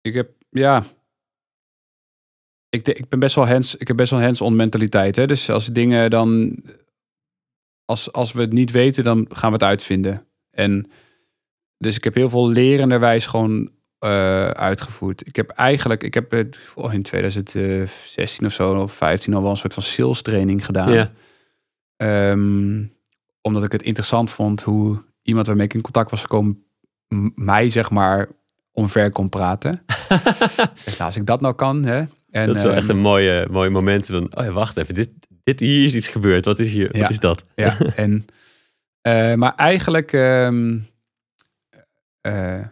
[0.02, 0.84] ik heb, ja.
[2.70, 5.16] Ik, ik ben best wel hands, ik heb best wel hands-on mentaliteit.
[5.16, 5.28] Hè?
[5.28, 6.62] Dus als dingen dan,
[7.86, 10.28] als, als we het niet weten, dan gaan we het uitvinden.
[10.50, 10.92] En
[11.78, 13.72] dus ik heb heel veel lerenderwijs gewoon
[14.04, 15.28] eh, uitgevoerd.
[15.28, 19.52] Ik heb eigenlijk, ik heb het oh, in 2016 of zo, of 15 al wel
[19.52, 20.92] een soort van sales training gedaan.
[20.94, 21.12] Ja.
[21.96, 22.84] Ehm,
[23.42, 26.64] omdat ik het interessant vond hoe iemand waarmee ik in contact was gekomen,
[27.36, 28.28] mij zeg maar
[28.72, 29.86] omver kon praten.
[30.86, 31.98] Nou, als ik dat nou kan, hè.
[32.30, 34.06] En, dat is wel ehm, echt een mooie, mooie moment.
[34.06, 35.10] Van, oh ja, wacht even, dit,
[35.44, 36.46] dit, hier is iets gebeurd.
[36.46, 36.96] Wat is hier?
[36.96, 37.02] Ja.
[37.02, 37.46] Wat is dat?
[37.56, 38.26] Ja, en,
[39.02, 40.80] eh, maar eigenlijk, ehm,
[42.22, 42.66] eh,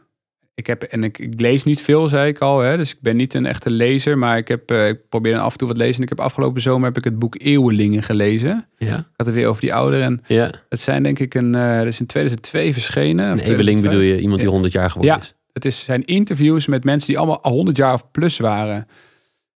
[0.53, 3.15] ik heb, en ik, ik lees niet veel, zei ik al, hè, dus ik ben
[3.15, 5.77] niet een echte lezer, maar ik, heb, eh, ik probeer dan af en toe wat
[5.77, 5.95] lezen.
[5.95, 8.67] En ik heb afgelopen zomer heb ik het boek Eeuwelingen gelezen.
[8.77, 10.05] Ja, Ik had het weer over die ouderen.
[10.05, 10.51] En ja.
[10.69, 13.25] het zijn denk ik een, dat is in 2002 verschenen.
[13.31, 13.81] Een 2005.
[13.81, 15.21] bedoel je, iemand die 100 jaar geworden Ja.
[15.21, 15.35] is.
[15.53, 18.87] Het is, zijn interviews met mensen die allemaal al 100 jaar of plus waren.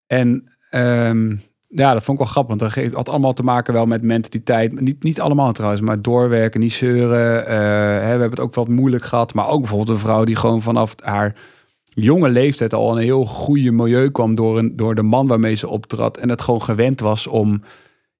[0.07, 1.35] En ehm,
[1.76, 2.60] ja, dat vond ik wel grappig.
[2.60, 4.80] Want dat had allemaal te maken wel met mentaliteit.
[4.80, 7.47] Niet, niet allemaal trouwens, maar doorwerken, niet zeuren.
[7.47, 9.34] Eh, hè, we hebben het ook wat moeilijk gehad.
[9.34, 11.35] Maar ook bijvoorbeeld een vrouw die gewoon vanaf haar
[11.84, 15.68] jonge leeftijd al een heel goede milieu kwam door, een, door de man waarmee ze
[15.68, 16.18] optrad.
[16.18, 17.61] En het gewoon gewend was om, ja,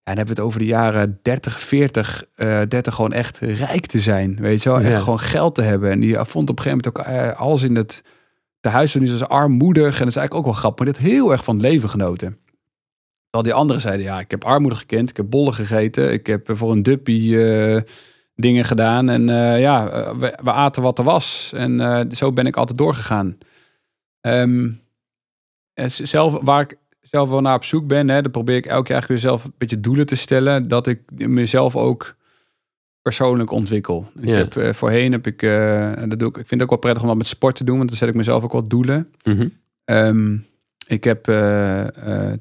[0.04, 4.00] dan hebben we het over de jaren 30, 40, eh 30 gewoon echt rijk te
[4.00, 4.38] zijn.
[4.40, 5.92] Weet je wel, echt gewoon geld te hebben.
[5.92, 8.04] En die vond op een gegeven moment ook eh, alles in het
[8.60, 9.94] de huis van nu is armoedig.
[9.94, 10.86] En dat is eigenlijk ook wel grappig.
[10.86, 12.38] Maar dit heel erg van het leven genoten.
[13.36, 15.10] Terwijl die anderen zeiden, ja, ik heb armoede gekend.
[15.10, 16.14] Ik heb bollen gegeten.
[16.14, 17.82] Ik heb voor een duppie eh,
[18.36, 19.10] dingen gedaan.
[19.10, 21.52] En eh, ja, eh, we, we, aten wat er was.
[21.56, 23.38] En zo ben ik altijd doorgegaan.
[24.22, 24.82] Um,
[25.86, 29.06] zelf, waar ik zelf wel naar op zoek ben, hè, dan probeer ik elke jaar
[29.08, 30.68] weer zelf een beetje doelen te stellen.
[30.68, 32.16] Dat ik mezelf ook
[33.02, 34.08] persoonlijk ontwikkel.
[34.20, 36.80] Ik heb, uh, voorheen heb ik, uh, dat doe ik, ik vind het ook wel
[36.80, 39.12] prettig om dat met sport te doen, want dan zet ik mezelf ook wat doelen.
[39.24, 39.48] Mhm.
[39.84, 40.38] Ehm,
[40.88, 41.84] ik heb, uh,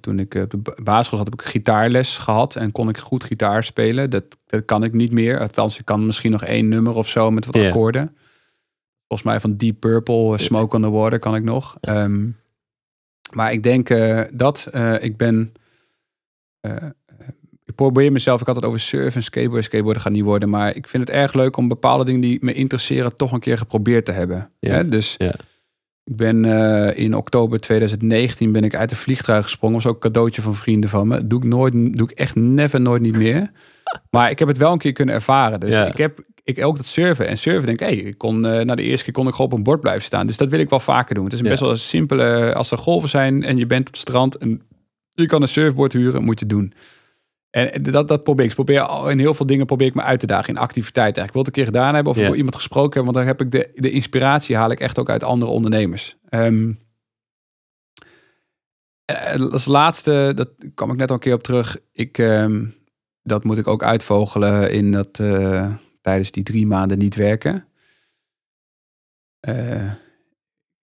[0.00, 3.64] toen ik op de basisschool zat, heb ik gitaarles gehad en kon ik goed gitaar
[3.64, 4.10] spelen.
[4.10, 5.40] Dat, dat kan ik niet meer.
[5.40, 8.16] Althans, ik kan misschien nog één nummer of zo met wat akkoorden.
[9.08, 11.76] Volgens mij van Deep Purple, Smoke on the Water kan ik nog.
[11.80, 12.28] Ehm,
[13.32, 13.88] maar ik denk
[14.32, 15.52] dat ik ben
[17.64, 19.64] ik probeer mezelf, ik had het over surfen en skateboarden.
[19.64, 22.52] Skateboarden gaat niet worden, maar ik vind het erg leuk om bepaalde dingen die me
[22.52, 24.50] interesseren toch een keer geprobeerd te hebben.
[24.58, 24.82] Ja.
[24.82, 25.34] Dus ja.
[26.04, 29.74] Ik ben uh, in oktober 2019 ben ik uit de vliegtuig gesprongen.
[29.76, 31.26] was ook een cadeautje van vrienden van me.
[31.26, 33.50] Doe ik nooit, doe ik echt never nooit niet meer.
[34.10, 35.60] Maar ik heb het wel een keer kunnen ervaren.
[35.60, 35.86] Dus Ja.
[35.86, 38.74] ik heb ik ook dat surfen en surfen denk ik, hey, ik kon uh, na
[38.74, 40.26] de eerste keer kon ik gewoon op een bord blijven staan.
[40.26, 41.24] Dus dat wil ik wel vaker doen.
[41.24, 41.50] Het is een Ja.
[41.50, 44.62] best wel een simpele als er golven zijn en je bent op het strand en
[45.12, 46.72] je kan een surfboard huren, moet je doen.
[47.54, 48.54] En dat, dat probeer ik.
[48.54, 51.24] Probeer al- in heel veel dingen probeer ik me uit te dagen in activiteiten.
[51.24, 53.40] Ik wil het een keer gedaan hebben of voor iemand gesproken hebben, want daar heb
[53.46, 56.16] ik de, de inspiratie haal ik echt ook uit andere ondernemers.
[59.04, 61.78] En als laatste, dat kwam ik net al een keer op terug.
[61.92, 62.64] Ik, ehm,
[63.22, 67.68] dat moet ik ook uitvogelen in dat eh, tijdens die drie maanden niet werken.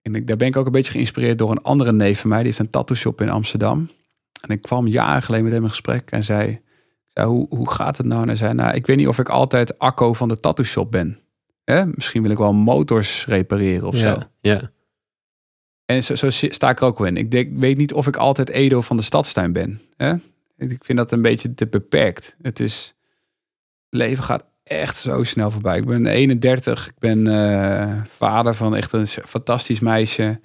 [0.01, 2.37] En ik, daar ben ik ook een beetje geïnspireerd door een andere neef van mij.
[2.37, 3.89] Die heeft een tattoo shop in Amsterdam.
[4.41, 6.61] En ik kwam jaren geleden met hem in gesprek en zei,
[7.13, 8.21] hoe, hoe gaat het nou?
[8.21, 10.91] En hij zei, nou, ik weet niet of ik altijd Akko van de tattoo shop
[10.91, 11.19] ben.
[11.63, 11.85] Hè?
[11.85, 14.07] Misschien wil ik wel motors repareren of zo.
[14.07, 14.29] ja.
[14.41, 14.71] ja.
[15.85, 17.17] En zo, zo sta ik er ook wel in.
[17.17, 19.81] Ik denk, weet niet of ik altijd Edo van de stadstuin ben.
[19.97, 20.13] Hè?
[20.57, 22.35] Ik vind dat een beetje te beperkt.
[22.41, 22.95] Het is,
[23.89, 25.77] het leven gaat echt zo snel voorbij.
[25.77, 30.39] Ik ben 31, ik ben eh, vader van echt een fantastisch meisje.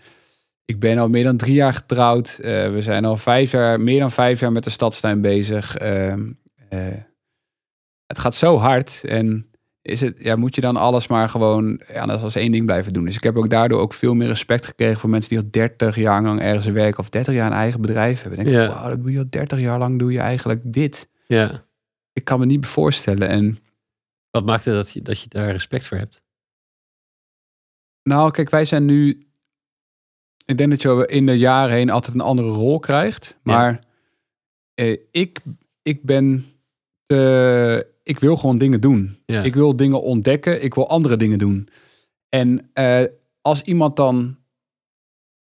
[0.67, 2.39] Ik ben al meer dan drie jaar getrouwd.
[2.43, 5.77] Eh, we zijn al vijf jaar, meer dan vijf jaar met de stadstuin bezig.
[5.77, 6.33] Ehm,
[6.69, 6.79] eh,
[8.07, 9.51] het gaat zo hard en
[9.83, 12.93] is het, ja, moet je dan alles maar gewoon ja, dat als één ding blijven
[12.93, 13.05] doen.
[13.05, 15.97] Dus ik heb ook daardoor ook veel meer respect gekregen voor mensen die al 30
[15.97, 18.45] jaar lang ergens werken of 30 jaar een eigen bedrijf hebben.
[18.45, 18.69] Denk ik, Ja.
[18.69, 21.09] wauw, dat doe je al 30 jaar lang doe je eigenlijk dit.
[21.27, 21.65] ja.
[22.13, 23.29] Ik kan me niet voorstellen.
[23.29, 23.59] En
[24.31, 26.23] Wat maakte dat je, dat je daar respect voor hebt?
[28.03, 29.27] nou, kijk, wij zijn nu.
[30.47, 33.37] Ik denk dat je in de jaren heen altijd een andere rol krijgt.
[33.43, 33.81] Maar
[34.75, 35.39] eh, ik,
[35.83, 36.45] ik ben.
[37.07, 39.19] te- ik wil gewoon dingen doen.
[39.27, 39.43] Ja.
[39.43, 40.63] Ik wil dingen ontdekken.
[40.63, 41.69] Ik wil andere dingen doen.
[42.29, 43.03] En eh,
[43.41, 44.37] als iemand dan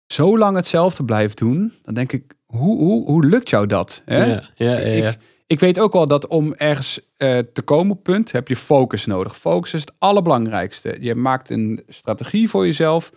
[0.08, 4.02] zo lang hetzelfde blijft doen, dan denk ik, hoe, hoe, hoe lukt jou dat?
[4.06, 4.26] Hè?
[4.26, 5.10] Ja, ja, ja, ja.
[5.10, 8.56] Ik, ik weet ook wel dat om ergens eh, te komen op punt, heb je
[8.56, 9.38] focus nodig.
[9.38, 10.98] Focus is het allerbelangrijkste.
[11.00, 13.12] Je maakt een strategie voor jezelf.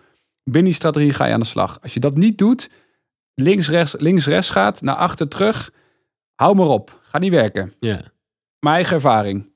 [0.45, 1.79] Binnen die strategie ga je aan de slag.
[1.83, 2.71] Als je dat niet doet,
[3.35, 5.71] links, rechts, links, rechts gaat, naar achter, terug,
[6.35, 7.01] hou maar op.
[7.03, 7.73] Gaat niet werken.
[8.59, 9.53] Mijn eigen ervaring.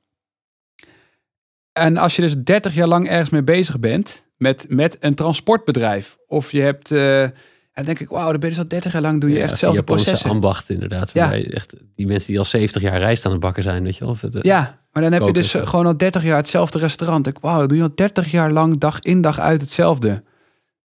[1.73, 6.17] En als je dus 30 jaar lang ergens mee bezig bent, met, met een transportbedrijf,
[6.27, 7.33] of je hebt, eh, en
[7.73, 9.41] dan denk ik, wauw, dan ben je dus al 30 jaar lang, doe je Ja,
[9.43, 10.31] echt die zelfde Japanse processen.
[10.31, 11.13] ambacht inderdaad.
[11.13, 11.33] Ja.
[11.33, 14.13] Echt, die mensen die al 70 jaar rijst aan het bakken zijn, weet je wel.
[14.13, 15.65] Of het, eh, Ja, maar dan heb je dus zo.
[15.65, 17.27] gewoon al 30 jaar hetzelfde restaurant.
[17.27, 20.23] Ik, wauw, doe je al 30 jaar lang dag in dag uit hetzelfde.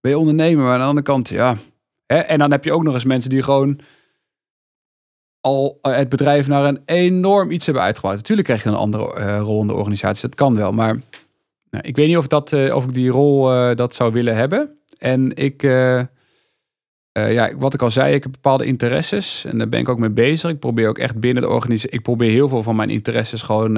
[0.03, 1.57] Ben je ondernemer, maar aan de andere kant, ja.
[2.05, 2.17] Hè?
[2.17, 3.79] En dan heb je ook nog eens mensen die gewoon
[5.41, 8.15] al eh, het bedrijf naar een enorm iets hebben uitgebouwd.
[8.15, 10.71] Natuurlijk krijg je een andere eh, rol in de organisatie, dat kan wel.
[10.71, 10.99] Maar
[11.69, 13.43] nou, ik weet niet of, dat, eh, of ik die rol
[13.75, 14.77] dat zou willen hebben.
[14.97, 15.61] En ik,
[17.11, 20.09] ja, wat ik al zei, ik heb bepaalde interesses en daar ben ik ook mee
[20.09, 20.49] bezig.
[20.49, 23.73] Ik probeer ook echt binnen de organisatie, ik probeer heel veel van mijn interesses gewoon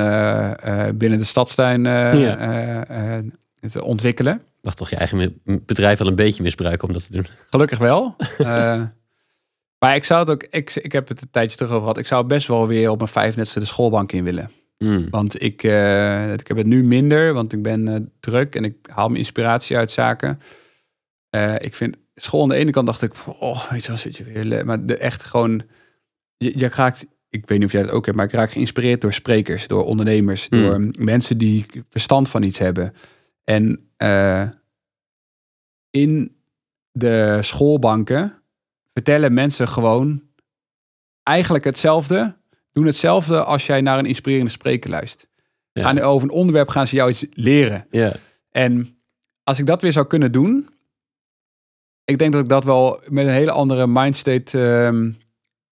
[0.97, 3.23] binnen de stadstuin Ja.
[3.71, 4.41] te ontwikkelen.
[4.65, 7.27] Mag toch je eigen bedrijf wel een beetje misbruiken om dat te doen.
[7.49, 8.15] Gelukkig wel.
[8.37, 8.83] Eh,
[9.79, 11.97] maar ik zou het ook, ik, ik heb het een tijdje terug over gehad.
[11.97, 14.51] Ik zou best wel weer op mijn vijfnetste de schoolbank in willen.
[14.77, 15.07] Hmm.
[15.09, 18.75] Want ik, eh, ik heb het nu minder, want ik ben eh, druk en ik
[18.91, 20.39] haal mijn inspiratie uit zaken.
[21.57, 24.23] Ik vind school aan de ene kant dacht ik, oh, weet je wel, zit je
[24.23, 24.65] weer.
[24.65, 25.63] Maar de, echt gewoon,
[26.37, 29.01] je, je raakt, ik weet niet of jij dat ook hebt, maar ik raak geïnspireerd
[29.01, 30.61] door sprekers, door ondernemers, Hmm.
[30.61, 32.93] door mensen die verstand van iets hebben.
[33.45, 34.49] En eh,
[35.89, 36.35] in
[36.91, 38.41] de schoolbanken
[38.93, 40.23] vertellen mensen gewoon
[41.23, 42.35] eigenlijk hetzelfde,
[42.71, 45.29] doen hetzelfde als jij naar een inspirerende spreker luistert.
[45.71, 45.81] Ja.
[45.83, 47.87] Gaan over een onderwerp gaan ze jou iets leren.
[47.91, 48.11] Ja,
[48.49, 48.99] En
[49.43, 50.69] als ik dat weer zou kunnen doen,
[52.05, 55.11] ik denk dat ik dat wel met een hele andere mindstate, ehm,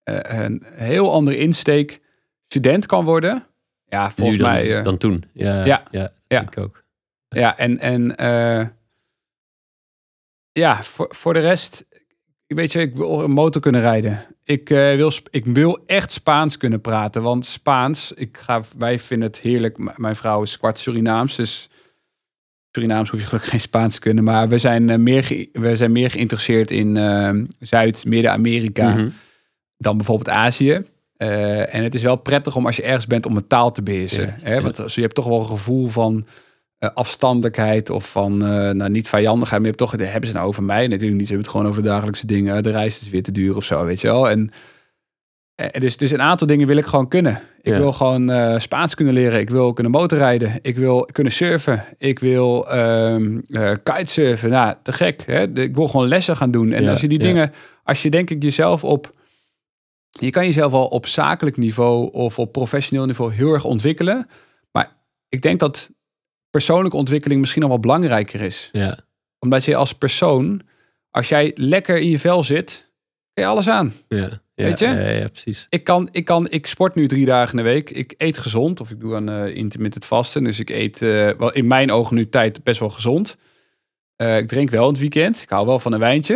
[0.04, 2.02] eh, een heel andere insteek
[2.48, 3.46] student kan worden.
[3.86, 4.78] Ja, volgens dan, mij.
[4.78, 5.24] eh, dan toen.
[5.34, 5.84] Ja, Ja.
[5.92, 6.42] ja, Ja.
[6.42, 6.83] ik ook.
[7.34, 8.68] Ja, en, en eh,
[10.52, 11.86] ja, voor, voor de rest,
[12.48, 14.26] weet je, ik wil een motor kunnen rijden.
[14.44, 19.28] Ik, eh, wil, ik wil echt Spaans kunnen praten, want Spaans, ik ga, wij vinden
[19.28, 19.78] het heerlijk.
[19.78, 21.70] M- mijn vrouw is kwart Surinaams, dus
[22.72, 25.92] Surinaams hoef je gelukkig geen Spaans te kunnen, maar we zijn, eh, meer, we zijn
[25.92, 26.96] meer geïnteresseerd in
[27.60, 29.10] Zuid, Midden-Amerika Mhm.
[29.78, 30.84] dan bijvoorbeeld Azië.
[31.18, 34.26] En het is wel prettig om als je ergens bent om een taal te beheersen.
[34.26, 34.54] Ja, hè?
[34.56, 34.62] ja.
[34.62, 36.26] Want als, je hebt toch wel een gevoel van
[36.94, 40.64] afstandelijkheid of van, eh, nou niet vijandigheid, maar je hebt toch, hebben ze nou over
[40.64, 40.88] mij?
[40.88, 42.64] Natuurlijk niet, ze hebben het gewoon over de dagelijkse dingen.
[42.64, 44.30] De reis is weer te duur of zo, weet je wel.
[44.30, 44.52] En,
[45.56, 47.42] en dus, dus een aantal dingen wil ik gewoon kunnen.
[47.62, 47.78] Ik Ja.
[47.78, 49.40] wil gewoon eh, Spaans kunnen leren.
[49.40, 50.60] Ik wil kunnen motorrijden.
[50.62, 51.84] Ik wil kunnen surfen.
[51.98, 54.50] Ik wil ehm eh, kitesurfen.
[54.50, 55.24] Nou, te gek.
[55.26, 55.60] Hè?
[55.60, 56.72] Ik wil gewoon lessen gaan doen.
[56.72, 57.26] En Ja, als je die ja.
[57.26, 57.52] dingen,
[57.84, 59.12] als je denk ik jezelf op
[60.20, 64.28] je kan jezelf al op zakelijk niveau of op professioneel niveau heel erg ontwikkelen.
[64.72, 64.96] Maar
[65.30, 65.90] ik denk dat
[66.54, 68.70] persoonlijke ontwikkeling misschien nog wel belangrijker is.
[68.72, 69.00] Ja,
[69.40, 70.62] Omdat je als persoon,
[71.10, 72.92] als jij lekker in je vel zit,
[73.34, 73.94] kan je alles aan.
[74.08, 74.18] ja,
[74.56, 74.86] ja, Weet je?
[74.86, 75.66] Ja, ja, precies.
[75.70, 77.90] Ik, kan, ik, kan, ik sport nu drie dagen in de week.
[77.90, 80.44] Ik eet gezond of ik doe aan eh intermittent vasten.
[80.44, 83.38] Dus ik eet eh, wel in mijn ogen nu tijd best wel gezond.
[84.16, 85.42] Eh, ik drink wel in het weekend.
[85.42, 86.36] Ik hou wel van een wijntje.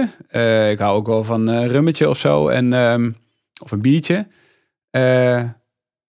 [0.72, 2.48] Ik hou ook wel van een rummetje of zo.
[2.48, 3.11] En, ehm,
[3.61, 4.27] of een biertje.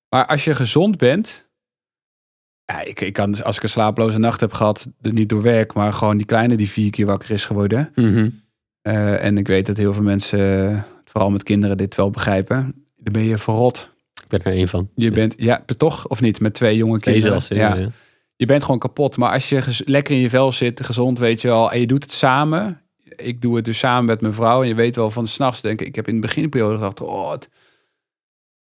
[0.08, 1.47] Maar als je gezond bent.
[2.72, 5.92] Ja, ik, ik kan, als ik een slaaploze nacht heb gehad, niet door werk, maar
[5.92, 7.90] gewoon die kleine die vier keer wakker is geworden.
[7.94, 8.28] Mhm.
[8.82, 12.74] Eh, en ik weet dat heel veel mensen, vooral met kinderen, dit wel begrijpen.
[12.96, 13.88] Dan ben je verrot.
[14.22, 14.88] Ik ben er één van.
[14.94, 17.40] Je bent, ja, toch of niet, met twee jonge Twee kinderen.
[17.42, 17.62] zelfs.
[17.76, 17.88] Ja.
[18.36, 19.16] Je bent gewoon kapot.
[19.16, 22.02] Maar als je lekker in je vel zit, gezond, weet je wel, en je doet
[22.02, 22.80] het samen.
[23.16, 24.62] Ik doe het dus samen met mijn vrouw.
[24.62, 25.86] En je weet wel van s'nachts denken.
[25.86, 27.48] Ik heb in de beginperiode gedacht, oh, het-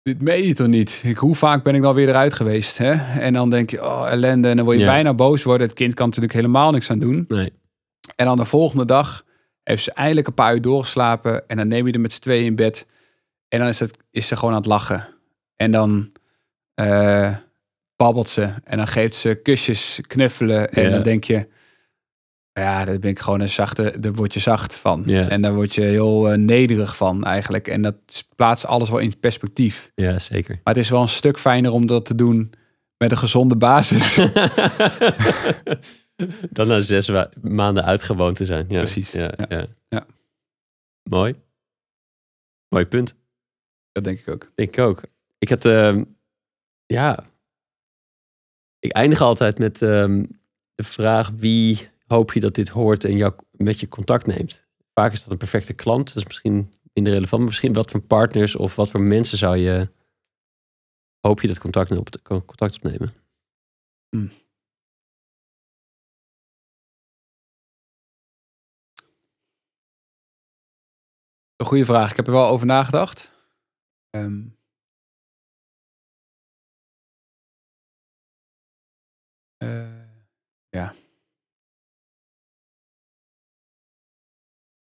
[0.08, 1.00] dit meen je toch niet?
[1.04, 2.78] Ik, hoe vaak ben ik dan weer eruit geweest?
[2.78, 2.92] Hè?
[3.20, 4.48] En dan denk je, oh, ellende.
[4.48, 4.90] En dan word je Ja.
[4.90, 5.66] bijna boos worden.
[5.66, 7.24] Het kind kan natuurlijk helemaal niks aan doen.
[7.28, 7.52] Nee.
[8.16, 9.24] En dan de volgende dag
[9.62, 11.48] heeft ze eindelijk een paar uur doorgeslapen.
[11.48, 12.86] En dan neem je er met z'n tweeën in bed.
[13.48, 15.08] En dan is, het, is ze gewoon aan het lachen.
[15.56, 16.12] En dan
[16.74, 17.34] eh,
[17.96, 18.52] babbelt ze.
[18.64, 20.68] En dan geeft ze kusjes, knuffelen.
[20.72, 20.90] En Ja.
[20.90, 21.46] dan denk je...
[22.58, 23.96] Ja, daar ben ik gewoon een zachte...
[24.00, 25.06] Daar word je zacht van.
[25.06, 27.68] En daar word je heel eh, nederig van eigenlijk.
[27.68, 29.90] En dat plaatst alles wel in perspectief.
[29.94, 30.60] Ja, zeker.
[30.64, 32.52] Maar het is wel een stuk fijner om dat te doen...
[32.96, 34.16] met een gezonde basis.
[36.50, 37.10] Dan na zes
[37.40, 38.64] maanden uitgewoond te zijn.
[38.68, 39.12] Ja, Precies.
[39.12, 39.46] Ja, Ja.
[39.48, 39.66] ja.
[39.88, 40.06] Ja.
[41.02, 41.34] Mooi.
[42.68, 43.14] Mooi punt.
[43.92, 44.50] dat denk ik ook.
[44.54, 45.02] Ik ook.
[45.38, 46.04] Ik had, ehm,
[46.86, 47.24] ja.
[48.78, 50.24] Ik eindig altijd met ehm,
[50.74, 54.66] de vraag: wie hoop je dat dit hoort en jou met je contact neemt?
[54.94, 56.06] Vaak is dat een perfecte klant.
[56.06, 57.44] Dat is misschien minder relevant.
[57.44, 59.90] Misschien wat voor partners of wat voor mensen zou je.
[61.20, 63.14] Hoop je dat contact, op, contact opnemen?
[71.56, 72.10] Een goede vraag.
[72.10, 73.32] Ik heb er wel over nagedacht.
[74.10, 74.42] Ehm,
[79.56, 80.08] eh,
[80.70, 80.94] ja.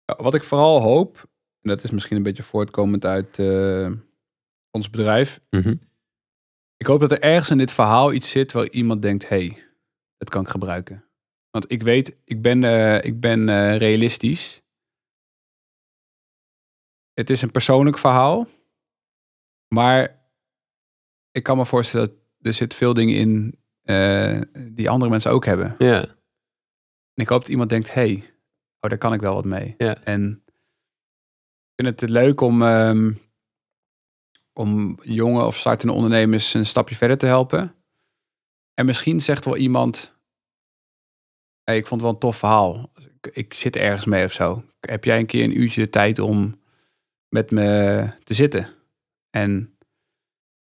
[0.06, 1.18] Wat ik vooral hoop,
[1.61, 3.91] en dat is misschien een beetje voortkomend uit eh,
[4.72, 5.41] ons bedrijf.
[5.49, 5.76] Mhm.
[6.77, 9.64] Ik hoop dat er ergens in dit verhaal iets zit waar iemand denkt: hé, hey,
[10.18, 11.06] dat kan ik gebruiken.
[11.49, 14.61] Want ik weet, ik ben, eh, ik ben eh, realistisch.
[17.14, 18.48] Het is een persoonlijk verhaal.
[19.68, 20.23] Maar
[21.32, 24.41] ik kan me voorstellen dat er zit veel dingen in eh,
[24.72, 25.76] die andere mensen ook hebben.
[25.77, 26.02] Ja,
[27.14, 28.23] En ik hoop dat iemand denkt, hey,
[28.86, 29.76] oh, daar kan ik wel wat mee.
[29.78, 29.98] Ja.
[30.03, 30.44] En
[31.76, 33.14] ik vind het leuk om, ehm,
[34.53, 37.76] om jonge of startende ondernemers een stapje verder te helpen.
[38.74, 40.14] En misschien zegt wel iemand,
[41.64, 42.91] hey, ik vond het wel een tof verhaal.
[43.22, 44.64] Ik, ik zit ergens mee of zo.
[44.80, 46.62] Heb jij een keer een uurtje de tijd om
[47.30, 48.70] met me te zitten?
[49.30, 49.74] En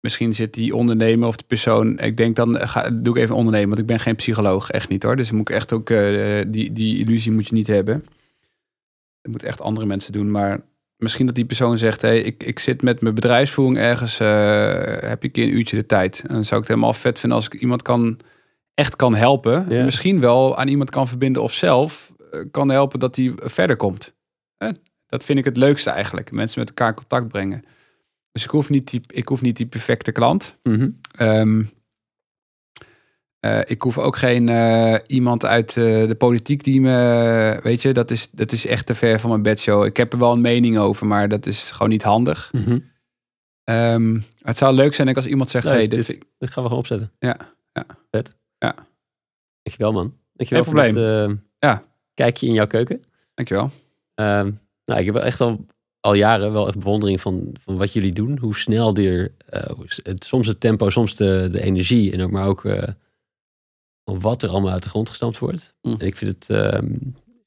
[0.00, 3.68] misschien zit die ondernemer of de persoon, ik denk dan ga, doe ik even ondernemen,
[3.68, 5.16] want ik ben geen psycholoog, echt niet hoor.
[5.16, 8.04] Dus moet ik echt ook, eh, die, die illusie moet je niet hebben.
[9.20, 10.60] Dat moet echt andere mensen doen, maar
[10.96, 15.22] misschien dat die persoon zegt, hey, ik, ik zit met mijn bedrijfsvoering ergens, eh, heb
[15.22, 16.24] je een uurtje de tijd?
[16.26, 18.18] En dan zou ik het helemaal vet vinden als ik iemand kan,
[18.74, 19.66] echt kan helpen.
[19.84, 24.16] Misschien wel aan iemand kan verbinden of zelf eh, kan helpen dat hij verder komt.
[25.06, 27.62] Dat vind ik het leukste eigenlijk, mensen met elkaar in contact brengen.
[28.32, 30.58] Dus ik hoef niet die, ik hoef niet die perfecte klant.
[30.62, 30.90] Mhm.
[31.16, 31.62] Ehm,
[33.40, 37.60] Eh, ik hoef ook geen eh, iemand uit eh, de politiek die me...
[37.62, 39.84] Weet je, dat is, dat is echt te ver van mijn bedshow.
[39.84, 42.52] Ik heb er wel een mening over, maar dat is gewoon niet handig.
[42.52, 42.78] Mhm.
[43.64, 45.64] Ehm, het zou leuk zijn als iemand zegt...
[45.64, 47.12] Hey, dit ik- gaan we gewoon opzetten.
[47.18, 47.36] Ja,
[47.72, 47.86] ja.
[48.10, 48.36] Vet.
[48.58, 48.74] Ja.
[49.62, 50.14] Dankjewel man.
[50.32, 51.28] Dankjewel Geen voor probleem.
[51.30, 51.84] het Ja.
[52.14, 53.04] kijkje in jouw keuken.
[53.34, 53.70] Dankjewel.
[54.14, 54.50] Ehm,
[54.84, 55.64] nou, ik heb wel echt al,
[56.08, 58.38] al jaren wel echt bewondering van, van wat jullie doen.
[58.38, 59.70] Hoe snel die er, eh,
[60.02, 62.12] het, soms het tempo, soms de, de energie.
[62.12, 62.60] En ook, maar ook
[64.04, 65.74] van wat er allemaal uit de grond gestampt wordt.
[65.80, 65.94] Hm.
[65.98, 66.92] En ik vind het ehm,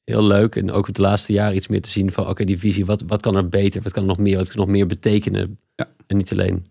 [0.04, 0.56] heel leuk.
[0.56, 2.86] En ook het laatste jaar iets meer te zien van oké, die visie.
[2.86, 3.82] Wat, wat kan er beter?
[3.82, 4.36] Wat kan er nog meer?
[4.36, 5.58] Wat kan nog meer betekenen?
[5.74, 5.88] Ja.
[6.06, 6.66] En niet alleen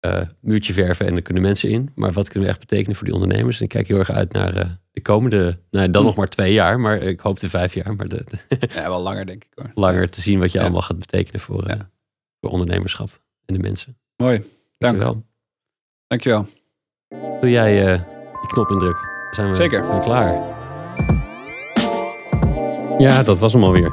[0.00, 1.90] eh, muurtje verven en er kunnen mensen in.
[1.94, 3.56] Maar wat kunnen we echt betekenen voor die ondernemers?
[3.58, 6.06] En ik kijk heel erg uit naar eh, de komende, nou, dan Hm.
[6.08, 6.80] nog maar twee jaar.
[6.80, 7.96] Maar ik hoop de vijf jaar.
[7.96, 9.70] Maar de, de- Ja, wel langer denk ik hoor.
[9.74, 10.64] langer te zien wat je Ja.
[10.64, 11.78] allemaal gaat betekenen voor, eh,
[12.40, 13.96] voor ondernemerschap en de mensen.
[14.16, 14.36] Mooi.
[14.38, 14.98] Dank.
[14.98, 15.24] Dankjewel.
[16.06, 16.46] Dankjewel.
[17.40, 17.86] Doe jij
[18.40, 19.08] die knop indrukken?
[19.24, 19.84] Dan zijn we, Zeker.
[19.84, 20.58] zijn we klaar.
[22.98, 23.92] Ja, dat was hem alweer.